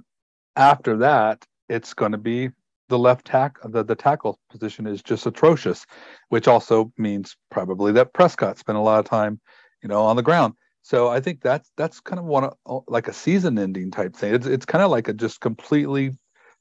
after 0.57 0.97
that, 0.99 1.45
it's 1.69 1.95
going 1.95 2.12
to 2.12 2.19
be 2.19 2.51
the 2.89 2.99
left 2.99 3.27
tack 3.27 3.57
the, 3.65 3.83
the 3.83 3.95
tackle 3.95 4.39
position 4.51 4.87
is 4.87 5.03
just 5.03 5.27
atrocious, 5.27 5.87
which 6.29 6.47
also 6.47 6.93
means 6.99 7.37
probably 7.51 7.93
that 7.93 8.12
Prescott 8.12 8.59
spent 8.59 8.77
a 8.77 8.81
lot 8.81 8.99
of 8.99 9.07
time, 9.07 9.41
you 9.83 9.89
know, 9.89 10.03
on 10.03 10.17
the 10.17 10.23
ground. 10.23 10.55
So 10.83 11.09
I 11.09 11.21
think 11.21 11.41
that's 11.41 11.71
that's 11.79 12.01
kind 12.01 12.19
of 12.19 12.27
one 12.27 12.51
of, 12.67 12.85
like 12.89 13.09
a 13.09 13.12
season 13.12 13.59
ending 13.59 13.91
type 13.91 14.15
thing. 14.15 14.35
It's 14.35 14.47
it's 14.47 14.67
kind 14.67 14.85
of 14.85 14.91
like 14.91 15.09
a 15.09 15.15
just 15.15 15.41
completely 15.41 16.12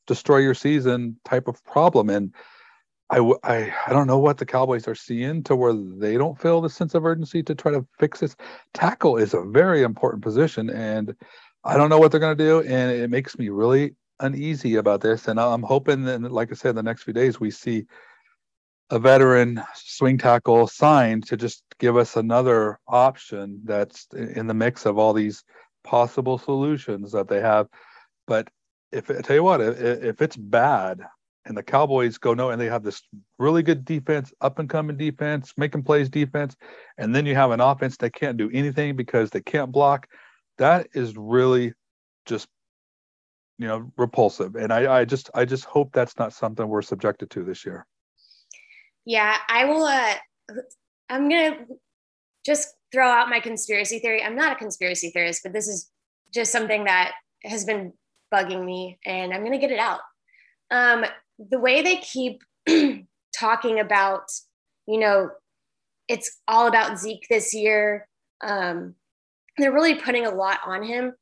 destroy 0.07 0.37
your 0.37 0.53
season 0.53 1.19
type 1.25 1.47
of 1.47 1.63
problem. 1.65 2.09
And 2.09 2.33
I, 3.13 3.33
I, 3.43 3.73
I 3.85 3.93
don't 3.93 4.07
know 4.07 4.17
what 4.17 4.39
the 4.39 4.45
Cowboys 4.45 4.87
are 4.87 4.95
seeing 4.95 5.43
to 5.43 5.55
where 5.55 5.73
they 5.73 6.17
don't 6.17 6.39
feel 6.39 6.61
the 6.61 6.69
sense 6.69 6.95
of 6.95 7.05
urgency 7.05 7.43
to 7.43 7.53
try 7.53 7.71
to 7.71 7.85
fix 7.99 8.21
this. 8.21 8.35
Tackle 8.73 9.17
is 9.17 9.35
a 9.35 9.43
very 9.43 9.83
important 9.83 10.23
position, 10.23 10.71
and 10.71 11.15
I 11.63 11.77
don't 11.77 11.89
know 11.89 11.99
what 11.99 12.09
they're 12.09 12.19
going 12.19 12.35
to 12.35 12.43
do, 12.43 12.61
and 12.61 12.91
it 12.91 13.11
makes 13.11 13.37
me 13.37 13.49
really 13.49 13.95
uneasy 14.19 14.77
about 14.77 15.01
this. 15.01 15.27
And 15.27 15.39
I'm 15.39 15.61
hoping 15.61 16.05
that, 16.05 16.23
like 16.31 16.51
I 16.51 16.55
said, 16.55 16.71
in 16.71 16.75
the 16.75 16.83
next 16.83 17.03
few 17.03 17.13
days 17.13 17.39
we 17.39 17.51
see 17.51 17.85
a 18.89 18.97
veteran 18.97 19.61
swing 19.75 20.17
tackle 20.17 20.65
signed 20.65 21.27
to 21.27 21.37
just 21.37 21.63
give 21.79 21.97
us 21.97 22.15
another 22.15 22.79
option 22.87 23.61
that's 23.63 24.07
in 24.13 24.47
the 24.47 24.55
mix 24.55 24.87
of 24.87 24.97
all 24.97 25.13
these 25.13 25.43
possible 25.83 26.39
solutions 26.39 27.11
that 27.11 27.27
they 27.27 27.41
have. 27.41 27.67
But 28.25 28.47
if 28.91 29.11
I 29.11 29.21
tell 29.21 29.35
you 29.35 29.43
what, 29.43 29.61
if, 29.61 29.79
if 29.79 30.21
it's 30.23 30.35
bad, 30.35 31.01
and 31.45 31.57
the 31.57 31.63
Cowboys 31.63 32.17
go 32.17 32.33
no, 32.33 32.49
and 32.49 32.61
they 32.61 32.67
have 32.67 32.83
this 32.83 33.01
really 33.37 33.63
good 33.63 33.83
defense, 33.85 34.33
up 34.41 34.59
and 34.59 34.69
coming 34.69 34.97
defense, 34.97 35.53
making 35.57 35.83
plays 35.83 36.09
defense, 36.09 36.55
and 36.97 37.13
then 37.13 37.25
you 37.25 37.35
have 37.35 37.51
an 37.51 37.59
offense 37.59 37.97
that 37.97 38.13
can't 38.13 38.37
do 38.37 38.49
anything 38.53 38.95
because 38.95 39.29
they 39.29 39.41
can't 39.41 39.71
block. 39.71 40.07
That 40.57 40.87
is 40.93 41.15
really 41.17 41.73
just 42.25 42.47
you 43.59 43.67
know 43.67 43.91
repulsive, 43.97 44.55
and 44.55 44.71
I, 44.71 44.99
I 44.99 45.05
just 45.05 45.29
I 45.35 45.45
just 45.45 45.65
hope 45.65 45.91
that's 45.93 46.17
not 46.17 46.33
something 46.33 46.67
we're 46.67 46.81
subjected 46.81 47.29
to 47.31 47.43
this 47.43 47.65
year. 47.65 47.85
Yeah, 49.05 49.35
I 49.49 49.65
will. 49.65 49.83
Uh, 49.83 50.13
I'm 51.09 51.29
gonna 51.29 51.65
just 52.45 52.69
throw 52.91 53.07
out 53.07 53.29
my 53.29 53.39
conspiracy 53.39 53.99
theory. 53.99 54.23
I'm 54.23 54.35
not 54.35 54.53
a 54.53 54.55
conspiracy 54.55 55.09
theorist, 55.09 55.41
but 55.43 55.53
this 55.53 55.67
is 55.67 55.89
just 56.33 56.51
something 56.51 56.85
that 56.85 57.13
has 57.43 57.65
been 57.65 57.93
bugging 58.33 58.63
me, 58.63 58.97
and 59.05 59.33
I'm 59.33 59.43
gonna 59.43 59.59
get 59.59 59.71
it 59.71 59.79
out. 59.79 59.99
Um, 60.71 61.05
the 61.37 61.59
way 61.59 61.81
they 61.81 61.97
keep 61.97 62.43
talking 63.35 63.79
about, 63.79 64.23
you 64.87 64.99
know, 64.99 65.29
it's 66.07 66.39
all 66.47 66.67
about 66.67 66.99
Zeke 66.99 67.25
this 67.29 67.53
year. 67.53 68.07
Um, 68.41 68.95
they're 69.57 69.73
really 69.73 69.95
putting 69.95 70.25
a 70.25 70.31
lot 70.33 70.59
on 70.65 70.83
him. 70.83 71.13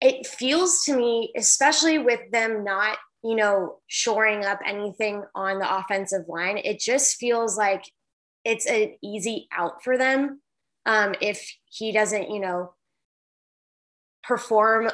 It 0.00 0.26
feels 0.26 0.82
to 0.84 0.96
me, 0.96 1.32
especially 1.36 1.98
with 1.98 2.20
them 2.32 2.64
not, 2.64 2.98
you 3.22 3.36
know, 3.36 3.78
shoring 3.86 4.44
up 4.44 4.58
anything 4.66 5.22
on 5.34 5.58
the 5.58 5.76
offensive 5.76 6.28
line, 6.28 6.58
it 6.58 6.80
just 6.80 7.16
feels 7.18 7.56
like 7.56 7.84
it's 8.44 8.66
an 8.66 8.96
easy 9.02 9.46
out 9.52 9.84
for 9.84 9.96
them 9.96 10.40
um, 10.86 11.14
if 11.20 11.48
he 11.66 11.92
doesn't, 11.92 12.30
you 12.30 12.40
know, 12.40 12.74
perform 14.24 14.90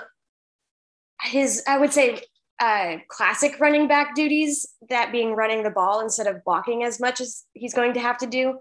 his, 1.22 1.62
I 1.66 1.78
would 1.78 1.92
say, 1.92 2.22
uh, 2.60 2.96
classic 3.08 3.60
running 3.60 3.86
back 3.86 4.14
duties, 4.14 4.66
that 4.88 5.12
being 5.12 5.34
running 5.34 5.62
the 5.62 5.70
ball 5.70 6.00
instead 6.00 6.26
of 6.26 6.42
blocking 6.44 6.82
as 6.82 6.98
much 6.98 7.20
as 7.20 7.44
he's 7.52 7.74
going 7.74 7.94
to 7.94 8.00
have 8.00 8.18
to 8.18 8.26
do. 8.26 8.58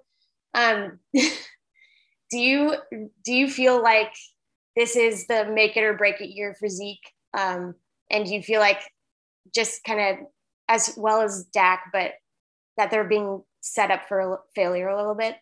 Um, 0.53 0.99
do 1.13 2.37
you 2.37 2.75
do 3.23 3.33
you 3.33 3.49
feel 3.49 3.81
like 3.81 4.13
this 4.75 4.95
is 4.95 5.25
the 5.27 5.45
make 5.45 5.75
it 5.77 5.83
or 5.83 5.93
break 5.93 6.21
it 6.21 6.29
year 6.29 6.55
for 6.59 6.69
Zeke? 6.69 7.11
Um, 7.35 7.75
and 8.11 8.25
do 8.25 8.33
you 8.33 8.43
feel 8.43 8.59
like 8.59 8.81
just 9.53 9.83
kind 9.83 9.99
of 9.99 10.25
as 10.69 10.93
well 10.97 11.21
as 11.21 11.45
Dak, 11.45 11.85
but 11.91 12.11
that 12.77 12.91
they're 12.91 13.03
being 13.03 13.41
set 13.61 13.89
up 13.89 14.07
for 14.07 14.41
failure 14.55 14.87
a 14.87 14.97
little 14.97 15.15
bit? 15.15 15.35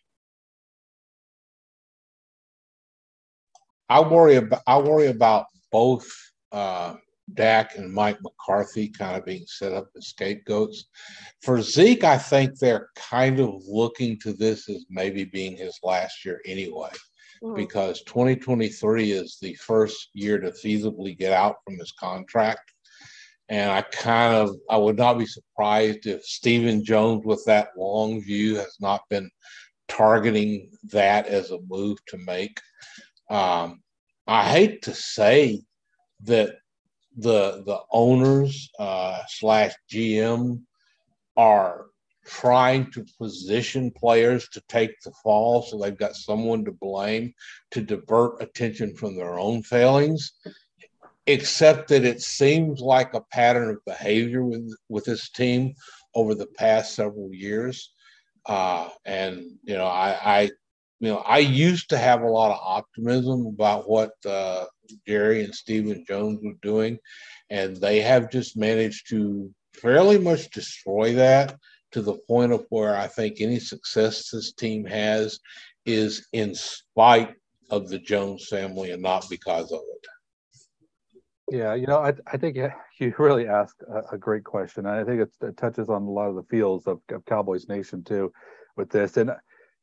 I 3.88 4.00
worry 4.00 4.36
about 4.36 4.62
I 4.66 4.78
worry 4.78 5.06
about 5.06 5.46
both 5.70 6.10
uh, 6.50 6.94
Dak 7.34 7.76
and 7.76 7.92
Mike 7.92 8.18
McCarthy 8.22 8.88
kind 8.88 9.16
of 9.16 9.24
being 9.24 9.44
set 9.46 9.72
up 9.72 9.88
as 9.96 10.08
scapegoats. 10.08 10.86
For 11.42 11.60
Zeke, 11.60 12.04
I 12.04 12.18
think 12.18 12.58
they're 12.58 12.90
kind 12.96 13.40
of 13.40 13.62
looking 13.66 14.18
to 14.20 14.32
this 14.32 14.68
as 14.68 14.84
maybe 14.88 15.24
being 15.24 15.56
his 15.56 15.78
last 15.82 16.24
year 16.24 16.40
anyway, 16.46 16.90
mm-hmm. 17.42 17.56
because 17.56 18.02
2023 18.04 19.12
is 19.12 19.38
the 19.40 19.54
first 19.54 20.10
year 20.14 20.38
to 20.38 20.50
feasibly 20.52 21.18
get 21.18 21.32
out 21.32 21.56
from 21.64 21.78
his 21.78 21.92
contract. 21.92 22.72
And 23.48 23.70
I 23.70 23.82
kind 23.82 24.34
of 24.34 24.56
I 24.70 24.76
would 24.76 24.96
not 24.96 25.18
be 25.18 25.26
surprised 25.26 26.06
if 26.06 26.24
Stephen 26.24 26.84
Jones, 26.84 27.24
with 27.24 27.44
that 27.46 27.68
long 27.76 28.20
view, 28.20 28.56
has 28.56 28.76
not 28.80 29.02
been 29.08 29.30
targeting 29.88 30.70
that 30.84 31.26
as 31.26 31.50
a 31.50 31.58
move 31.68 31.98
to 32.06 32.18
make. 32.18 32.60
Um, 33.30 33.82
I 34.26 34.48
hate 34.48 34.82
to 34.82 34.94
say 34.94 35.62
that 36.24 36.56
the 37.16 37.62
the 37.64 37.78
owners 37.90 38.70
uh, 38.78 39.20
slash 39.28 39.74
GM 39.90 40.62
are 41.36 41.86
trying 42.24 42.90
to 42.90 43.06
position 43.18 43.90
players 43.90 44.48
to 44.48 44.60
take 44.68 45.00
the 45.00 45.12
fall 45.22 45.62
so 45.62 45.78
they've 45.78 45.96
got 45.96 46.16
someone 46.16 46.64
to 46.64 46.72
blame 46.72 47.32
to 47.70 47.80
divert 47.80 48.42
attention 48.42 48.94
from 48.96 49.16
their 49.16 49.38
own 49.38 49.62
failings 49.62 50.32
except 51.26 51.88
that 51.88 52.04
it 52.04 52.22
seems 52.22 52.80
like 52.80 53.14
a 53.14 53.20
pattern 53.20 53.70
of 53.70 53.84
behavior 53.84 54.44
with 54.44 54.72
with 54.88 55.04
this 55.04 55.30
team 55.30 55.74
over 56.14 56.34
the 56.34 56.46
past 56.46 56.94
several 56.94 57.32
years. 57.32 57.92
Uh, 58.46 58.88
and 59.04 59.44
you 59.64 59.76
know 59.76 59.86
I, 59.86 60.18
I 60.24 60.40
you 61.00 61.08
know 61.08 61.18
I 61.18 61.38
used 61.38 61.90
to 61.90 61.98
have 61.98 62.22
a 62.22 62.28
lot 62.28 62.52
of 62.52 62.60
optimism 62.62 63.46
about 63.46 63.88
what 63.88 64.12
uh, 64.24 64.66
Jerry 65.06 65.44
and 65.44 65.54
Stephen 65.54 66.04
Jones 66.06 66.40
were 66.42 66.52
doing, 66.62 66.98
and 67.50 67.76
they 67.76 68.00
have 68.00 68.30
just 68.30 68.56
managed 68.56 69.08
to 69.10 69.52
fairly 69.74 70.18
much 70.18 70.50
destroy 70.50 71.14
that 71.14 71.56
to 71.92 72.02
the 72.02 72.18
point 72.28 72.52
of 72.52 72.66
where 72.70 72.96
I 72.96 73.06
think 73.06 73.40
any 73.40 73.58
success 73.58 74.30
this 74.30 74.52
team 74.52 74.84
has 74.86 75.38
is 75.84 76.26
in 76.32 76.54
spite 76.54 77.34
of 77.70 77.88
the 77.88 77.98
Jones 77.98 78.48
family 78.48 78.90
and 78.90 79.02
not 79.02 79.26
because 79.30 79.72
of 79.72 79.80
it. 79.80 80.06
Yeah, 81.50 81.74
you 81.74 81.86
know, 81.86 81.98
I, 81.98 82.12
I 82.26 82.36
think 82.36 82.56
you 82.98 83.14
really 83.18 83.46
asked 83.46 83.82
a, 83.82 84.14
a 84.14 84.18
great 84.18 84.44
question. 84.44 84.86
And 84.86 84.96
I 84.96 85.04
think 85.04 85.28
it 85.40 85.56
touches 85.56 85.88
on 85.88 86.02
a 86.02 86.10
lot 86.10 86.28
of 86.28 86.34
the 86.34 86.42
fields 86.44 86.86
of, 86.86 87.00
of 87.10 87.24
Cowboys 87.24 87.68
Nation 87.68 88.02
too 88.02 88.32
with 88.76 88.90
this. 88.90 89.16
And 89.16 89.30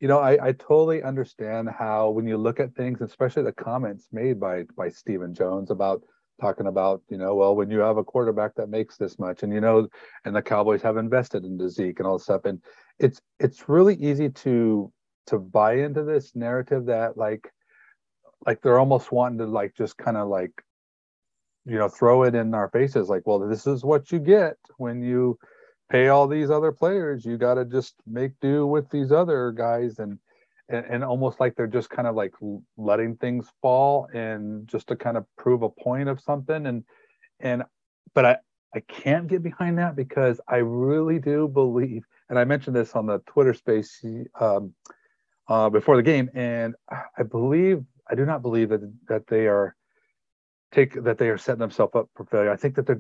you 0.04 0.10
know, 0.10 0.20
I, 0.20 0.48
I 0.48 0.52
totally 0.52 1.02
understand 1.02 1.70
how 1.70 2.10
when 2.10 2.28
you 2.28 2.36
look 2.36 2.60
at 2.60 2.76
things, 2.76 3.00
especially 3.00 3.44
the 3.44 3.54
comments 3.54 4.10
made 4.12 4.38
by 4.38 4.66
by 4.76 4.90
Stephen 4.90 5.34
Jones 5.34 5.72
about 5.72 6.02
talking 6.42 6.68
about, 6.68 7.02
you 7.08 7.18
know, 7.18 7.36
well, 7.36 7.56
when 7.56 7.72
you 7.72 7.80
have 7.80 7.96
a 7.96 8.04
quarterback 8.04 8.54
that 8.56 8.68
makes 8.68 8.98
this 8.98 9.18
much, 9.18 9.44
and 9.44 9.54
you 9.54 9.62
know, 9.62 9.88
and 10.26 10.36
the 10.36 10.42
Cowboys 10.42 10.82
have 10.82 10.98
invested 10.98 11.46
into 11.46 11.70
Zeke 11.70 12.00
and 12.00 12.06
all 12.06 12.18
this 12.18 12.26
stuff, 12.26 12.44
and 12.44 12.62
it's 13.00 13.22
it's 13.40 13.70
really 13.70 13.96
easy 13.96 14.28
to 14.28 14.92
to 15.28 15.40
buy 15.40 15.76
into 15.76 16.04
this 16.04 16.36
narrative 16.36 16.88
that 16.88 17.16
like 17.16 17.50
like 18.46 18.62
they're 18.62 18.80
almost 18.80 19.14
wanting 19.14 19.38
to 19.38 19.46
like 19.46 19.74
just 19.74 19.96
kind 19.96 20.18
of 20.18 20.28
like 20.28 20.52
you 21.66 21.78
know 21.78 21.88
throw 21.88 22.24
it 22.24 22.36
in 22.36 22.54
our 22.54 22.68
faces 22.72 23.08
like 23.08 23.26
well 23.26 23.40
this 23.40 23.66
is 23.66 23.86
what 23.86 24.12
you 24.12 24.20
get 24.20 24.58
when 24.76 25.02
you 25.02 25.40
pay 25.94 26.08
all 26.08 26.28
these 26.28 26.50
other 26.50 26.72
players. 26.72 27.24
You 27.24 27.38
got 27.38 27.54
to 27.54 27.66
just 27.66 27.94
make 28.08 28.32
do 28.42 28.66
with 28.66 28.90
these 28.90 29.12
other 29.12 29.52
guys 29.52 30.00
and, 30.00 30.18
and 30.68 30.86
and 30.86 31.04
almost 31.04 31.40
like 31.40 31.56
they're 31.56 31.68
just 31.68 31.90
kind 31.90 32.08
of 32.08 32.16
like 32.16 32.34
letting 32.78 33.16
things 33.18 33.48
fall 33.62 34.08
and 34.14 34.68
just 34.68 34.88
to 34.88 34.96
kind 34.96 35.18
of 35.18 35.26
prove 35.38 35.62
a 35.62 35.70
point 35.70 36.10
of 36.10 36.20
something. 36.20 36.66
And 36.66 36.84
and 37.40 37.64
but 38.16 38.26
i 38.26 38.38
i 38.76 38.80
can't 38.82 39.28
get 39.28 39.44
behind 39.44 39.78
that 39.78 39.96
because 39.96 40.40
i 40.48 40.58
really 40.58 41.20
do 41.20 41.48
believe 41.48 42.04
and 42.30 42.40
i 42.40 42.44
mentioned 42.44 42.76
this 42.76 42.94
on 42.94 43.06
the 43.06 43.20
twitter 43.28 43.54
space 43.54 44.04
um, 44.40 44.74
uh, 45.48 45.70
before 45.70 45.96
the 45.98 46.04
game 46.04 46.30
and 46.34 46.76
i 47.18 47.24
believe 47.24 47.84
i 48.10 48.16
do 48.16 48.26
not 48.26 48.42
believe 48.42 48.70
that 48.70 48.82
that 49.08 49.28
they 49.28 49.48
are 49.48 49.76
take 50.74 51.02
that 51.04 51.18
they 51.18 51.30
are 51.30 51.38
setting 51.38 51.60
themselves 51.60 51.96
up 51.96 52.10
for 52.16 52.26
failure. 52.26 52.52
I 52.52 52.56
think 52.58 52.76
that 52.76 52.86
they're 52.88 52.96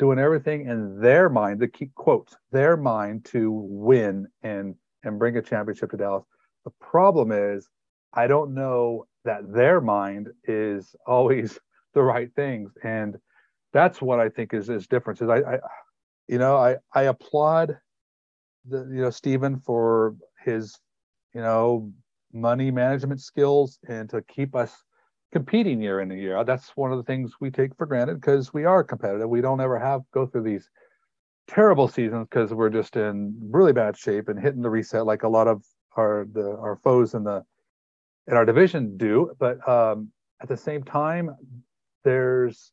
doing 0.00 0.18
everything 0.18 0.66
in 0.66 0.98
their 0.98 1.28
mind, 1.28 1.60
the 1.60 1.68
key 1.68 1.90
quotes, 1.94 2.34
their 2.50 2.74
mind 2.74 3.22
to 3.26 3.52
win 3.52 4.26
and 4.42 4.74
and 5.04 5.18
bring 5.18 5.36
a 5.36 5.42
championship 5.42 5.90
to 5.90 5.96
Dallas. 5.98 6.24
The 6.64 6.72
problem 6.80 7.30
is, 7.30 7.68
I 8.14 8.26
don't 8.26 8.54
know 8.54 9.06
that 9.24 9.52
their 9.52 9.80
mind 9.80 10.30
is 10.44 10.96
always 11.06 11.60
the 11.94 12.02
right 12.02 12.34
things, 12.34 12.72
and 12.82 13.18
that's 13.72 14.00
what 14.00 14.18
I 14.18 14.30
think 14.30 14.54
is 14.54 14.70
is 14.70 14.86
difference. 14.88 15.20
Is 15.20 15.28
I, 15.28 15.40
I 15.40 15.58
you 16.28 16.38
know, 16.38 16.56
I 16.56 16.76
I 16.94 17.02
applaud 17.02 17.76
the 18.66 18.78
you 18.90 19.02
know 19.02 19.10
Stephen 19.10 19.60
for 19.60 20.16
his 20.42 20.78
you 21.34 21.42
know 21.42 21.92
money 22.32 22.70
management 22.70 23.20
skills 23.20 23.78
and 23.86 24.08
to 24.08 24.22
keep 24.22 24.54
us 24.54 24.82
competing 25.32 25.80
year 25.80 26.00
in 26.00 26.10
and 26.10 26.20
year. 26.20 26.42
That's 26.44 26.76
one 26.76 26.92
of 26.92 26.98
the 26.98 27.04
things 27.04 27.34
we 27.40 27.50
take 27.50 27.76
for 27.76 27.86
granted 27.86 28.20
because 28.20 28.52
we 28.52 28.64
are 28.64 28.82
competitive. 28.82 29.28
We 29.28 29.40
don't 29.40 29.60
ever 29.60 29.78
have 29.78 30.02
go 30.12 30.26
through 30.26 30.42
these 30.42 30.68
terrible 31.48 31.88
seasons 31.88 32.26
because 32.30 32.52
we're 32.52 32.70
just 32.70 32.96
in 32.96 33.36
really 33.50 33.72
bad 33.72 33.96
shape 33.96 34.28
and 34.28 34.38
hitting 34.38 34.62
the 34.62 34.70
reset 34.70 35.06
like 35.06 35.22
a 35.22 35.28
lot 35.28 35.48
of 35.48 35.64
our 35.96 36.26
the 36.32 36.56
our 36.56 36.76
foes 36.76 37.14
in 37.14 37.24
the 37.24 37.44
in 38.26 38.34
our 38.36 38.44
division 38.44 38.96
do. 38.96 39.32
But 39.38 39.66
um, 39.68 40.10
at 40.40 40.48
the 40.48 40.56
same 40.56 40.82
time, 40.82 41.36
there's 42.04 42.72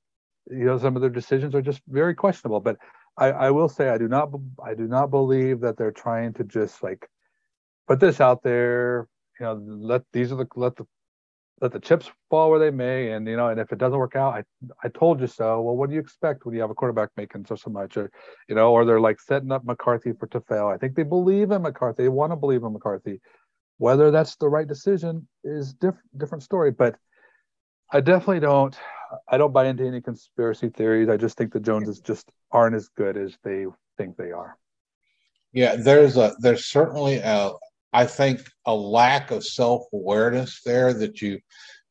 you 0.50 0.66
know 0.66 0.78
some 0.78 0.96
of 0.96 1.02
their 1.02 1.12
decisions 1.12 1.54
are 1.56 1.62
just 1.62 1.82
very 1.88 2.16
questionable. 2.16 2.60
But 2.60 2.78
I, 3.18 3.28
I 3.32 3.52
will 3.52 3.70
say 3.70 3.90
I 3.90 3.98
do 3.98 4.08
not 4.08 4.30
I 4.64 4.74
do 4.74 4.88
not 4.88 5.12
believe 5.12 5.60
that 5.62 5.78
they're 5.78 5.92
trying 5.92 6.34
to 6.34 6.44
just 6.44 6.84
like 6.84 7.08
put 7.88 8.00
this 8.00 8.22
out 8.22 8.44
there. 8.44 9.08
You 9.40 9.46
know, 9.46 9.62
let 9.64 10.02
these 10.14 10.32
are 10.32 10.36
the 10.36 10.48
let 10.56 10.76
the 10.76 10.86
let 11.60 11.72
the 11.72 11.80
chips 11.80 12.10
fall 12.30 12.52
where 12.52 12.60
they 12.60 12.70
may, 12.70 13.12
and 13.12 13.28
you 13.28 13.36
know, 13.36 13.48
and 13.48 13.60
if 13.60 13.72
it 13.72 13.80
doesn't 13.80 13.98
work 13.98 14.16
out, 14.16 14.36
I 14.36 14.44
I 14.84 14.90
told 14.90 15.20
you 15.20 15.28
so. 15.28 15.62
Well, 15.62 15.76
what 15.76 15.90
do 15.90 15.96
you 15.96 16.02
expect 16.02 16.46
when 16.46 16.54
you 16.54 16.62
have 16.62 16.70
a 16.70 16.76
quarterback 16.76 17.10
making 17.18 17.46
so 17.46 17.56
so 17.56 17.70
much, 17.70 17.98
or 17.98 18.12
you 18.48 18.56
know, 18.56 18.72
or 18.72 18.86
they're 18.86 19.00
like 19.00 19.20
setting 19.20 19.52
up 19.52 19.66
McCarthy 19.66 20.14
for 20.14 20.28
to 20.28 20.42
fail. 20.42 20.68
I 20.68 20.78
think 20.78 20.96
they 20.96 21.04
believe 21.04 21.52
in 21.52 21.64
McCarthy. 21.64 22.04
They 22.04 22.10
want 22.10 22.32
to 22.32 22.36
believe 22.36 22.64
in 22.64 22.74
McCarthy. 22.74 23.22
Whether 23.80 24.12
that's 24.12 24.36
the 24.36 24.50
right 24.50 24.68
decision 24.68 25.28
is 25.44 25.74
different 25.74 26.18
different 26.18 26.44
story, 26.44 26.72
but 26.72 26.96
I 27.92 28.02
definitely 28.02 28.42
don't. 28.42 28.78
I 29.28 29.38
don't 29.38 29.54
buy 29.54 29.68
into 29.68 29.88
any 29.88 30.02
conspiracy 30.02 30.70
theories. 30.70 31.10
I 31.10 31.18
just 31.18 31.38
think 31.38 31.54
the 31.54 31.60
Joneses 31.60 32.02
just 32.02 32.30
aren't 32.52 32.76
as 32.76 32.90
good 32.90 33.16
as 33.16 33.38
they 33.44 33.66
think 33.98 34.18
they 34.18 34.32
are. 34.32 34.58
Yeah, 35.54 35.76
there's 35.76 36.18
a 36.18 36.36
there's 36.40 36.66
certainly 36.66 37.16
a 37.16 37.52
I 37.98 38.06
think 38.06 38.48
a 38.68 38.76
lack 38.76 39.32
of 39.32 39.44
self 39.44 39.86
awareness 39.92 40.62
there 40.64 40.94
that 40.94 41.20
you 41.20 41.40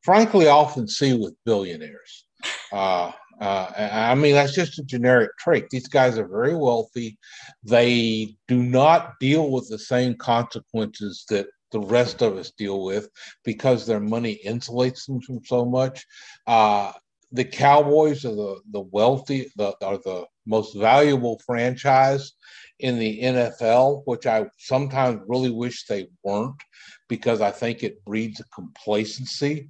frankly 0.03 0.47
often 0.47 0.87
see 0.87 1.13
with 1.13 1.35
billionaires. 1.45 2.25
Uh, 2.71 3.11
uh, 3.41 3.71
I 3.75 4.15
mean, 4.15 4.33
that's 4.33 4.55
just 4.55 4.79
a 4.79 4.83
generic 4.83 5.31
trait. 5.37 5.69
These 5.69 5.89
guys 5.89 6.17
are 6.17 6.27
very 6.27 6.55
wealthy. 6.55 7.17
They 7.61 8.37
do 8.47 8.63
not 8.63 9.19
deal 9.19 9.51
with 9.51 9.67
the 9.67 9.77
same 9.77 10.15
consequences 10.15 11.25
that 11.29 11.47
the 11.73 11.81
rest 11.81 12.21
of 12.21 12.37
us 12.37 12.51
deal 12.51 12.85
with 12.85 13.09
because 13.43 13.85
their 13.85 13.99
money 13.99 14.39
insulates 14.45 15.07
them 15.07 15.19
from 15.19 15.41
so 15.43 15.65
much. 15.65 16.05
Uh, 16.47 16.93
the 17.33 17.43
Cowboys 17.43 18.23
are 18.23 18.33
the, 18.33 18.61
the 18.71 18.85
wealthy, 18.91 19.51
the, 19.57 19.75
are 19.83 19.97
the 19.97 20.25
most 20.45 20.73
valuable 20.77 21.37
franchise 21.45 22.31
in 22.79 22.99
the 22.99 23.21
NFL, 23.21 24.03
which 24.05 24.25
I 24.25 24.45
sometimes 24.57 25.21
really 25.27 25.49
wish 25.49 25.85
they 25.85 26.07
weren't 26.23 26.61
because 27.07 27.41
I 27.41 27.51
think 27.51 27.83
it 27.83 28.03
breeds 28.05 28.41
complacency. 28.53 29.69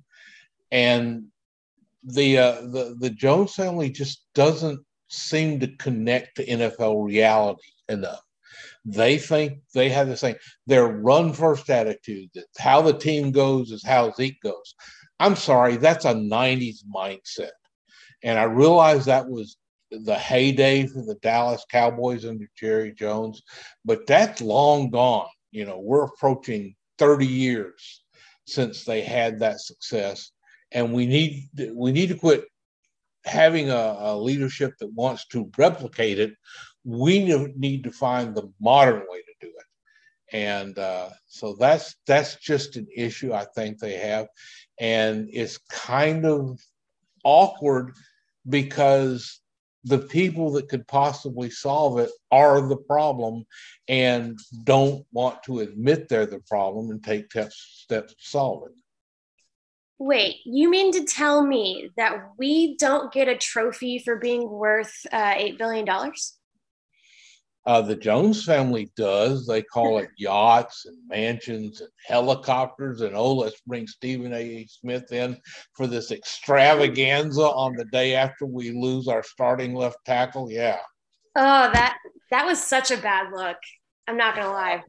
And 0.71 1.25
the 2.03 2.37
uh, 2.37 2.61
the 2.61 2.95
the 2.99 3.09
Jones 3.09 3.55
family 3.55 3.89
just 3.89 4.25
doesn't 4.35 4.79
seem 5.09 5.59
to 5.59 5.75
connect 5.77 6.35
to 6.35 6.45
NFL 6.45 7.05
reality 7.05 7.69
enough. 7.89 8.21
They 8.85 9.17
think 9.17 9.59
they 9.73 9.89
have 9.89 10.07
the 10.07 10.17
same 10.17 10.35
their 10.65 10.87
run 10.87 11.33
first 11.33 11.69
attitude 11.69 12.29
that 12.35 12.45
how 12.57 12.81
the 12.81 12.97
team 12.97 13.31
goes 13.31 13.71
is 13.71 13.83
how 13.85 14.11
Zeke 14.11 14.41
goes. 14.41 14.75
I'm 15.19 15.35
sorry, 15.35 15.77
that's 15.77 16.05
a 16.05 16.13
90s 16.13 16.83
mindset. 16.93 17.51
And 18.23 18.37
I 18.37 18.43
realized 18.43 19.07
that 19.07 19.27
was 19.27 19.57
the 19.91 20.15
heyday 20.15 20.85
for 20.87 21.01
the 21.01 21.15
Dallas 21.21 21.65
Cowboys 21.69 22.25
under 22.25 22.49
Jerry 22.55 22.93
Jones, 22.93 23.41
but 23.85 24.05
that's 24.07 24.41
long 24.41 24.89
gone. 24.89 25.27
You 25.51 25.65
know, 25.65 25.79
we're 25.79 26.03
approaching 26.03 26.75
30 26.97 27.25
years 27.25 28.03
since 28.45 28.83
they 28.83 29.01
had 29.01 29.39
that 29.39 29.59
success. 29.59 30.31
And 30.71 30.93
we 30.93 31.05
need 31.05 31.49
we 31.73 31.91
need 31.91 32.09
to 32.09 32.15
quit 32.15 32.45
having 33.25 33.69
a, 33.69 33.95
a 33.99 34.17
leadership 34.17 34.73
that 34.79 34.93
wants 34.93 35.27
to 35.27 35.49
replicate 35.57 36.19
it. 36.19 36.33
We 36.83 37.19
need 37.55 37.83
to 37.83 37.91
find 37.91 38.33
the 38.33 38.51
modern 38.59 39.05
way 39.07 39.19
to 39.19 39.33
do 39.47 39.47
it. 39.47 40.35
And 40.35 40.77
uh, 40.77 41.09
so 41.27 41.55
that's 41.57 41.95
that's 42.05 42.35
just 42.35 42.75
an 42.75 42.87
issue 42.95 43.33
I 43.33 43.45
think 43.55 43.79
they 43.79 43.93
have, 43.93 44.27
and 44.77 45.29
it's 45.31 45.57
kind 45.69 46.25
of 46.25 46.59
awkward 47.23 47.93
because 48.49 49.39
the 49.83 49.99
people 49.99 50.51
that 50.51 50.69
could 50.69 50.87
possibly 50.87 51.49
solve 51.49 51.99
it 51.99 52.09
are 52.31 52.61
the 52.61 52.77
problem 52.77 53.45
and 53.87 54.39
don't 54.63 55.05
want 55.11 55.41
to 55.43 55.59
admit 55.59 56.09
they're 56.09 56.25
the 56.25 56.39
problem 56.39 56.91
and 56.91 57.03
take 57.03 57.31
steps 57.31 57.85
to 57.89 58.15
solve 58.19 58.63
it. 58.67 58.73
Wait, 59.99 60.37
you 60.45 60.69
mean 60.69 60.91
to 60.91 61.05
tell 61.05 61.43
me 61.43 61.89
that 61.97 62.31
we 62.37 62.75
don't 62.77 63.11
get 63.11 63.27
a 63.27 63.35
trophy 63.35 63.97
for 63.97 64.15
being 64.17 64.47
worth 64.47 64.93
uh, 65.11 65.33
$8 65.33 65.57
billion? 65.57 65.87
Uh, 67.67 67.81
the 67.81 67.97
Jones 67.97 68.45
family 68.45 68.89
does. 68.95 69.45
They 69.45 69.61
call 69.61 69.97
it 69.97 70.09
yachts 70.17 70.85
and 70.85 70.97
mansions 71.09 71.81
and 71.81 71.89
helicopters. 72.05 73.01
And 73.01 73.13
oh, 73.13 73.33
let's 73.33 73.59
bring 73.67 73.85
Stephen 73.87 74.33
A. 74.33 74.65
Smith 74.69 75.11
in 75.11 75.37
for 75.73 75.85
this 75.85 76.11
extravaganza 76.11 77.43
on 77.43 77.75
the 77.75 77.83
day 77.91 78.15
after 78.15 78.45
we 78.45 78.71
lose 78.71 79.09
our 79.09 79.21
starting 79.21 79.75
left 79.75 79.97
tackle. 80.05 80.49
Yeah. 80.49 80.79
Oh, 81.35 81.69
that 81.73 81.97
that 82.31 82.45
was 82.45 82.63
such 82.63 82.89
a 82.89 82.97
bad 82.97 83.33
look. 83.33 83.57
I'm 84.07 84.15
not 84.15 84.35
gonna 84.35 84.53
lie. 84.53 84.81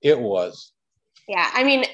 It 0.00 0.20
was. 0.20 0.72
Yeah, 1.26 1.50
I 1.52 1.64
mean, 1.64 1.86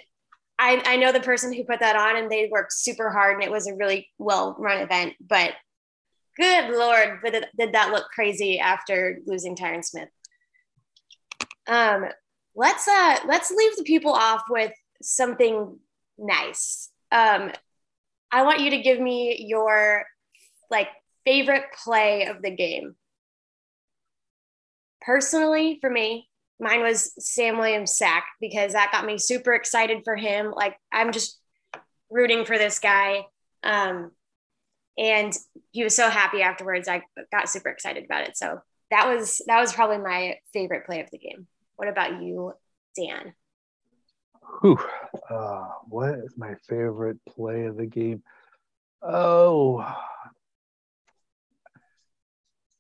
I 0.59 0.83
I 0.85 0.97
know 0.97 1.11
the 1.11 1.21
person 1.21 1.55
who 1.55 1.65
put 1.65 1.81
that 1.81 1.97
on, 1.97 2.17
and 2.17 2.31
they 2.31 2.51
worked 2.53 2.75
super 2.75 3.09
hard, 3.09 3.37
and 3.37 3.45
it 3.45 3.51
was 3.51 3.67
a 3.67 3.75
really 3.75 4.11
well 4.19 4.57
run 4.59 4.83
event. 4.83 5.15
But 5.27 5.55
Good 6.41 6.71
lord, 6.71 7.19
but 7.23 7.35
it, 7.35 7.49
did 7.59 7.73
that 7.75 7.91
look 7.93 8.07
crazy 8.15 8.59
after 8.59 9.19
losing 9.27 9.55
Tyron 9.55 9.85
Smith? 9.85 10.09
Um, 11.67 12.07
let's 12.55 12.89
uh 12.89 13.19
let's 13.27 13.51
leave 13.51 13.77
the 13.77 13.85
people 13.85 14.13
off 14.13 14.45
with 14.49 14.73
something 15.03 15.79
nice. 16.17 16.91
Um, 17.13 17.53
I 18.33 18.43
want 18.45 18.61
you 18.61 18.71
to 18.71 18.81
give 18.81 18.99
me 18.99 19.45
your 19.47 20.05
like 20.71 20.89
favorite 21.27 21.65
play 21.85 22.25
of 22.25 22.41
the 22.41 22.51
game. 22.51 22.95
Personally, 25.03 25.77
for 25.83 25.91
me, 25.91 26.27
mine 26.59 26.81
was 26.81 27.13
Sam 27.19 27.59
Williams 27.59 27.99
sack 27.99 28.25
because 28.41 28.73
that 28.73 28.93
got 28.93 29.05
me 29.05 29.19
super 29.19 29.53
excited 29.53 30.03
for 30.05 30.17
him. 30.17 30.53
Like 30.57 30.77
I'm 30.91 31.13
just 31.13 31.39
rooting 32.11 32.47
for 32.47 32.57
this 32.57 32.79
guy. 32.79 33.27
Um, 33.63 34.13
and 34.99 35.33
he 35.73 35.85
was 35.85 35.95
so 35.95 36.11
happy 36.11 36.43
afterwards. 36.43 36.89
I 36.89 37.03
got 37.33 37.49
super 37.49 37.69
excited 37.69 38.05
about 38.05 38.29
it. 38.29 38.37
So 38.37 38.61
that 38.91 39.09
was 39.09 39.41
that 39.47 39.61
was 39.61 39.73
probably 39.73 39.99
my 39.99 40.37
favorite 40.53 40.87
play 40.87 41.01
of 41.01 41.11
the 41.11 41.19
game. 41.19 41.47
What 41.77 41.89
about 41.89 42.23
you, 42.23 42.53
Dan? 42.97 43.35
Whew. 44.61 44.79
Uh, 45.29 45.69
what 45.89 46.19
is 46.19 46.35
my 46.37 46.55
favorite 46.69 47.19
play 47.27 47.65
of 47.65 47.77
the 47.77 47.87
game? 47.87 48.23
Oh, 49.01 49.79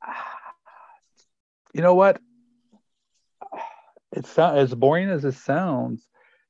you 1.72 1.82
know 1.82 1.94
what? 1.94 2.20
It's 4.12 4.36
as 4.38 4.74
boring 4.74 5.08
as 5.08 5.24
it 5.24 5.34
sounds. 5.34 6.06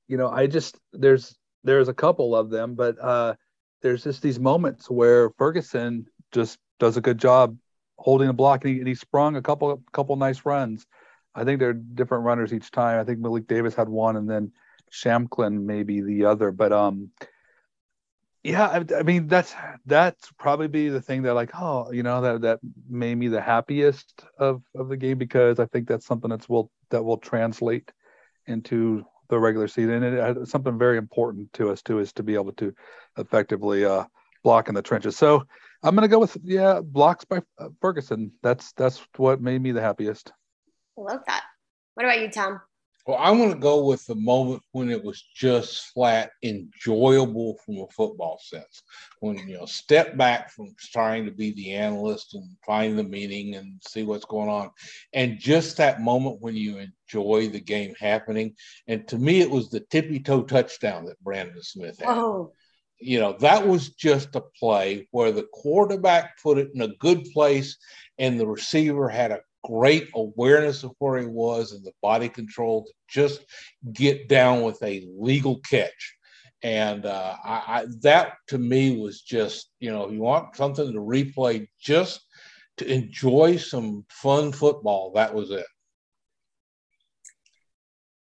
You 0.09 0.17
know, 0.17 0.29
I 0.29 0.47
just 0.47 0.77
there's 0.93 1.37
there's 1.63 1.89
a 1.89 1.95
couple 1.95 2.35
of 2.35 2.49
them, 2.51 2.75
but 2.75 2.99
uh, 2.99 3.35
there's 3.83 4.05
just 4.05 4.23
these 4.23 4.39
moments 4.39 4.91
where 4.91 5.31
Ferguson 5.31 6.07
just 6.33 6.59
does 6.79 6.97
a 6.97 7.01
good 7.01 7.19
job 7.19 7.57
holding 7.99 8.29
the 8.29 8.33
block, 8.33 8.65
and 8.65 8.75
he, 8.75 8.79
and 8.79 8.89
he 8.89 8.95
sprung 8.95 9.37
a 9.37 9.43
couple 9.43 9.83
couple 9.93 10.17
nice 10.17 10.45
runs. 10.45 10.87
I 11.35 11.45
think 11.45 11.61
they're 11.61 11.73
different 11.73 12.25
runners 12.25 12.53
each 12.53 12.71
time. 12.71 12.99
I 12.99 13.05
think 13.05 13.21
Malik 13.21 13.47
Davis 13.47 13.75
had 13.75 13.89
one, 13.89 14.17
and 14.17 14.29
then 14.29 14.53
Shampklin 14.91 15.63
maybe 15.63 16.01
the 16.01 16.25
other. 16.25 16.51
But 16.51 16.73
um, 16.73 17.11
yeah, 18.43 18.67
I, 18.67 18.99
I, 18.99 19.03
mean 19.03 19.27
that's 19.27 19.55
that's 19.87 20.31
probably 20.39 20.69
be 20.69 20.89
the 20.89 21.01
thing 21.01 21.23
that 21.23 21.35
like 21.35 21.51
oh 21.55 21.93
you 21.93 22.03
know 22.03 22.21
that 22.23 22.41
that 22.43 22.61
made 22.89 23.15
me 23.15 23.29
the 23.29 23.41
happiest 23.41 24.25
of 24.39 24.63
of 24.75 24.89
the 24.89 24.97
game 24.97 25.19
because 25.19 25.61
I 25.61 25.67
think 25.67 25.87
that's 25.87 26.07
something 26.07 26.31
that's 26.31 26.49
will 26.49 26.71
that 26.91 27.05
will 27.05 27.19
translate 27.19 27.93
into 28.47 29.05
the 29.31 29.39
regular 29.39 29.69
season. 29.69 30.03
And 30.03 30.39
it, 30.39 30.49
something 30.49 30.79
very 30.79 30.99
important 30.99 31.53
to 31.55 31.71
us 31.71 31.83
too 31.83 31.99
is 32.01 32.13
to 32.15 32.23
be 32.23 32.35
able 32.35 32.53
to 32.53 32.75
effectively 33.17 33.85
uh, 33.85 34.05
block 34.45 34.69
in 34.69 34.75
the 34.75 34.83
trenches. 34.83 35.17
So 35.17 35.45
I'm 35.83 35.95
going 35.95 36.09
to 36.09 36.09
go 36.09 36.19
with 36.19 36.37
yeah, 36.43 36.81
blocks 36.83 37.25
by 37.25 37.41
uh, 37.59 37.69
Ferguson. 37.81 38.33
That's 38.43 38.73
that's 38.73 39.01
what 39.17 39.41
made 39.41 39.63
me 39.63 39.73
the 39.73 39.81
happiest. 39.81 40.33
I 40.99 41.01
love 41.01 41.21
that. 41.27 41.45
What 41.95 42.05
about 42.05 42.21
you, 42.21 42.31
Tom? 42.31 42.61
Well, 43.07 43.19
I'm 43.19 43.39
going 43.39 43.53
to 43.53 43.59
go 43.59 43.85
with 43.85 44.07
the 44.07 44.15
moment 44.15 44.63
when 44.73 44.91
it 44.91 45.03
was 45.03 45.23
just 45.35 45.93
flat 45.93 46.33
enjoyable 46.43 47.59
from 47.65 47.79
a 47.79 47.87
football 47.89 48.39
sense. 48.43 48.83
When 49.21 49.39
you 49.49 49.59
know, 49.59 49.67
step 49.67 50.17
back 50.17 50.51
from 50.51 50.75
trying 50.93 51.25
to 51.25 51.31
be 51.31 51.53
the 51.53 51.73
analyst 51.73 52.35
and 52.35 52.45
find 52.65 52.99
the 52.99 53.05
meaning 53.05 53.55
and 53.55 53.81
see 53.87 54.03
what's 54.03 54.27
going 54.27 54.51
on, 54.51 54.71
and 55.13 55.39
just 55.39 55.77
that 55.79 56.03
moment 56.03 56.41
when 56.41 56.55
you 56.55 56.79
enjoy 56.79 57.49
the 57.49 57.61
game 57.61 57.95
happening. 57.99 58.55
And 58.87 59.09
to 59.09 59.19
me, 59.19 59.41
it 59.41 59.51
was 59.51 59.71
the 59.71 59.81
tippy 59.81 60.21
toe 60.21 60.43
touchdown 60.43 61.07
that 61.07 61.23
Brandon 61.23 61.63
Smith 61.63 61.99
had. 61.99 62.09
Oh. 62.09 62.53
You 63.03 63.19
know, 63.19 63.33
that 63.41 63.67
was 63.67 63.91
just 63.91 64.37
a 64.37 64.43
play 64.43 65.09
where 65.11 65.33
the 65.33 65.49
quarterback 65.55 66.39
put 66.43 66.59
it 66.59 66.71
in 66.75 66.83
a 66.83 66.95
good 66.97 67.25
place 67.33 67.79
and 68.19 68.39
the 68.39 68.47
receiver 68.47 69.09
had 69.09 69.31
a 69.33 69.41
great 69.65 70.09
awareness 70.15 70.83
of 70.83 70.93
where 70.99 71.19
he 71.19 71.27
was 71.27 71.73
and 71.73 71.85
the 71.85 71.93
body 72.03 72.29
control 72.29 72.85
to 72.85 72.93
just 73.09 73.45
get 73.93 74.29
down 74.29 74.63
with 74.63 74.83
a 74.83 75.09
legal 75.19 75.61
catch. 75.61 76.17
And 76.63 77.07
uh, 77.07 77.37
I, 77.43 77.63
I, 77.67 77.87
that 78.03 78.35
to 78.49 78.59
me 78.59 79.01
was 79.01 79.23
just, 79.23 79.71
you 79.81 79.91
know, 79.91 80.05
if 80.05 80.13
you 80.13 80.21
want 80.21 80.57
something 80.57 80.93
to 80.93 81.01
replay 81.01 81.69
just 81.81 82.21
to 82.81 82.91
enjoy 82.91 83.57
some 83.57 84.05
fun 84.09 84.53
football. 84.53 85.13
That 85.15 85.35
was 85.35 85.51
it. 85.51 85.67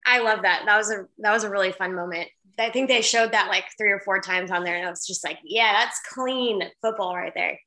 I 0.06 0.20
love 0.20 0.42
that. 0.42 0.64
That 0.66 0.78
was 0.78 0.92
a 0.92 1.06
that 1.20 1.32
was 1.32 1.44
a 1.44 1.50
really 1.50 1.72
fun 1.72 1.96
moment. 1.96 2.30
I 2.58 2.70
think 2.70 2.90
they 2.90 3.02
showed 3.02 3.32
that 3.32 3.48
like 3.48 3.66
three 3.78 3.92
or 3.92 4.02
four 4.02 4.20
times 4.20 4.52
on 4.52 4.66
there, 4.66 4.76
and 4.76 4.86
I 4.86 4.90
was 4.90 5.08
just 5.08 5.24
like, 5.24 5.38
yeah, 5.46 5.72
that's 5.72 6.02
clean 6.14 6.62
football 6.82 7.16
right 7.16 7.34
there. 7.34 7.58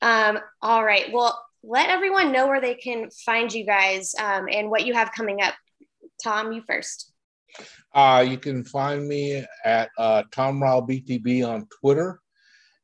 Um, 0.00 0.38
all 0.60 0.84
right. 0.84 1.12
Well, 1.12 1.42
let 1.62 1.90
everyone 1.90 2.32
know 2.32 2.46
where 2.46 2.60
they 2.60 2.74
can 2.74 3.08
find 3.24 3.52
you 3.52 3.64
guys 3.64 4.14
um, 4.20 4.46
and 4.50 4.70
what 4.70 4.86
you 4.86 4.94
have 4.94 5.12
coming 5.12 5.42
up. 5.42 5.54
Tom, 6.22 6.52
you 6.52 6.62
first. 6.66 7.12
Uh, 7.94 8.24
you 8.26 8.38
can 8.38 8.64
find 8.64 9.06
me 9.06 9.44
at 9.64 9.90
uh, 9.98 10.22
Tom 10.32 10.62
Ryle 10.62 10.86
BTB 10.86 11.46
on 11.46 11.66
Twitter. 11.80 12.20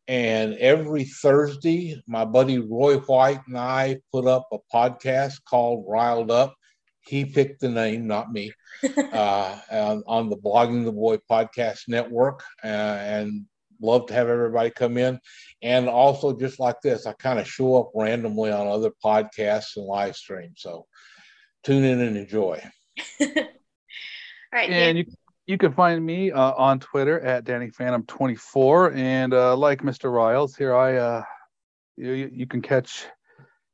And 0.06 0.54
every 0.54 1.04
Thursday, 1.04 2.00
my 2.06 2.24
buddy 2.24 2.58
Roy 2.58 2.96
White 2.98 3.40
and 3.46 3.58
I 3.58 3.98
put 4.10 4.26
up 4.26 4.48
a 4.52 4.58
podcast 4.74 5.44
called 5.44 5.84
Riled 5.86 6.30
Up. 6.30 6.54
He 7.00 7.24
picked 7.24 7.60
the 7.60 7.68
name, 7.68 8.06
not 8.06 8.32
me, 8.32 8.52
uh, 9.12 9.58
on, 9.70 10.02
on, 10.06 10.30
the 10.30 10.36
Blogging 10.36 10.84
the 10.84 10.92
Boy 10.92 11.18
podcast 11.30 11.88
network. 11.88 12.42
Uh, 12.62 12.66
and 12.66 13.44
love 13.80 14.06
to 14.06 14.14
have 14.14 14.28
everybody 14.28 14.70
come 14.70 14.96
in. 14.96 15.20
And 15.62 15.88
also, 15.88 16.36
just 16.36 16.60
like 16.60 16.80
this, 16.82 17.06
I 17.06 17.12
kind 17.14 17.38
of 17.38 17.48
show 17.48 17.76
up 17.76 17.90
randomly 17.94 18.50
on 18.52 18.66
other 18.66 18.90
podcasts 19.04 19.76
and 19.76 19.86
live 19.86 20.16
streams. 20.16 20.60
So 20.60 20.86
tune 21.64 21.84
in 21.84 22.00
and 22.00 22.16
enjoy. 22.16 22.62
All 23.20 23.26
right. 24.52 24.70
And 24.70 24.98
you, 24.98 25.06
you 25.46 25.58
can 25.58 25.72
find 25.72 26.04
me 26.04 26.30
uh, 26.30 26.52
on 26.52 26.80
Twitter 26.80 27.20
at 27.20 27.44
Danny 27.44 27.70
Phantom 27.70 28.04
24. 28.06 28.92
And 28.94 29.34
uh, 29.34 29.56
like 29.56 29.82
Mr. 29.82 30.12
Riles, 30.12 30.56
here 30.56 30.74
I, 30.74 30.96
uh, 30.96 31.22
you, 31.96 32.30
you 32.32 32.46
can 32.46 32.62
catch 32.62 33.06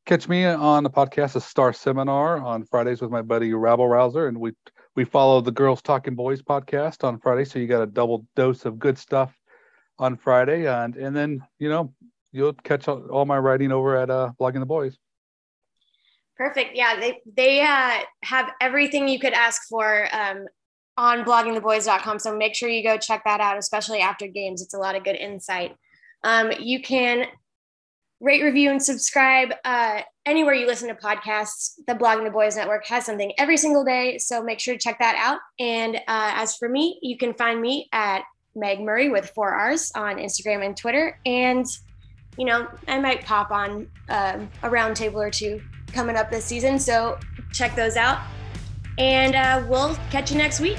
catch 0.06 0.28
me 0.28 0.44
on 0.44 0.84
the 0.84 0.90
podcast, 0.90 1.36
a 1.36 1.40
Star 1.40 1.72
Seminar 1.72 2.38
on 2.38 2.64
Fridays 2.64 3.00
with 3.00 3.10
my 3.10 3.22
buddy 3.22 3.52
Rabble 3.54 3.88
Rouser, 3.88 4.28
and 4.28 4.38
we 4.38 4.52
we 4.96 5.04
follow 5.04 5.40
the 5.40 5.50
Girls 5.50 5.82
Talking 5.82 6.14
Boys 6.14 6.42
podcast 6.42 7.04
on 7.04 7.18
Friday, 7.18 7.44
so 7.44 7.58
you 7.58 7.66
got 7.66 7.82
a 7.82 7.86
double 7.86 8.26
dose 8.36 8.64
of 8.64 8.78
good 8.78 8.98
stuff 8.98 9.34
on 9.98 10.16
Friday, 10.16 10.66
and 10.66 10.96
and 10.96 11.16
then 11.16 11.42
you 11.58 11.68
know 11.68 11.92
you'll 12.32 12.52
catch 12.52 12.88
all 12.88 13.24
my 13.24 13.38
writing 13.38 13.72
over 13.72 13.96
at 13.96 14.10
uh, 14.10 14.32
Blogging 14.40 14.60
the 14.60 14.66
Boys. 14.66 14.98
Perfect. 16.36 16.72
Yeah, 16.74 16.98
they 16.98 17.20
they 17.36 17.60
uh, 17.60 17.98
have 18.24 18.50
everything 18.60 19.08
you 19.08 19.18
could 19.18 19.32
ask 19.32 19.62
for 19.68 20.08
um, 20.12 20.46
on 20.96 21.24
bloggingtheboys.com. 21.24 22.18
So 22.18 22.36
make 22.36 22.54
sure 22.54 22.68
you 22.68 22.82
go 22.82 22.98
check 22.98 23.22
that 23.24 23.40
out, 23.40 23.56
especially 23.56 24.00
after 24.00 24.26
games. 24.26 24.62
It's 24.62 24.74
a 24.74 24.78
lot 24.78 24.96
of 24.96 25.04
good 25.04 25.16
insight. 25.16 25.76
Um, 26.24 26.52
you 26.58 26.82
can 26.82 27.26
rate, 28.20 28.42
review, 28.42 28.70
and 28.70 28.82
subscribe 28.82 29.52
uh, 29.64 30.00
anywhere 30.24 30.54
you 30.54 30.66
listen 30.66 30.88
to 30.88 30.94
podcasts. 30.94 31.74
The 31.86 31.94
Blogging 31.94 32.24
the 32.24 32.30
Boys 32.30 32.56
Network 32.56 32.86
has 32.86 33.04
something 33.04 33.32
every 33.38 33.56
single 33.56 33.84
day, 33.84 34.18
so 34.18 34.42
make 34.42 34.58
sure 34.58 34.74
to 34.74 34.80
check 34.80 34.98
that 34.98 35.16
out. 35.18 35.38
And 35.58 35.96
uh, 35.96 36.00
as 36.08 36.56
for 36.56 36.68
me, 36.68 36.98
you 37.02 37.16
can 37.18 37.34
find 37.34 37.60
me 37.60 37.88
at 37.92 38.22
Meg 38.54 38.80
Murray 38.80 39.08
with 39.08 39.30
four 39.30 39.52
R's 39.52 39.92
on 39.94 40.16
Instagram 40.16 40.64
and 40.64 40.76
Twitter. 40.76 41.18
And, 41.26 41.66
you 42.38 42.44
know, 42.44 42.68
I 42.88 42.98
might 42.98 43.24
pop 43.24 43.50
on 43.50 43.88
um, 44.08 44.50
a 44.62 44.68
roundtable 44.68 45.16
or 45.16 45.30
two 45.30 45.60
coming 45.92 46.16
up 46.16 46.30
this 46.30 46.44
season, 46.44 46.78
so 46.78 47.18
check 47.52 47.74
those 47.76 47.96
out. 47.96 48.18
And 48.98 49.34
uh, 49.34 49.64
we'll 49.68 49.96
catch 50.10 50.30
you 50.30 50.38
next 50.38 50.60
week. 50.60 50.78